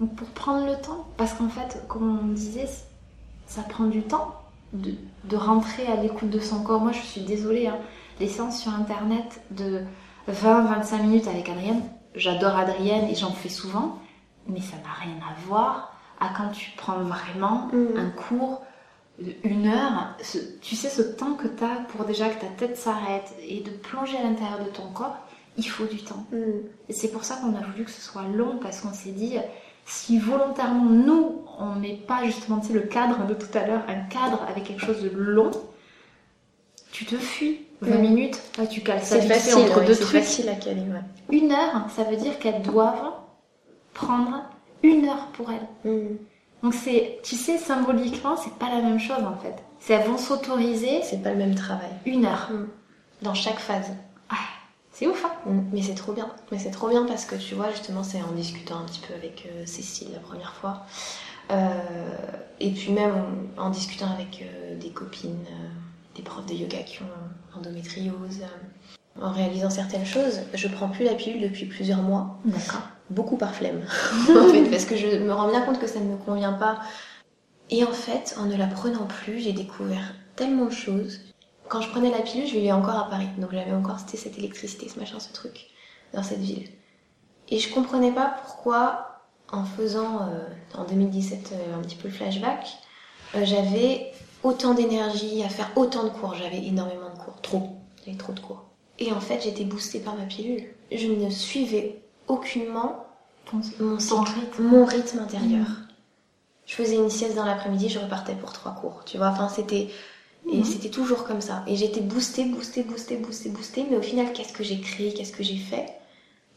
Donc 0.01 0.14
pour 0.14 0.29
prendre 0.29 0.66
le 0.66 0.75
temps, 0.81 1.07
parce 1.16 1.33
qu'en 1.35 1.49
fait, 1.49 1.83
comme 1.88 2.21
on 2.23 2.33
disait, 2.33 2.68
ça 3.47 3.62
prend 3.62 3.85
du 3.85 4.03
temps 4.03 4.35
de, 4.73 4.94
de 5.25 5.37
rentrer 5.37 5.87
à 5.87 5.97
l'écoute 6.01 6.31
de 6.31 6.38
son 6.40 6.62
corps. 6.62 6.81
Moi, 6.81 6.92
je 6.92 7.01
suis 7.01 7.23
désolée, 7.23 7.66
hein, 7.68 7.79
les 8.21 8.29
séances 8.29 8.61
sur 8.61 8.73
internet 8.75 9.40
de 9.51 9.81
20-25 10.31 11.03
minutes 11.03 11.27
avec 11.29 11.49
Adrienne, 11.49 11.83
j'adore 12.14 12.57
Adrienne 12.57 13.09
et 13.09 13.14
j'en 13.14 13.33
fais 13.33 13.49
souvent, 13.49 13.99
mais 14.47 14.61
ça 14.61 14.77
n'a 14.79 14.92
rien 15.05 15.16
à 15.29 15.35
voir 15.47 15.94
à 16.21 16.31
quand 16.37 16.49
tu 16.51 16.71
prends 16.77 17.01
vraiment 17.03 17.68
Mm. 17.73 17.97
un 17.97 18.11
cours 18.11 18.62
une 19.42 19.66
heure, 19.66 20.14
ce- 20.23 20.38
tu 20.61 20.77
sais 20.77 20.88
ce 20.88 21.03
temps 21.03 21.35
que 21.35 21.49
tu 21.49 21.64
as 21.64 21.81
pour 21.88 22.05
déjà 22.05 22.29
que 22.29 22.40
ta 22.40 22.47
tête 22.47 22.77
s'arrête 22.77 23.35
et 23.42 23.61
de 23.61 23.71
plonger 23.71 24.16
à 24.16 24.23
l'intérieur 24.23 24.61
de 24.64 24.71
ton 24.71 24.87
corps, 24.92 25.16
il 25.57 25.68
faut 25.68 25.87
du 25.87 26.03
temps. 26.03 26.25
Mm. 26.33 26.37
Et 26.88 26.92
c'est 26.92 27.11
pour 27.11 27.25
ça 27.25 27.37
qu'on 27.37 27.55
a 27.57 27.61
voulu 27.61 27.85
que 27.85 27.90
ce 27.90 28.01
soit 28.01 28.23
long, 28.33 28.59
parce 28.62 28.81
qu'on 28.81 28.92
s'est 28.92 29.11
dit, 29.11 29.37
si 29.87 30.18
volontairement 30.21 30.85
nous, 30.85 31.42
on 31.59 31.75
met 31.75 31.97
pas 32.07 32.23
justement, 32.25 32.61
tu 32.61 32.68
sais, 32.68 32.73
le 32.75 32.83
cadre 32.83 33.27
de 33.27 33.35
tout 33.35 33.59
à 33.59 33.66
l'heure, 33.66 33.83
un 33.88 34.01
cadre 34.09 34.40
avec 34.49 34.64
quelque 34.64 34.85
chose 34.87 35.03
de 35.03 35.11
long, 35.11 35.51
tu 36.92 37.05
te 37.05 37.16
fuis. 37.16 37.66
20 37.83 37.97
Mm. 37.97 38.01
minutes, 38.01 38.41
là, 38.59 38.67
tu 38.67 38.81
cales 38.83 39.03
ça 39.03 39.19
vite 39.19 39.33
facile, 39.33 39.55
entre 39.57 39.81
ouais, 39.81 39.87
deux 39.87 39.95
c'est 39.95 40.01
trucs. 40.05 40.21
facile 40.23 40.49
à 40.49 40.55
caler, 40.55 40.81
ouais. 40.81 41.37
Une 41.37 41.53
heure, 41.53 41.87
ça 41.95 42.05
veut 42.05 42.17
dire 42.17 42.38
qu'elles 42.38 42.62
doivent 42.62 43.12
prendre 43.95 44.43
une 44.83 45.07
heure 45.07 45.27
pour 45.35 45.51
elles. 45.51 45.91
Mm. 45.91 46.17
Donc 46.62 46.75
c'est, 46.75 47.21
tu 47.23 47.37
sais, 47.37 47.57
symboliquement, 47.59 48.37
c'est 48.37 48.55
pas 48.55 48.69
la 48.69 48.83
même 48.83 48.99
chose 48.99 49.23
en 49.25 49.37
fait. 49.41 49.55
C'est 49.79 49.95
elles 49.95 50.09
vont 50.09 50.19
s'autoriser 50.19 51.03
C'est 51.05 51.23
pas 51.23 51.31
le 51.31 51.37
même 51.37 51.55
travail. 51.55 51.91
une 52.05 52.25
heure. 52.27 52.51
Dans 53.23 53.35
chaque 53.35 53.59
phase. 53.61 53.93
C'est 54.93 55.07
ouf, 55.07 55.25
hein 55.25 55.31
Mm, 55.47 55.61
Mais 55.73 55.83
c'est 55.83 55.95
trop 55.95 56.12
bien. 56.12 56.29
Mais 56.51 56.59
c'est 56.59 56.73
trop 56.73 56.88
bien 56.88 57.05
parce 57.07 57.25
que 57.25 57.37
tu 57.37 57.55
vois, 57.55 57.71
justement, 57.71 58.03
c'est 58.03 58.21
en 58.21 58.33
discutant 58.33 58.79
un 58.81 58.85
petit 58.85 59.01
peu 59.07 59.14
avec 59.14 59.47
euh, 59.47 59.64
Cécile 59.64 60.09
la 60.12 60.19
première 60.19 60.55
fois. 60.55 60.83
Euh, 61.53 61.69
et 62.59 62.71
puis 62.73 62.91
même 62.93 63.12
en, 63.57 63.62
en 63.67 63.71
discutant 63.71 64.07
avec 64.12 64.43
euh, 64.43 64.77
des 64.77 64.91
copines, 64.91 65.45
euh, 65.49 65.69
des 66.18 66.24
profs 66.24 66.46
de 66.46 66.54
yoga 66.54 66.78
qui 66.83 66.98
ont 67.02 67.59
endométriose, 67.59 68.42
euh, 68.42 69.22
en 69.22 69.33
réalisant 69.33 69.70
certaines 69.70 70.04
choses, 70.04 70.40
je 70.52 70.68
prends 70.68 70.88
plus 70.88 71.04
la 71.04 71.14
pilule 71.14 71.42
depuis 71.42 71.66
plusieurs 71.66 72.02
mois. 72.02 72.38
D'accord. 72.44 72.83
Beaucoup 73.11 73.37
par 73.37 73.54
flemme, 73.54 73.83
en 74.28 74.48
fait, 74.48 74.70
parce 74.70 74.85
que 74.85 74.96
je 74.96 75.16
me 75.16 75.33
rends 75.33 75.48
bien 75.48 75.62
compte 75.62 75.81
que 75.81 75.87
ça 75.87 76.00
ne 76.00 76.11
me 76.11 76.16
convient 76.16 76.52
pas. 76.52 76.81
Et 77.70 77.85
en 77.85 77.92
fait, 77.92 78.37
en 78.38 78.46
ne 78.46 78.57
la 78.57 78.66
prenant 78.66 79.07
plus, 79.07 79.40
j'ai 79.40 79.52
découvert 79.52 80.14
tellement 80.37 80.66
de 80.66 80.72
choses. 80.72 81.20
Quand 81.68 81.81
je 81.81 81.88
prenais 81.90 82.11
la 82.11 82.20
pilule, 82.20 82.46
je 82.46 82.54
vivais 82.54 82.72
encore 82.72 82.96
à 82.96 83.11
Paris, 83.11 83.28
donc 83.38 83.52
j'avais 83.52 83.72
encore 83.72 83.98
cette 84.00 84.38
électricité, 84.38 84.88
ce 84.88 84.98
machin, 84.98 85.20
ce 85.20 85.33
truc, 85.33 85.66
dans 86.12 86.22
cette 86.22 86.40
ville. 86.40 86.68
Et 87.50 87.59
je 87.59 87.72
comprenais 87.72 88.12
pas 88.12 88.37
pourquoi, 88.44 89.22
en 89.52 89.64
faisant 89.64 90.22
euh, 90.22 90.48
en 90.74 90.85
2017 90.85 91.52
euh, 91.52 91.78
un 91.78 91.83
petit 91.83 91.96
peu 91.96 92.09
le 92.09 92.14
flashback, 92.14 92.66
euh, 93.35 93.44
j'avais 93.44 94.12
autant 94.42 94.74
d'énergie 94.74 95.42
à 95.42 95.48
faire 95.48 95.70
autant 95.77 96.05
de 96.05 96.11
cours. 96.11 96.35
J'avais 96.35 96.64
énormément 96.64 97.11
de 97.14 97.18
cours, 97.18 97.40
trop, 97.42 97.77
j'avais 98.05 98.16
trop 98.16 98.33
de 98.33 98.40
cours. 98.40 98.64
Et 98.98 99.12
en 99.12 99.20
fait, 99.20 99.40
j'étais 99.42 99.64
boostée 99.64 100.01
par 100.01 100.16
ma 100.16 100.24
pilule. 100.24 100.64
Je 100.90 101.07
ne 101.07 101.31
suivais 101.31 102.01
aucunement 102.27 103.05
mon, 103.81 103.98
cycle, 103.98 104.16
rythme. 104.40 104.62
mon 104.64 104.85
rythme 104.85 105.18
intérieur. 105.20 105.66
Je 106.66 106.74
faisais 106.74 106.96
une 106.96 107.09
sieste 107.11 107.35
dans 107.37 107.44
l'après-midi, 107.46 107.88
je 107.88 107.98
repartais 107.98 108.35
pour 108.35 108.53
trois 108.53 108.72
cours. 108.72 109.03
Tu 109.07 109.16
vois, 109.16 109.29
enfin 109.29 109.48
c'était 109.48 109.88
et 110.51 110.59
Mhm. 110.59 110.64
c'était 110.64 110.88
toujours 110.90 111.24
comme 111.24 111.40
ça. 111.40 111.62
Et 111.66 111.77
j'étais 111.77 112.01
boostée, 112.01 112.44
boostée, 112.44 112.83
boostée, 112.83 113.16
boostée, 113.18 113.51
boostée. 113.51 113.87
Mais 113.90 113.96
au 113.96 114.03
final, 114.03 114.33
qu'est-ce 114.33 114.53
que 114.53 114.64
j'ai 114.64 114.81
créé, 114.81 115.12
qu'est-ce 115.12 115.33
que 115.33 115.42
j'ai 115.42 115.57
fait? 115.59 115.87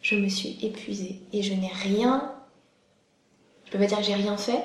Je 0.01 0.15
me 0.15 0.29
suis 0.29 0.57
épuisée 0.61 1.21
et 1.33 1.43
je 1.43 1.53
n'ai 1.53 1.71
rien. 1.71 2.33
Je 3.65 3.71
peux 3.71 3.79
pas 3.79 3.85
dire 3.85 3.97
que 3.97 4.03
j'ai 4.03 4.13
rien 4.15 4.37
fait, 4.37 4.63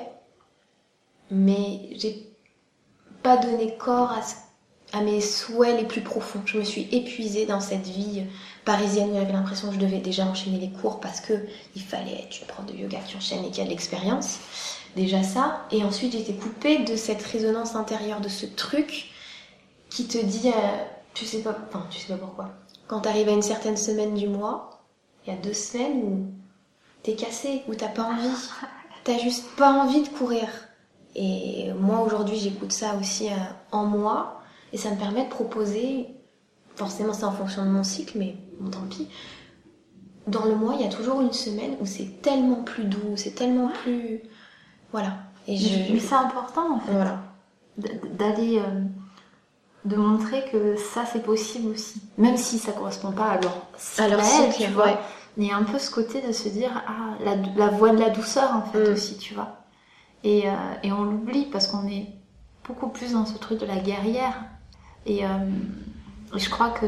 mais 1.31 1.89
j'ai 1.95 2.26
pas 3.27 3.35
donné 3.35 3.75
corps 3.75 4.13
à, 4.93 5.01
mes 5.01 5.19
souhaits 5.19 5.77
les 5.77 5.85
plus 5.85 5.99
profonds. 5.99 6.39
Je 6.45 6.57
me 6.57 6.63
suis 6.63 6.87
épuisée 6.93 7.45
dans 7.45 7.59
cette 7.59 7.85
vie 7.85 8.23
parisienne 8.63 9.11
où 9.11 9.15
j'avais 9.15 9.33
l'impression 9.33 9.67
que 9.67 9.73
je 9.73 9.79
devais 9.79 9.99
déjà 9.99 10.25
enchaîner 10.25 10.59
les 10.59 10.69
cours 10.69 11.01
parce 11.01 11.19
que 11.19 11.33
il 11.75 11.81
fallait 11.81 12.23
être 12.23 12.39
une 12.39 12.47
prof 12.47 12.65
de 12.65 12.73
yoga 12.73 12.99
qui 12.99 13.17
enchaîne 13.17 13.43
et 13.43 13.51
qui 13.51 13.59
a 13.59 13.65
de 13.65 13.69
l'expérience. 13.69 14.39
Déjà 14.95 15.23
ça. 15.23 15.65
Et 15.71 15.83
ensuite, 15.83 16.13
j'étais 16.13 16.33
coupée 16.33 16.79
de 16.85 16.95
cette 16.95 17.21
résonance 17.21 17.75
intérieure, 17.75 18.21
de 18.21 18.29
ce 18.29 18.45
truc 18.45 19.11
qui 19.89 20.07
te 20.07 20.17
dit, 20.17 20.47
euh, 20.47 20.83
tu 21.13 21.25
sais 21.25 21.39
pas, 21.39 21.55
enfin, 21.67 21.85
tu 21.89 21.99
sais 21.99 22.13
pas 22.13 22.19
pourquoi. 22.19 22.51
Quand 22.87 23.01
t'arrives 23.01 23.27
à 23.27 23.33
une 23.33 23.41
certaine 23.41 23.77
semaine 23.77 24.15
du 24.15 24.29
mois, 24.29 24.81
il 25.25 25.33
y 25.33 25.37
a 25.37 25.39
deux 25.39 25.53
semaines 25.53 26.01
où 26.01 26.31
t'es 27.03 27.15
cassé, 27.15 27.63
où 27.67 27.75
t'as 27.75 27.89
pas 27.89 28.03
envie. 28.03 28.29
T'as 29.03 29.19
juste 29.19 29.45
pas 29.55 29.71
envie 29.71 30.01
de 30.01 30.09
courir. 30.09 30.49
Et 31.19 31.71
moi, 31.73 32.01
aujourd'hui, 32.01 32.37
j'écoute 32.37 32.71
ça 32.71 32.95
aussi 32.99 33.27
euh, 33.27 33.31
en 33.71 33.85
moi. 33.85 34.41
Et 34.71 34.77
ça 34.77 34.91
me 34.91 34.97
permet 34.97 35.23
de 35.25 35.29
proposer, 35.29 36.07
forcément 36.75 37.13
c'est 37.13 37.23
en 37.25 37.31
fonction 37.31 37.63
de 37.65 37.69
mon 37.69 37.83
cycle, 37.83 38.17
mais 38.17 38.35
bon, 38.59 38.69
tant 38.69 38.81
pis. 38.89 39.07
Dans 40.27 40.45
le 40.45 40.55
mois, 40.55 40.75
il 40.75 40.81
y 40.81 40.85
a 40.85 40.89
toujours 40.89 41.21
une 41.21 41.31
semaine 41.33 41.75
où 41.81 41.85
c'est 41.85 42.21
tellement 42.21 42.63
plus 42.63 42.83
doux, 42.83 43.15
c'est 43.15 43.31
tellement 43.33 43.69
plus... 43.69 44.21
Voilà. 44.91 45.13
Et 45.47 45.55
je... 45.57 45.93
Mais 45.93 45.99
c'est 45.99 46.15
important 46.15 46.75
en 46.75 46.79
fait 46.81 46.91
Voilà. 46.91 47.19
d'aller 48.17 48.59
euh, 48.59 48.81
de 49.85 49.95
montrer 49.95 50.43
que 50.51 50.75
ça 50.75 51.05
c'est 51.11 51.23
possible 51.23 51.69
aussi 51.71 52.01
même 52.17 52.35
si 52.35 52.57
ça 52.59 52.73
correspond 52.73 53.11
pas 53.13 53.29
à 53.31 53.39
leur 53.41 53.55
cycle, 53.77 54.01
Alors, 54.01 54.53
tu 54.57 54.67
vois 54.67 54.85
ouais. 54.87 54.97
il 55.37 55.45
y 55.45 55.51
a 55.51 55.55
un 55.55 55.63
peu 55.63 55.79
ce 55.79 55.89
côté 55.89 56.21
de 56.21 56.33
se 56.33 56.49
dire 56.49 56.71
ah 56.87 57.15
la, 57.23 57.35
la 57.55 57.67
voix 57.69 57.91
de 57.91 57.97
la 57.99 58.09
douceur 58.09 58.53
en 58.53 58.63
fait 58.69 58.89
Mm. 58.89 58.93
aussi 58.93 59.17
tu 59.17 59.33
vois 59.35 59.55
et, 60.29 60.49
euh, 60.49 60.53
et 60.83 60.91
on 60.91 61.03
l'oublie 61.03 61.45
parce 61.45 61.67
qu'on 61.67 61.87
est 61.87 62.07
beaucoup 62.65 62.89
plus 62.89 63.13
dans 63.13 63.25
ce 63.25 63.37
truc 63.37 63.59
de 63.59 63.65
la 63.65 63.77
guerrière 63.77 64.35
et 65.05 65.25
euh, 65.25 65.29
je 66.35 66.49
crois 66.49 66.69
que 66.71 66.87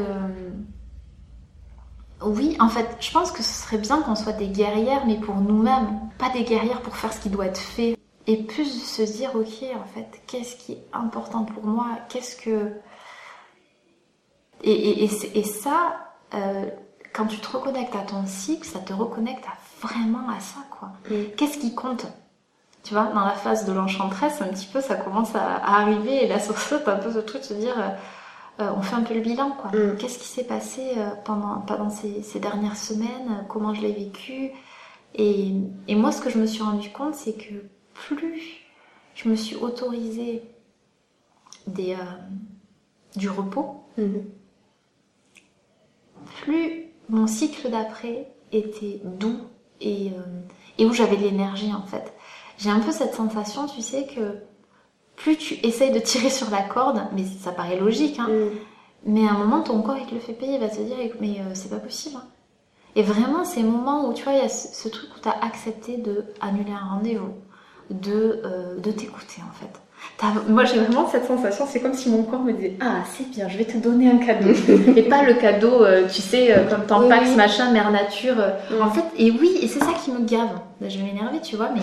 oui, 2.22 2.54
en 2.60 2.68
fait, 2.68 2.86
je 3.00 3.10
pense 3.12 3.32
que 3.32 3.42
ce 3.42 3.62
serait 3.62 3.78
bien 3.78 4.02
qu'on 4.02 4.14
soit 4.14 4.34
des 4.34 4.48
guerrières, 4.48 5.06
mais 5.06 5.16
pour 5.16 5.36
nous-mêmes, 5.36 5.88
pas 6.18 6.28
des 6.28 6.44
guerrières 6.44 6.82
pour 6.82 6.94
faire 6.96 7.14
ce 7.14 7.20
qui 7.20 7.30
doit 7.30 7.46
être 7.46 7.56
fait. 7.58 7.96
Et 8.26 8.36
plus 8.42 8.66
se 8.84 9.00
dire, 9.00 9.30
ok, 9.34 9.64
en 9.74 9.86
fait, 9.94 10.20
qu'est-ce 10.26 10.54
qui 10.56 10.72
est 10.72 10.84
important 10.92 11.44
pour 11.46 11.64
moi? 11.64 11.86
Qu'est-ce 12.10 12.36
que. 12.36 12.72
Et, 14.62 14.70
et, 14.70 15.04
et, 15.04 15.08
c'est- 15.08 15.34
et 15.34 15.44
ça, 15.44 16.12
euh, 16.34 16.66
quand 17.14 17.24
tu 17.24 17.38
te 17.38 17.48
reconnectes 17.56 17.96
à 17.96 18.02
ton 18.02 18.26
cycle, 18.26 18.66
ça 18.68 18.80
te 18.80 18.92
reconnecte 18.92 19.44
à, 19.46 19.56
vraiment 19.86 20.28
à 20.28 20.40
ça, 20.40 20.60
quoi. 20.78 20.90
Mm. 21.08 21.30
Qu'est-ce 21.38 21.56
qui 21.58 21.74
compte? 21.74 22.06
Tu 22.82 22.94
vois, 22.94 23.06
dans 23.14 23.24
la 23.24 23.34
phase 23.34 23.66
de 23.66 23.72
l'enchantresse, 23.72 24.40
un 24.40 24.48
petit 24.48 24.66
peu, 24.66 24.80
ça 24.80 24.96
commence 24.96 25.34
à, 25.34 25.56
à 25.56 25.80
arriver, 25.82 26.24
et 26.24 26.28
là, 26.28 26.40
sur 26.40 26.56
ça, 26.58 26.78
t'as 26.78 26.94
un 26.94 26.98
peu 26.98 27.12
ce 27.12 27.18
truc 27.18 27.42
de 27.42 27.46
se 27.46 27.54
dire. 27.54 27.78
euh, 27.78 27.90
euh, 28.60 28.70
on 28.76 28.82
fait 28.82 28.96
un 28.96 29.02
peu 29.02 29.14
le 29.14 29.20
bilan, 29.20 29.52
quoi. 29.52 29.70
Mm. 29.70 29.96
Qu'est-ce 29.98 30.18
qui 30.18 30.26
s'est 30.28 30.44
passé 30.44 30.92
euh, 30.96 31.10
pendant, 31.24 31.60
pendant 31.60 31.88
ces, 31.90 32.22
ces 32.22 32.40
dernières 32.40 32.76
semaines 32.76 33.28
euh, 33.30 33.42
Comment 33.48 33.72
je 33.74 33.80
l'ai 33.82 33.92
vécu? 33.92 34.50
Et, 35.14 35.52
et 35.88 35.94
moi, 35.94 36.12
ce 36.12 36.20
que 36.20 36.30
je 36.30 36.38
me 36.38 36.46
suis 36.46 36.62
rendu 36.62 36.90
compte, 36.90 37.14
c'est 37.14 37.34
que 37.34 37.54
plus 37.94 38.64
je 39.14 39.28
me 39.28 39.34
suis 39.36 39.56
autorisée 39.56 40.42
des, 41.66 41.94
euh, 41.94 41.96
du 43.16 43.28
repos, 43.30 43.84
Mhm. 43.98 44.24
plus 46.42 46.84
mon 47.08 47.26
cycle 47.26 47.70
d'après 47.70 48.28
était 48.52 49.00
doux 49.04 49.40
et, 49.80 50.10
euh, 50.10 50.22
et 50.80 50.84
où 50.86 50.92
j'avais 50.92 51.16
de 51.16 51.22
l'énergie 51.22 51.72
en 51.72 51.86
fait. 51.86 52.12
J'ai 52.58 52.70
un 52.70 52.80
peu 52.80 52.90
cette 52.92 53.14
sensation, 53.14 53.66
tu 53.66 53.80
sais, 53.82 54.06
que 54.06 54.38
plus 55.16 55.36
tu 55.36 55.54
essayes 55.66 55.92
de 55.92 55.98
tirer 56.00 56.30
sur 56.30 56.50
la 56.50 56.62
corde, 56.62 57.02
mais 57.12 57.24
ça 57.24 57.52
paraît 57.52 57.78
logique, 57.78 58.18
hein, 58.18 58.28
Mm. 58.28 58.48
mais 59.04 59.26
à 59.28 59.30
un 59.32 59.38
moment, 59.38 59.62
ton 59.62 59.80
corps, 59.82 59.96
il 59.98 60.06
te 60.06 60.14
le 60.14 60.20
fait 60.20 60.32
payer, 60.32 60.54
il 60.54 60.60
va 60.60 60.68
te 60.68 60.80
dire, 60.80 60.96
mais 61.20 61.38
euh, 61.40 61.50
c'est 61.54 61.70
pas 61.70 61.76
possible. 61.76 62.16
hein. 62.16 62.24
Et 62.96 63.02
vraiment, 63.02 63.44
ces 63.44 63.62
moments 63.62 64.08
où, 64.08 64.12
tu 64.14 64.24
vois, 64.24 64.32
il 64.32 64.38
y 64.40 64.42
a 64.44 64.48
ce, 64.48 64.68
ce 64.74 64.88
truc 64.88 65.08
où 65.16 65.20
tu 65.20 65.28
as 65.28 65.44
accepté 65.44 65.96
de 65.96 66.24
annuler 66.40 66.72
un 66.72 66.84
rendez-vous, 66.96 67.34
de, 67.90 68.40
euh, 68.44 68.78
de 68.80 68.90
t'écouter, 68.90 69.42
en 69.48 69.52
fait. 69.52 69.80
Moi, 70.48 70.64
j'ai 70.66 70.78
vraiment 70.78 71.08
cette 71.08 71.26
sensation, 71.26 71.66
c'est 71.66 71.80
comme 71.80 71.94
si 71.94 72.10
mon 72.10 72.24
corps 72.24 72.40
me 72.42 72.52
disait, 72.52 72.76
ah, 72.80 72.96
c'est 73.16 73.28
bien, 73.30 73.48
je 73.48 73.56
vais 73.56 73.64
te 73.64 73.78
donner 73.78 74.10
un 74.10 74.18
cadeau. 74.18 74.50
et 74.96 75.02
pas 75.04 75.22
le 75.22 75.32
cadeau, 75.34 75.82
euh, 75.82 76.06
tu 76.12 76.20
sais, 76.20 76.52
euh, 76.52 76.64
comme 76.68 76.84
Tampax, 76.84 77.22
Oui, 77.22 77.28
oui. 77.30 77.36
machin, 77.36 77.70
mère 77.72 77.90
nature. 77.90 78.34
euh. 78.38 78.50
Mm. 78.78 78.82
En 78.82 78.90
fait, 78.90 79.04
et 79.16 79.30
oui, 79.30 79.58
et 79.62 79.66
c'est 79.68 79.78
ça 79.80 79.92
qui 80.04 80.10
me 80.10 80.20
gave. 80.20 80.50
Là, 80.80 80.88
je 80.90 80.98
vais 80.98 81.04
m'énerver, 81.04 81.40
tu 81.40 81.56
vois, 81.56 81.70
mais 81.74 81.80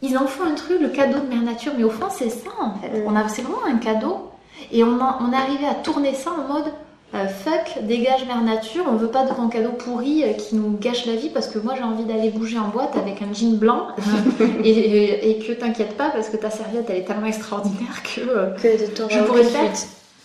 ils 0.00 0.16
en 0.16 0.26
font 0.26 0.44
un 0.44 0.54
truc, 0.54 0.80
le 0.80 0.88
cadeau 0.88 1.18
de 1.20 1.26
mère 1.28 1.42
nature, 1.42 1.72
mais 1.76 1.84
au 1.84 1.90
fond, 1.90 2.06
c'est 2.10 2.30
ça, 2.30 2.50
en 2.58 2.74
fait. 2.78 2.88
Mm. 2.88 3.02
On 3.06 3.16
a, 3.16 3.28
c'est 3.28 3.42
vraiment 3.42 3.66
un 3.66 3.76
cadeau. 3.76 4.30
Et 4.72 4.82
on, 4.82 4.98
en- 5.00 5.18
on 5.20 5.32
est 5.32 5.36
arrivé 5.36 5.66
à 5.66 5.74
tourner 5.74 6.14
ça 6.14 6.30
en 6.30 6.50
mode 6.52 6.72
euh, 7.14 7.26
fuck, 7.28 7.82
dégage 7.84 8.24
mère 8.26 8.42
nature, 8.42 8.84
on 8.88 8.96
veut 8.96 9.10
pas 9.10 9.24
de 9.26 9.34
ton 9.34 9.48
cadeau 9.48 9.72
pourri 9.72 10.24
euh, 10.24 10.32
qui 10.32 10.54
nous 10.56 10.76
gâche 10.78 11.04
la 11.06 11.14
vie 11.16 11.28
parce 11.28 11.46
que 11.48 11.58
moi 11.58 11.74
j'ai 11.76 11.82
envie 11.82 12.04
d'aller 12.04 12.30
bouger 12.30 12.58
en 12.58 12.68
boîte 12.68 12.96
avec 12.96 13.20
un 13.22 13.32
jean 13.34 13.56
blanc 13.58 13.88
et, 14.64 14.70
et- 14.70 15.30
et 15.30 15.38
que 15.44 15.52
t'inquiète 15.52 15.96
pas 15.96 16.10
parce 16.10 16.28
que 16.30 16.36
ta 16.38 16.50
serviette 16.50 16.86
elle 16.88 16.96
est 16.96 17.04
tellement 17.04 17.26
extraordinaire 17.26 18.02
que 18.02 18.20
euh, 18.22 18.50
Que 18.54 18.80
de 18.80 18.94
ton 18.94 19.08
je 19.10 19.18
pourrais 19.24 19.44
faire 19.44 19.70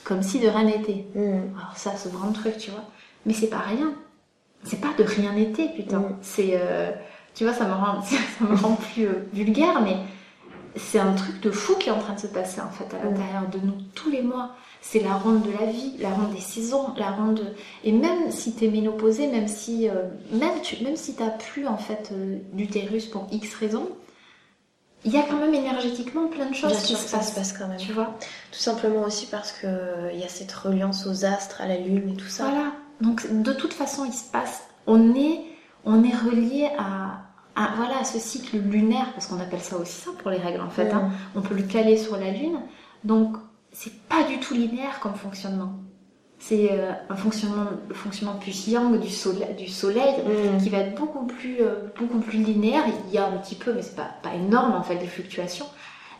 comme 0.05 0.23
si 0.23 0.39
de 0.39 0.47
rien 0.47 0.63
n'était. 0.63 1.05
Mm. 1.15 1.49
Alors 1.57 1.73
ça, 1.75 1.91
ce 1.97 2.07
grand 2.07 2.31
truc, 2.31 2.57
tu 2.57 2.71
vois. 2.71 2.83
Mais 3.25 3.33
c'est 3.33 3.49
pas 3.49 3.57
rien. 3.57 3.91
C'est 4.63 4.79
pas 4.79 4.93
de 4.97 5.03
rien 5.03 5.33
n'était, 5.33 5.67
putain. 5.75 5.99
Mm. 5.99 6.15
C'est, 6.21 6.57
tu 7.35 7.43
vois, 7.43 7.53
ça 7.53 7.65
me 7.65 7.73
rend, 7.73 8.01
ça 8.03 8.15
me 8.49 8.55
rend 8.55 8.75
plus 8.93 9.09
vulgaire, 9.33 9.81
mais 9.83 9.97
c'est 10.77 10.99
un 10.99 11.11
truc 11.13 11.41
de 11.41 11.51
fou 11.51 11.75
qui 11.75 11.89
est 11.89 11.91
en 11.91 11.99
train 11.99 12.13
de 12.13 12.19
se 12.21 12.27
passer 12.27 12.61
en 12.61 12.69
fait 12.69 12.85
à 12.95 12.99
Mm. 13.03 13.09
l'intérieur 13.09 13.43
de 13.51 13.59
nous 13.65 13.73
tous 13.95 14.09
les 14.09 14.21
mois. 14.21 14.51
C'est 14.81 14.99
la 15.01 15.13
ronde 15.15 15.41
de 15.43 15.51
la 15.51 15.69
vie, 15.71 15.93
la 15.99 16.09
ronde 16.09 16.33
des 16.33 16.39
saisons, 16.41 16.93
la 16.97 17.11
ronde. 17.11 17.53
Et 17.83 17.91
même 17.91 18.31
si 18.31 18.53
t'es 18.53 18.69
ménopausée, 18.69 19.27
même 19.27 19.47
si, 19.47 19.89
euh, 19.89 20.03
même 20.31 20.61
tu, 20.63 20.81
même 20.83 20.95
si 20.95 21.15
t'as 21.15 21.29
plus 21.29 21.67
en 21.67 21.77
fait 21.77 22.09
euh, 22.13 22.37
d'utérus 22.53 23.05
pour 23.07 23.27
X 23.31 23.53
raisons, 23.55 23.89
il 25.05 25.11
y 25.13 25.17
a 25.17 25.23
quand 25.23 25.37
même 25.37 25.53
énergétiquement 25.53 26.27
plein 26.27 26.45
de 26.49 26.55
choses 26.55 26.71
Bien 26.71 26.79
qui 26.79 26.87
sûr 26.87 26.97
se 26.97 27.03
que 27.03 27.09
ça 27.09 27.17
passent. 27.17 27.29
se 27.31 27.35
passe 27.35 27.53
quand 27.53 27.67
même. 27.67 27.77
Tu 27.77 27.91
vois. 27.91 28.15
Tout 28.51 28.59
simplement 28.59 29.01
aussi 29.03 29.25
parce 29.27 29.51
que 29.51 29.67
euh, 29.67 30.11
il 30.13 30.19
y 30.19 30.23
a 30.23 30.29
cette 30.29 30.51
reliance 30.51 31.05
aux 31.05 31.25
astres, 31.25 31.61
à 31.61 31.67
la 31.67 31.77
lune 31.77 32.11
et 32.13 32.15
tout 32.15 32.27
ça. 32.27 32.45
Voilà. 32.45 32.71
Donc 33.01 33.25
de 33.43 33.53
toute 33.53 33.73
façon, 33.73 34.05
il 34.05 34.13
se 34.13 34.23
passe. 34.31 34.63
On 34.87 35.13
est, 35.15 35.41
on 35.85 36.03
est 36.03 36.15
relié 36.15 36.69
à, 36.79 37.19
à 37.55 37.73
voilà 37.75 37.99
à 37.99 38.03
ce 38.05 38.19
cycle 38.19 38.57
lunaire 38.57 39.11
parce 39.13 39.27
qu'on 39.27 39.39
appelle 39.39 39.59
ça 39.61 39.77
aussi 39.77 40.01
ça 40.01 40.11
pour 40.17 40.31
les 40.31 40.37
règles 40.37 40.61
en 40.61 40.69
fait. 40.69 40.89
hein. 40.91 41.09
On 41.35 41.41
peut 41.41 41.55
le 41.55 41.63
caler 41.63 41.97
sur 41.97 42.17
la 42.17 42.31
lune. 42.31 42.57
Donc 43.03 43.37
c'est 43.77 43.93
pas 44.09 44.23
du 44.23 44.39
tout 44.39 44.55
linéaire 44.55 44.99
comme 44.99 45.13
fonctionnement. 45.13 45.73
C'est 46.39 46.71
euh, 46.71 46.91
un 47.09 47.15
fonctionnement, 47.15 47.65
le 47.87 47.93
fonctionnement 47.93 48.35
plus 48.39 48.67
yang 48.67 48.99
du 48.99 49.09
soleil, 49.09 49.53
du 49.55 49.67
soleil 49.67 50.15
Mm. 50.23 50.63
qui 50.63 50.69
va 50.69 50.79
être 50.79 50.95
beaucoup 50.95 51.25
plus, 51.27 51.57
euh, 51.61 51.75
beaucoup 51.99 52.19
plus 52.19 52.39
linéaire. 52.39 52.83
Il 53.07 53.13
y 53.13 53.19
a 53.19 53.27
un 53.27 53.37
petit 53.37 53.55
peu, 53.55 53.73
mais 53.73 53.83
c'est 53.83 53.95
pas, 53.95 54.09
pas 54.23 54.33
énorme 54.33 54.73
en 54.73 54.81
fait, 54.81 54.95
des 54.95 55.05
fluctuations. 55.05 55.67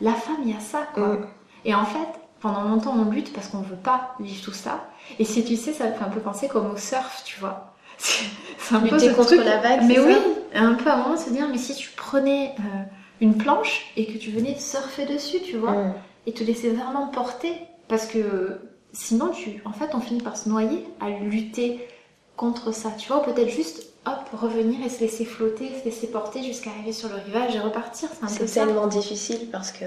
La 0.01 0.14
femme, 0.14 0.38
il 0.43 0.51
y 0.51 0.55
a 0.55 0.60
ça, 0.60 0.88
quoi. 0.93 1.08
Mm. 1.08 1.28
Et 1.66 1.74
en 1.74 1.86
fait, 1.86 2.08
Pendant 2.39 2.62
longtemps, 2.62 2.93
on 2.95 3.10
lutte 3.10 3.34
parce 3.34 3.47
qu'on 3.47 3.62
veut 3.62 3.76
pas 3.76 4.16
vivre 4.20 4.43
tout 4.43 4.53
ça. 4.53 4.89
Et 5.18 5.26
si 5.26 5.43
tu 5.43 5.55
sais, 5.55 5.74
ça 5.74 5.88
me 5.88 5.93
fait 5.93 6.03
un 6.03 6.10
peu 6.10 6.20
penser 6.20 6.47
comme 6.47 6.70
au 6.70 6.78
surf, 6.78 7.24
tu 7.26 7.39
vois. 7.39 7.74
C'est 7.97 8.76
un 8.76 8.80
peu 8.82 8.99
ce 8.99 9.10
contre 9.10 9.43
la 9.43 9.58
vague. 9.58 9.82
Mais 9.88 9.99
oui, 9.99 10.16
un 10.53 10.76
peu 10.76 10.88
à 10.88 10.93
un 10.93 10.97
moment 10.97 11.18
se 11.18 11.32
dire, 11.32 11.47
mais 11.49 11.58
si 11.58 11.74
tu 11.74 11.89
prenais 11.95 12.53
euh, 12.60 12.84
une 13.22 13.38
planche 13.38 13.91
et 13.97 14.05
que 14.05 14.20
tu 14.20 14.30
venais 14.30 14.55
surfer 14.60 15.05
dessus, 15.05 15.39
tu 15.41 15.58
vois, 15.58 15.72
mm. 15.72 15.93
Et 16.28 16.34
te 16.34 16.43
laisser 16.43 16.69
vraiment 16.69 17.07
porter, 17.07 17.53
parce 17.88 18.05
que 18.05 18.59
sinon, 18.93 19.30
tu, 19.30 19.61
en 19.65 19.71
fait, 19.71 19.95
on 19.95 20.01
finit 20.01 20.21
par 20.21 20.38
se 20.38 20.47
noyer 20.49 20.86
à 20.99 21.09
lutter 21.09 21.88
contre 22.36 22.71
ça, 22.71 22.91
tu 22.91 23.07
vois, 23.07 23.23
peut-être 23.23 23.49
juste 23.49 23.88
hop, 24.05 24.39
revenir 24.39 24.86
et 24.86 24.89
se 24.89 24.99
laisser 24.99 25.25
flotter, 25.25 25.69
se 25.80 25.86
laisser 25.86 26.07
porter 26.07 26.43
jusqu'à 26.43 26.69
arriver 26.69 26.93
sur 26.93 27.09
le 27.09 27.15
rivage 27.15 27.55
et 27.55 27.59
repartir. 27.59 28.09
C'est 28.28 28.45
tellement 28.45 28.88
difficile 28.88 29.49
parce 29.51 29.71
que 29.71 29.86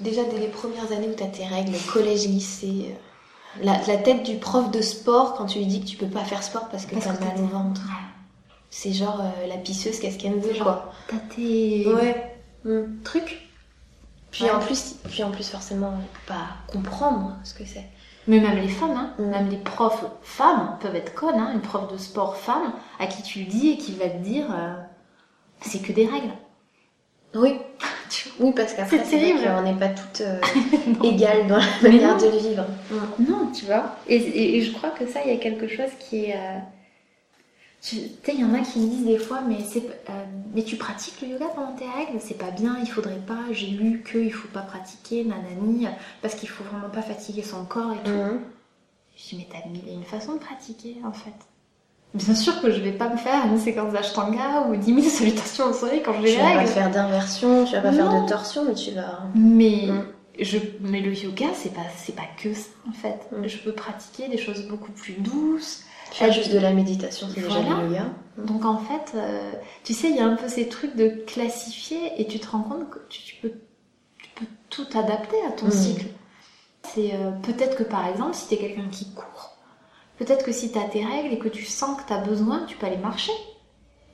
déjà 0.00 0.22
dès 0.24 0.38
les 0.38 0.48
premières 0.48 0.92
années 0.92 1.08
où 1.08 1.14
tu 1.14 1.22
as 1.22 1.26
tes 1.26 1.44
règles, 1.44 1.72
collège, 1.92 2.26
lycée, 2.26 2.94
euh, 3.60 3.64
la, 3.64 3.96
tête 3.96 4.22
du 4.22 4.36
prof 4.36 4.70
de 4.70 4.80
sport 4.80 5.34
quand 5.34 5.46
tu 5.46 5.58
lui 5.58 5.66
dis 5.66 5.80
que 5.80 5.86
tu 5.86 5.96
peux 5.96 6.06
pas 6.06 6.24
faire 6.24 6.42
sport 6.42 6.68
parce 6.68 6.86
que 6.86 6.96
tu 6.96 7.08
as 7.08 7.12
mal 7.12 7.38
au 7.38 7.46
ventre. 7.46 7.82
C'est 8.70 8.92
genre 8.92 9.20
euh, 9.20 9.46
la 9.46 9.56
pisseuse, 9.56 10.00
qu'est-ce 10.00 10.18
qu'elle 10.18 10.38
veut, 10.38 10.60
quoi. 10.60 10.92
T'as 11.08 11.16
tes 11.34 11.86
ouais. 11.86 12.36
Mm. 12.64 13.02
trucs. 13.04 13.48
Puis, 14.34 14.50
en 14.50 14.58
plus, 14.58 14.96
puis 15.08 15.22
en 15.22 15.30
plus, 15.30 15.48
forcément, 15.48 15.94
pas 16.26 16.48
comprendre 16.66 17.36
ce 17.44 17.54
que 17.54 17.64
c'est. 17.64 17.84
Mais 18.26 18.40
même 18.40 18.58
les 18.58 18.68
femmes, 18.68 18.96
hein, 18.96 19.14
mm. 19.18 19.26
même 19.26 19.48
les 19.48 19.58
profs 19.58 20.04
femmes 20.22 20.76
peuvent 20.80 20.96
être 20.96 21.14
connes. 21.14 21.38
Hein, 21.38 21.52
une 21.54 21.60
prof 21.60 21.92
de 21.92 21.96
sport 21.96 22.36
femme 22.36 22.72
à 22.98 23.06
qui 23.06 23.22
tu 23.22 23.40
le 23.40 23.44
dis 23.44 23.70
et 23.70 23.78
qui 23.78 23.92
va 23.92 24.08
te 24.08 24.18
dire 24.18 24.46
euh, 24.50 24.74
c'est 25.60 25.80
que 25.80 25.92
des 25.92 26.06
règles. 26.06 26.32
Oui, 27.36 27.58
oui 28.40 28.52
parce 28.56 28.74
qu'après 28.74 29.04
c'est 29.04 29.18
terrible. 29.18 29.48
On 29.56 29.62
n'est 29.62 29.78
pas 29.78 29.90
toutes 29.90 30.22
euh, 30.22 30.40
égales 31.04 31.46
dans 31.46 31.58
la 31.58 31.88
manière 31.88 32.16
de 32.16 32.26
vivre. 32.26 32.64
Non, 33.20 33.52
tu 33.52 33.66
vois. 33.66 33.96
Et, 34.08 34.60
je 34.62 34.72
crois 34.72 34.90
que 34.90 35.06
ça, 35.06 35.20
il 35.24 35.32
y 35.32 35.36
a 35.36 35.38
quelque 35.38 35.68
chose 35.68 35.90
qui 36.00 36.24
est 36.24 36.34
euh, 36.34 36.58
tu 37.84 37.96
sais, 37.96 38.32
il 38.32 38.40
y 38.40 38.44
en 38.44 38.54
a 38.54 38.60
qui 38.60 38.78
me 38.78 38.88
disent 38.88 39.04
des 39.04 39.18
fois, 39.18 39.42
mais, 39.46 39.58
euh, 39.58 40.24
mais 40.54 40.62
tu 40.62 40.76
pratiques 40.76 41.20
le 41.20 41.28
yoga 41.28 41.46
pendant 41.54 41.72
tes 41.72 41.84
règles? 41.84 42.18
C'est 42.18 42.38
pas 42.38 42.50
bien, 42.50 42.78
il 42.80 42.88
faudrait 42.88 43.20
pas. 43.26 43.40
J'ai 43.52 43.66
lu 43.66 44.02
qu'il 44.10 44.32
faut 44.32 44.48
pas 44.48 44.62
pratiquer, 44.62 45.22
nanani, 45.24 45.86
parce 46.22 46.34
qu'il 46.34 46.48
faut 46.48 46.64
vraiment 46.64 46.88
pas 46.88 47.02
fatiguer 47.02 47.42
son 47.42 47.66
corps 47.66 47.92
et 47.92 48.02
tout. 48.02 48.10
Mhm. 48.10 48.40
Je 49.16 49.28
dis, 49.28 49.36
mais 49.36 49.46
t'as 49.50 49.68
mille 49.68 49.86
et 49.86 49.92
une 49.92 50.04
façon 50.04 50.34
de 50.34 50.38
pratiquer 50.38 50.96
en 51.04 51.12
fait. 51.12 51.34
Bien 52.14 52.34
sûr 52.34 52.60
que 52.62 52.70
je 52.70 52.80
vais 52.80 52.92
pas 52.92 53.10
me 53.10 53.18
faire 53.18 53.44
une 53.46 53.58
séquence 53.58 53.92
d'ashtanga 53.92 54.66
ou 54.68 54.76
10 54.76 54.86
000 54.86 55.00
salutations 55.08 55.66
au 55.66 55.72
soleil 55.74 56.00
quand 56.02 56.14
je 56.14 56.22
vais 56.22 56.32
Tu 56.32 56.38
vas 56.38 56.54
pas 56.54 56.66
faire 56.66 56.90
d'inversion, 56.90 57.64
tu 57.66 57.72
vas 57.72 57.82
pas 57.82 57.92
faire 57.92 58.22
de 58.22 58.28
torsion, 58.28 58.64
mais 58.64 58.74
tu 58.74 58.92
vas. 58.92 59.24
Mais. 59.34 59.88
Mhm. 59.88 60.04
Je, 60.40 60.58
mais 60.80 61.00
le 61.00 61.12
yoga, 61.12 61.46
c'est 61.54 61.72
pas, 61.72 61.86
c'est 61.96 62.16
pas 62.16 62.26
que 62.42 62.54
ça 62.54 62.70
en 62.88 62.92
fait. 62.92 63.28
Mhm. 63.30 63.46
Je 63.46 63.58
peux 63.58 63.72
pratiquer 63.72 64.28
des 64.28 64.38
choses 64.38 64.66
beaucoup 64.68 64.90
plus 64.90 65.14
douces, 65.14 65.84
Faire 66.14 66.32
juste 66.32 66.52
de 66.52 66.60
la 66.60 66.72
méditation, 66.72 67.26
c'est 67.34 67.40
déjà 67.42 67.60
du 67.60 67.68
yoga. 67.68 68.04
Donc 68.38 68.64
en 68.64 68.78
fait, 68.78 69.16
euh, 69.16 69.50
tu 69.82 69.94
sais, 69.94 70.10
il 70.10 70.14
y 70.14 70.20
a 70.20 70.26
un 70.26 70.36
peu 70.36 70.48
ces 70.48 70.68
trucs 70.68 70.94
de 70.94 71.08
classifier 71.26 72.12
et 72.18 72.26
tu 72.28 72.38
te 72.38 72.48
rends 72.48 72.62
compte 72.62 72.88
que 72.88 73.00
tu, 73.08 73.34
peux, 73.42 73.50
tu 74.18 74.28
peux, 74.36 74.46
tout 74.70 74.86
adapter 74.96 75.36
à 75.44 75.50
ton 75.50 75.66
mm. 75.66 75.72
cycle. 75.72 76.06
C'est 76.84 77.14
euh, 77.14 77.32
peut-être 77.42 77.76
que 77.76 77.82
par 77.82 78.06
exemple, 78.06 78.34
si 78.34 78.46
tu 78.46 78.54
es 78.54 78.58
quelqu'un 78.58 78.88
qui 78.92 79.12
court, 79.12 79.56
peut-être 80.18 80.44
que 80.44 80.52
si 80.52 80.70
tu 80.70 80.78
as 80.78 80.84
tes 80.84 81.04
règles 81.04 81.32
et 81.32 81.38
que 81.38 81.48
tu 81.48 81.64
sens 81.64 82.00
que 82.00 82.06
tu 82.06 82.12
as 82.12 82.18
besoin, 82.18 82.64
tu 82.68 82.76
peux 82.76 82.86
aller 82.86 82.96
marcher. 82.96 83.32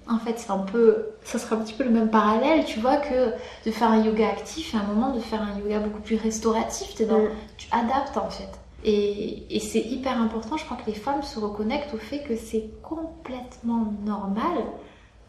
En 0.08 0.18
fait, 0.18 0.38
c'est 0.38 0.50
un 0.50 0.58
peu, 0.58 1.10
ça 1.22 1.38
sera 1.38 1.56
un 1.56 1.60
petit 1.60 1.74
peu 1.74 1.84
le 1.84 1.90
même 1.90 2.08
parallèle, 2.08 2.64
tu 2.64 2.80
vois, 2.80 2.96
que 2.96 3.34
de 3.66 3.70
faire 3.70 3.90
un 3.90 4.02
yoga 4.02 4.26
actif 4.26 4.72
et 4.72 4.78
à 4.78 4.80
un 4.80 4.84
moment 4.84 5.14
de 5.14 5.20
faire 5.20 5.42
un 5.42 5.58
yoga 5.58 5.80
beaucoup 5.80 6.00
plus 6.00 6.16
restauratif. 6.16 6.98
Es 6.98 7.04
dans, 7.04 7.18
mm. 7.18 7.30
Tu 7.58 7.68
adaptes 7.70 8.16
en 8.16 8.30
fait. 8.30 8.48
Et, 8.84 9.60
c'est 9.60 9.80
hyper 9.80 10.20
important, 10.20 10.56
je 10.56 10.64
crois 10.64 10.76
que 10.76 10.86
les 10.86 10.96
femmes 10.96 11.22
se 11.22 11.38
reconnectent 11.38 11.94
au 11.94 11.98
fait 11.98 12.22
que 12.22 12.36
c'est 12.36 12.70
complètement 12.82 13.92
normal 14.04 14.58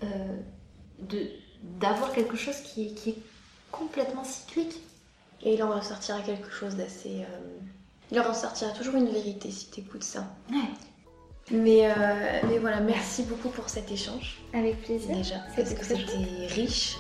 euh, 0.04 0.38
d'avoir 1.80 2.12
quelque 2.14 2.38
chose 2.38 2.58
qui, 2.62 2.88
est 3.08 3.18
complètement 3.72 4.24
cyclique. 4.24 4.82
Et 5.43 5.56
il 5.56 5.64
en 5.64 5.72
ressortira 5.72 6.22
quelque 6.22 6.52
chose 6.52 6.76
d'assez... 6.76 7.22
Euh, 7.22 7.60
il 8.12 8.20
en 8.20 8.24
ressortira 8.24 8.72
toujours 8.72 8.95
une 8.95 9.10
vérité 9.10 9.49
si 9.49 9.70
tu 9.72 9.80
écoutes 9.80 10.04
ça. 10.04 10.26
Ouais. 10.52 10.58
Mais, 11.52 11.89
euh, 11.89 11.93
mais 12.47 12.60
voilà, 12.60 12.80
merci 12.80 13.24
beaucoup 13.24 13.49
pour 13.49 13.70
cet 13.70 13.91
échange. 13.91 14.41
Avec 14.54 14.82
plaisir. 14.82 15.16
Déjà, 15.16 15.36
parce 15.56 15.74
que 15.74 15.84
c'était 15.84 16.45
riche. 16.47 16.97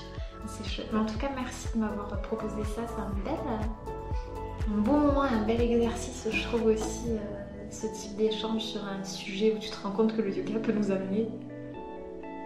C'est 0.47 0.67
chouette. 0.67 0.87
Mais 0.91 0.99
en 0.99 1.05
tout 1.05 1.17
cas, 1.17 1.29
merci 1.35 1.67
de 1.75 1.79
m'avoir 1.79 2.21
proposé 2.21 2.63
ça. 2.63 2.81
C'est 2.87 3.01
un 3.01 3.13
bel 3.23 3.39
un 4.69 4.81
bon 4.81 4.99
moment 4.99 5.21
un 5.21 5.43
bel 5.45 5.61
exercice, 5.61 6.27
je 6.31 6.43
trouve 6.43 6.65
aussi, 6.67 7.09
euh, 7.09 7.17
ce 7.69 7.87
type 7.87 8.17
d'échange 8.17 8.61
sur 8.61 8.81
un 8.83 9.03
sujet 9.03 9.53
où 9.55 9.59
tu 9.59 9.69
te 9.69 9.75
rends 9.81 9.91
compte 9.91 10.15
que 10.15 10.21
le 10.21 10.35
yoga 10.35 10.59
peut 10.59 10.73
nous 10.73 10.91
amener 10.91 11.27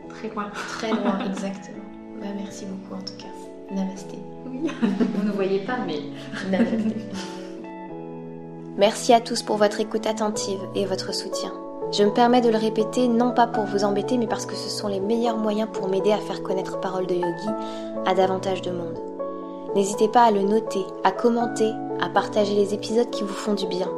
très 0.10 0.30
loin. 0.30 0.50
Très 0.54 0.92
loin, 0.92 1.20
exactement. 1.26 1.84
Bah, 2.22 2.28
merci 2.38 2.66
beaucoup 2.66 2.96
en 2.96 3.04
tout 3.04 3.18
cas. 3.18 3.74
Namasté. 3.74 4.18
Oui, 4.46 4.70
vous 5.16 5.24
ne 5.24 5.32
voyez 5.32 5.60
pas, 5.60 5.78
mais 5.86 6.00
Namasté. 6.52 6.96
Merci 8.78 9.14
à 9.14 9.22
tous 9.22 9.42
pour 9.42 9.58
votre 9.58 9.80
écoute 9.80 10.06
attentive 10.06 10.60
et 10.76 10.86
votre 10.86 11.14
soutien. 11.14 11.54
Je 11.92 12.04
me 12.04 12.12
permets 12.12 12.42
de 12.42 12.50
le 12.50 12.58
répéter 12.58 13.08
non 13.08 13.32
pas 13.32 13.48
pour 13.48 13.64
vous 13.66 13.84
embêter, 13.84 14.18
mais 14.18 14.28
parce 14.28 14.46
que 14.46 14.56
ce 14.56 14.70
sont 14.70 14.88
les 14.88 15.00
meilleurs 15.00 15.38
moyens 15.38 15.70
pour 15.72 15.88
m'aider 15.88 16.12
à 16.12 16.18
faire 16.18 16.44
connaître 16.44 16.80
Parole 16.80 17.08
de 17.08 17.14
Yogi 17.14 17.50
à 18.06 18.14
davantage 18.14 18.62
de 18.62 18.72
monde. 18.72 19.15
N'hésitez 19.76 20.08
pas 20.08 20.24
à 20.24 20.32
le 20.32 20.42
noter, 20.42 20.86
à 21.04 21.12
commenter, 21.12 21.70
à 22.02 22.08
partager 22.08 22.56
les 22.56 22.74
épisodes 22.74 23.10
qui 23.10 23.24
vous 23.24 23.34
font 23.34 23.56
du 23.56 23.68
bien. 23.68 23.90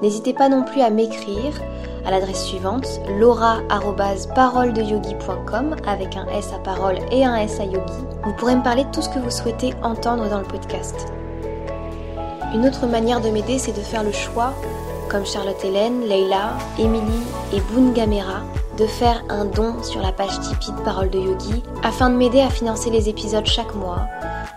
N'hésitez 0.00 0.32
pas 0.32 0.48
non 0.48 0.62
plus 0.62 0.80
à 0.80 0.90
m'écrire 0.90 1.60
à 2.06 2.12
l'adresse 2.12 2.44
suivante 2.44 2.86
laura@paroledeyogi.com 3.18 5.74
avec 5.86 6.16
un 6.16 6.28
S 6.28 6.52
à 6.54 6.58
parole 6.58 7.00
et 7.10 7.24
un 7.24 7.34
S 7.34 7.58
à 7.58 7.64
yogi. 7.64 8.04
Vous 8.24 8.32
pourrez 8.34 8.54
me 8.54 8.62
parler 8.62 8.84
de 8.84 8.92
tout 8.92 9.02
ce 9.02 9.08
que 9.08 9.18
vous 9.18 9.32
souhaitez 9.32 9.74
entendre 9.82 10.30
dans 10.30 10.38
le 10.38 10.44
podcast. 10.44 11.08
Une 12.54 12.64
autre 12.64 12.86
manière 12.86 13.20
de 13.20 13.30
m'aider, 13.30 13.58
c'est 13.58 13.76
de 13.76 13.80
faire 13.80 14.04
le 14.04 14.12
choix, 14.12 14.52
comme 15.08 15.26
Charlotte 15.26 15.64
Hélène, 15.64 16.02
Leila, 16.02 16.52
Émilie 16.78 17.26
et 17.52 17.58
Boone 17.60 17.92
Gamera, 17.92 18.42
de 18.78 18.86
faire 18.86 19.24
un 19.28 19.46
don 19.46 19.82
sur 19.82 20.00
la 20.00 20.12
page 20.12 20.38
Tipeee 20.40 20.70
de 20.72 20.80
Parole 20.82 21.10
de 21.10 21.18
Yogi 21.18 21.62
afin 21.82 22.08
de 22.08 22.14
m'aider 22.16 22.40
à 22.40 22.50
financer 22.50 22.90
les 22.90 23.08
épisodes 23.08 23.46
chaque 23.46 23.74
mois 23.74 24.06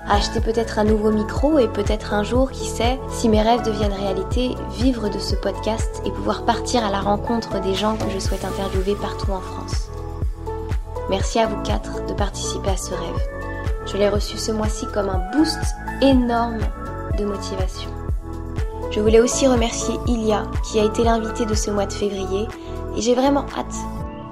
acheter 0.07 0.39
peut-être 0.39 0.79
un 0.79 0.83
nouveau 0.83 1.11
micro 1.11 1.57
et 1.59 1.67
peut-être 1.67 2.13
un 2.13 2.23
jour, 2.23 2.51
qui 2.51 2.67
sait, 2.67 2.99
si 3.09 3.29
mes 3.29 3.41
rêves 3.41 3.63
deviennent 3.63 3.93
réalité, 3.93 4.55
vivre 4.77 5.09
de 5.09 5.19
ce 5.19 5.35
podcast 5.35 6.01
et 6.05 6.11
pouvoir 6.11 6.45
partir 6.45 6.83
à 6.83 6.91
la 6.91 6.99
rencontre 6.99 7.59
des 7.61 7.73
gens 7.73 7.97
que 7.97 8.09
je 8.09 8.19
souhaite 8.19 8.45
interviewer 8.45 8.95
partout 8.95 9.31
en 9.31 9.41
France. 9.41 9.89
Merci 11.09 11.39
à 11.39 11.47
vous 11.47 11.61
quatre 11.63 12.05
de 12.05 12.13
participer 12.13 12.69
à 12.69 12.77
ce 12.77 12.91
rêve. 12.91 13.27
Je 13.85 13.97
l'ai 13.97 14.09
reçu 14.09 14.37
ce 14.37 14.51
mois-ci 14.51 14.85
comme 14.93 15.09
un 15.09 15.21
boost 15.33 15.59
énorme 16.01 16.59
de 17.17 17.25
motivation. 17.25 17.89
Je 18.91 18.99
voulais 18.99 19.19
aussi 19.19 19.47
remercier 19.47 19.95
Ilia 20.07 20.45
qui 20.63 20.79
a 20.79 20.83
été 20.83 21.03
l'invité 21.03 21.45
de 21.45 21.53
ce 21.53 21.69
mois 21.69 21.85
de 21.85 21.93
février 21.93 22.47
et 22.95 23.01
j'ai 23.01 23.13
vraiment 23.13 23.45
hâte 23.57 23.75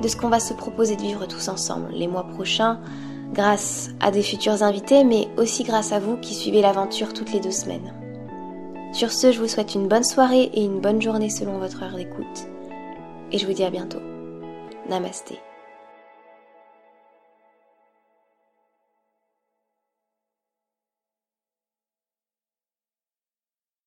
de 0.01 0.07
ce 0.07 0.15
qu'on 0.15 0.29
va 0.29 0.39
se 0.39 0.53
proposer 0.53 0.95
de 0.95 1.01
vivre 1.01 1.25
tous 1.27 1.47
ensemble 1.47 1.89
les 1.91 2.07
mois 2.07 2.23
prochains 2.23 2.79
grâce 3.33 3.89
à 3.99 4.11
des 4.11 4.23
futurs 4.23 4.63
invités, 4.63 5.03
mais 5.03 5.27
aussi 5.37 5.63
grâce 5.63 5.91
à 5.91 5.99
vous 5.99 6.17
qui 6.17 6.33
suivez 6.33 6.61
l'aventure 6.61 7.13
toutes 7.13 7.33
les 7.33 7.39
deux 7.39 7.51
semaines. 7.51 7.93
Sur 8.93 9.11
ce, 9.11 9.31
je 9.31 9.39
vous 9.39 9.47
souhaite 9.47 9.73
une 9.73 9.87
bonne 9.87 10.03
soirée 10.03 10.51
et 10.53 10.63
une 10.63 10.79
bonne 10.79 11.01
journée 11.01 11.29
selon 11.29 11.57
votre 11.57 11.83
heure 11.83 11.95
d'écoute. 11.95 12.47
Et 13.31 13.39
je 13.39 13.45
vous 13.47 13.53
dis 13.53 13.63
à 13.63 13.71
bientôt. 13.71 14.01
Namasté. 14.87 15.39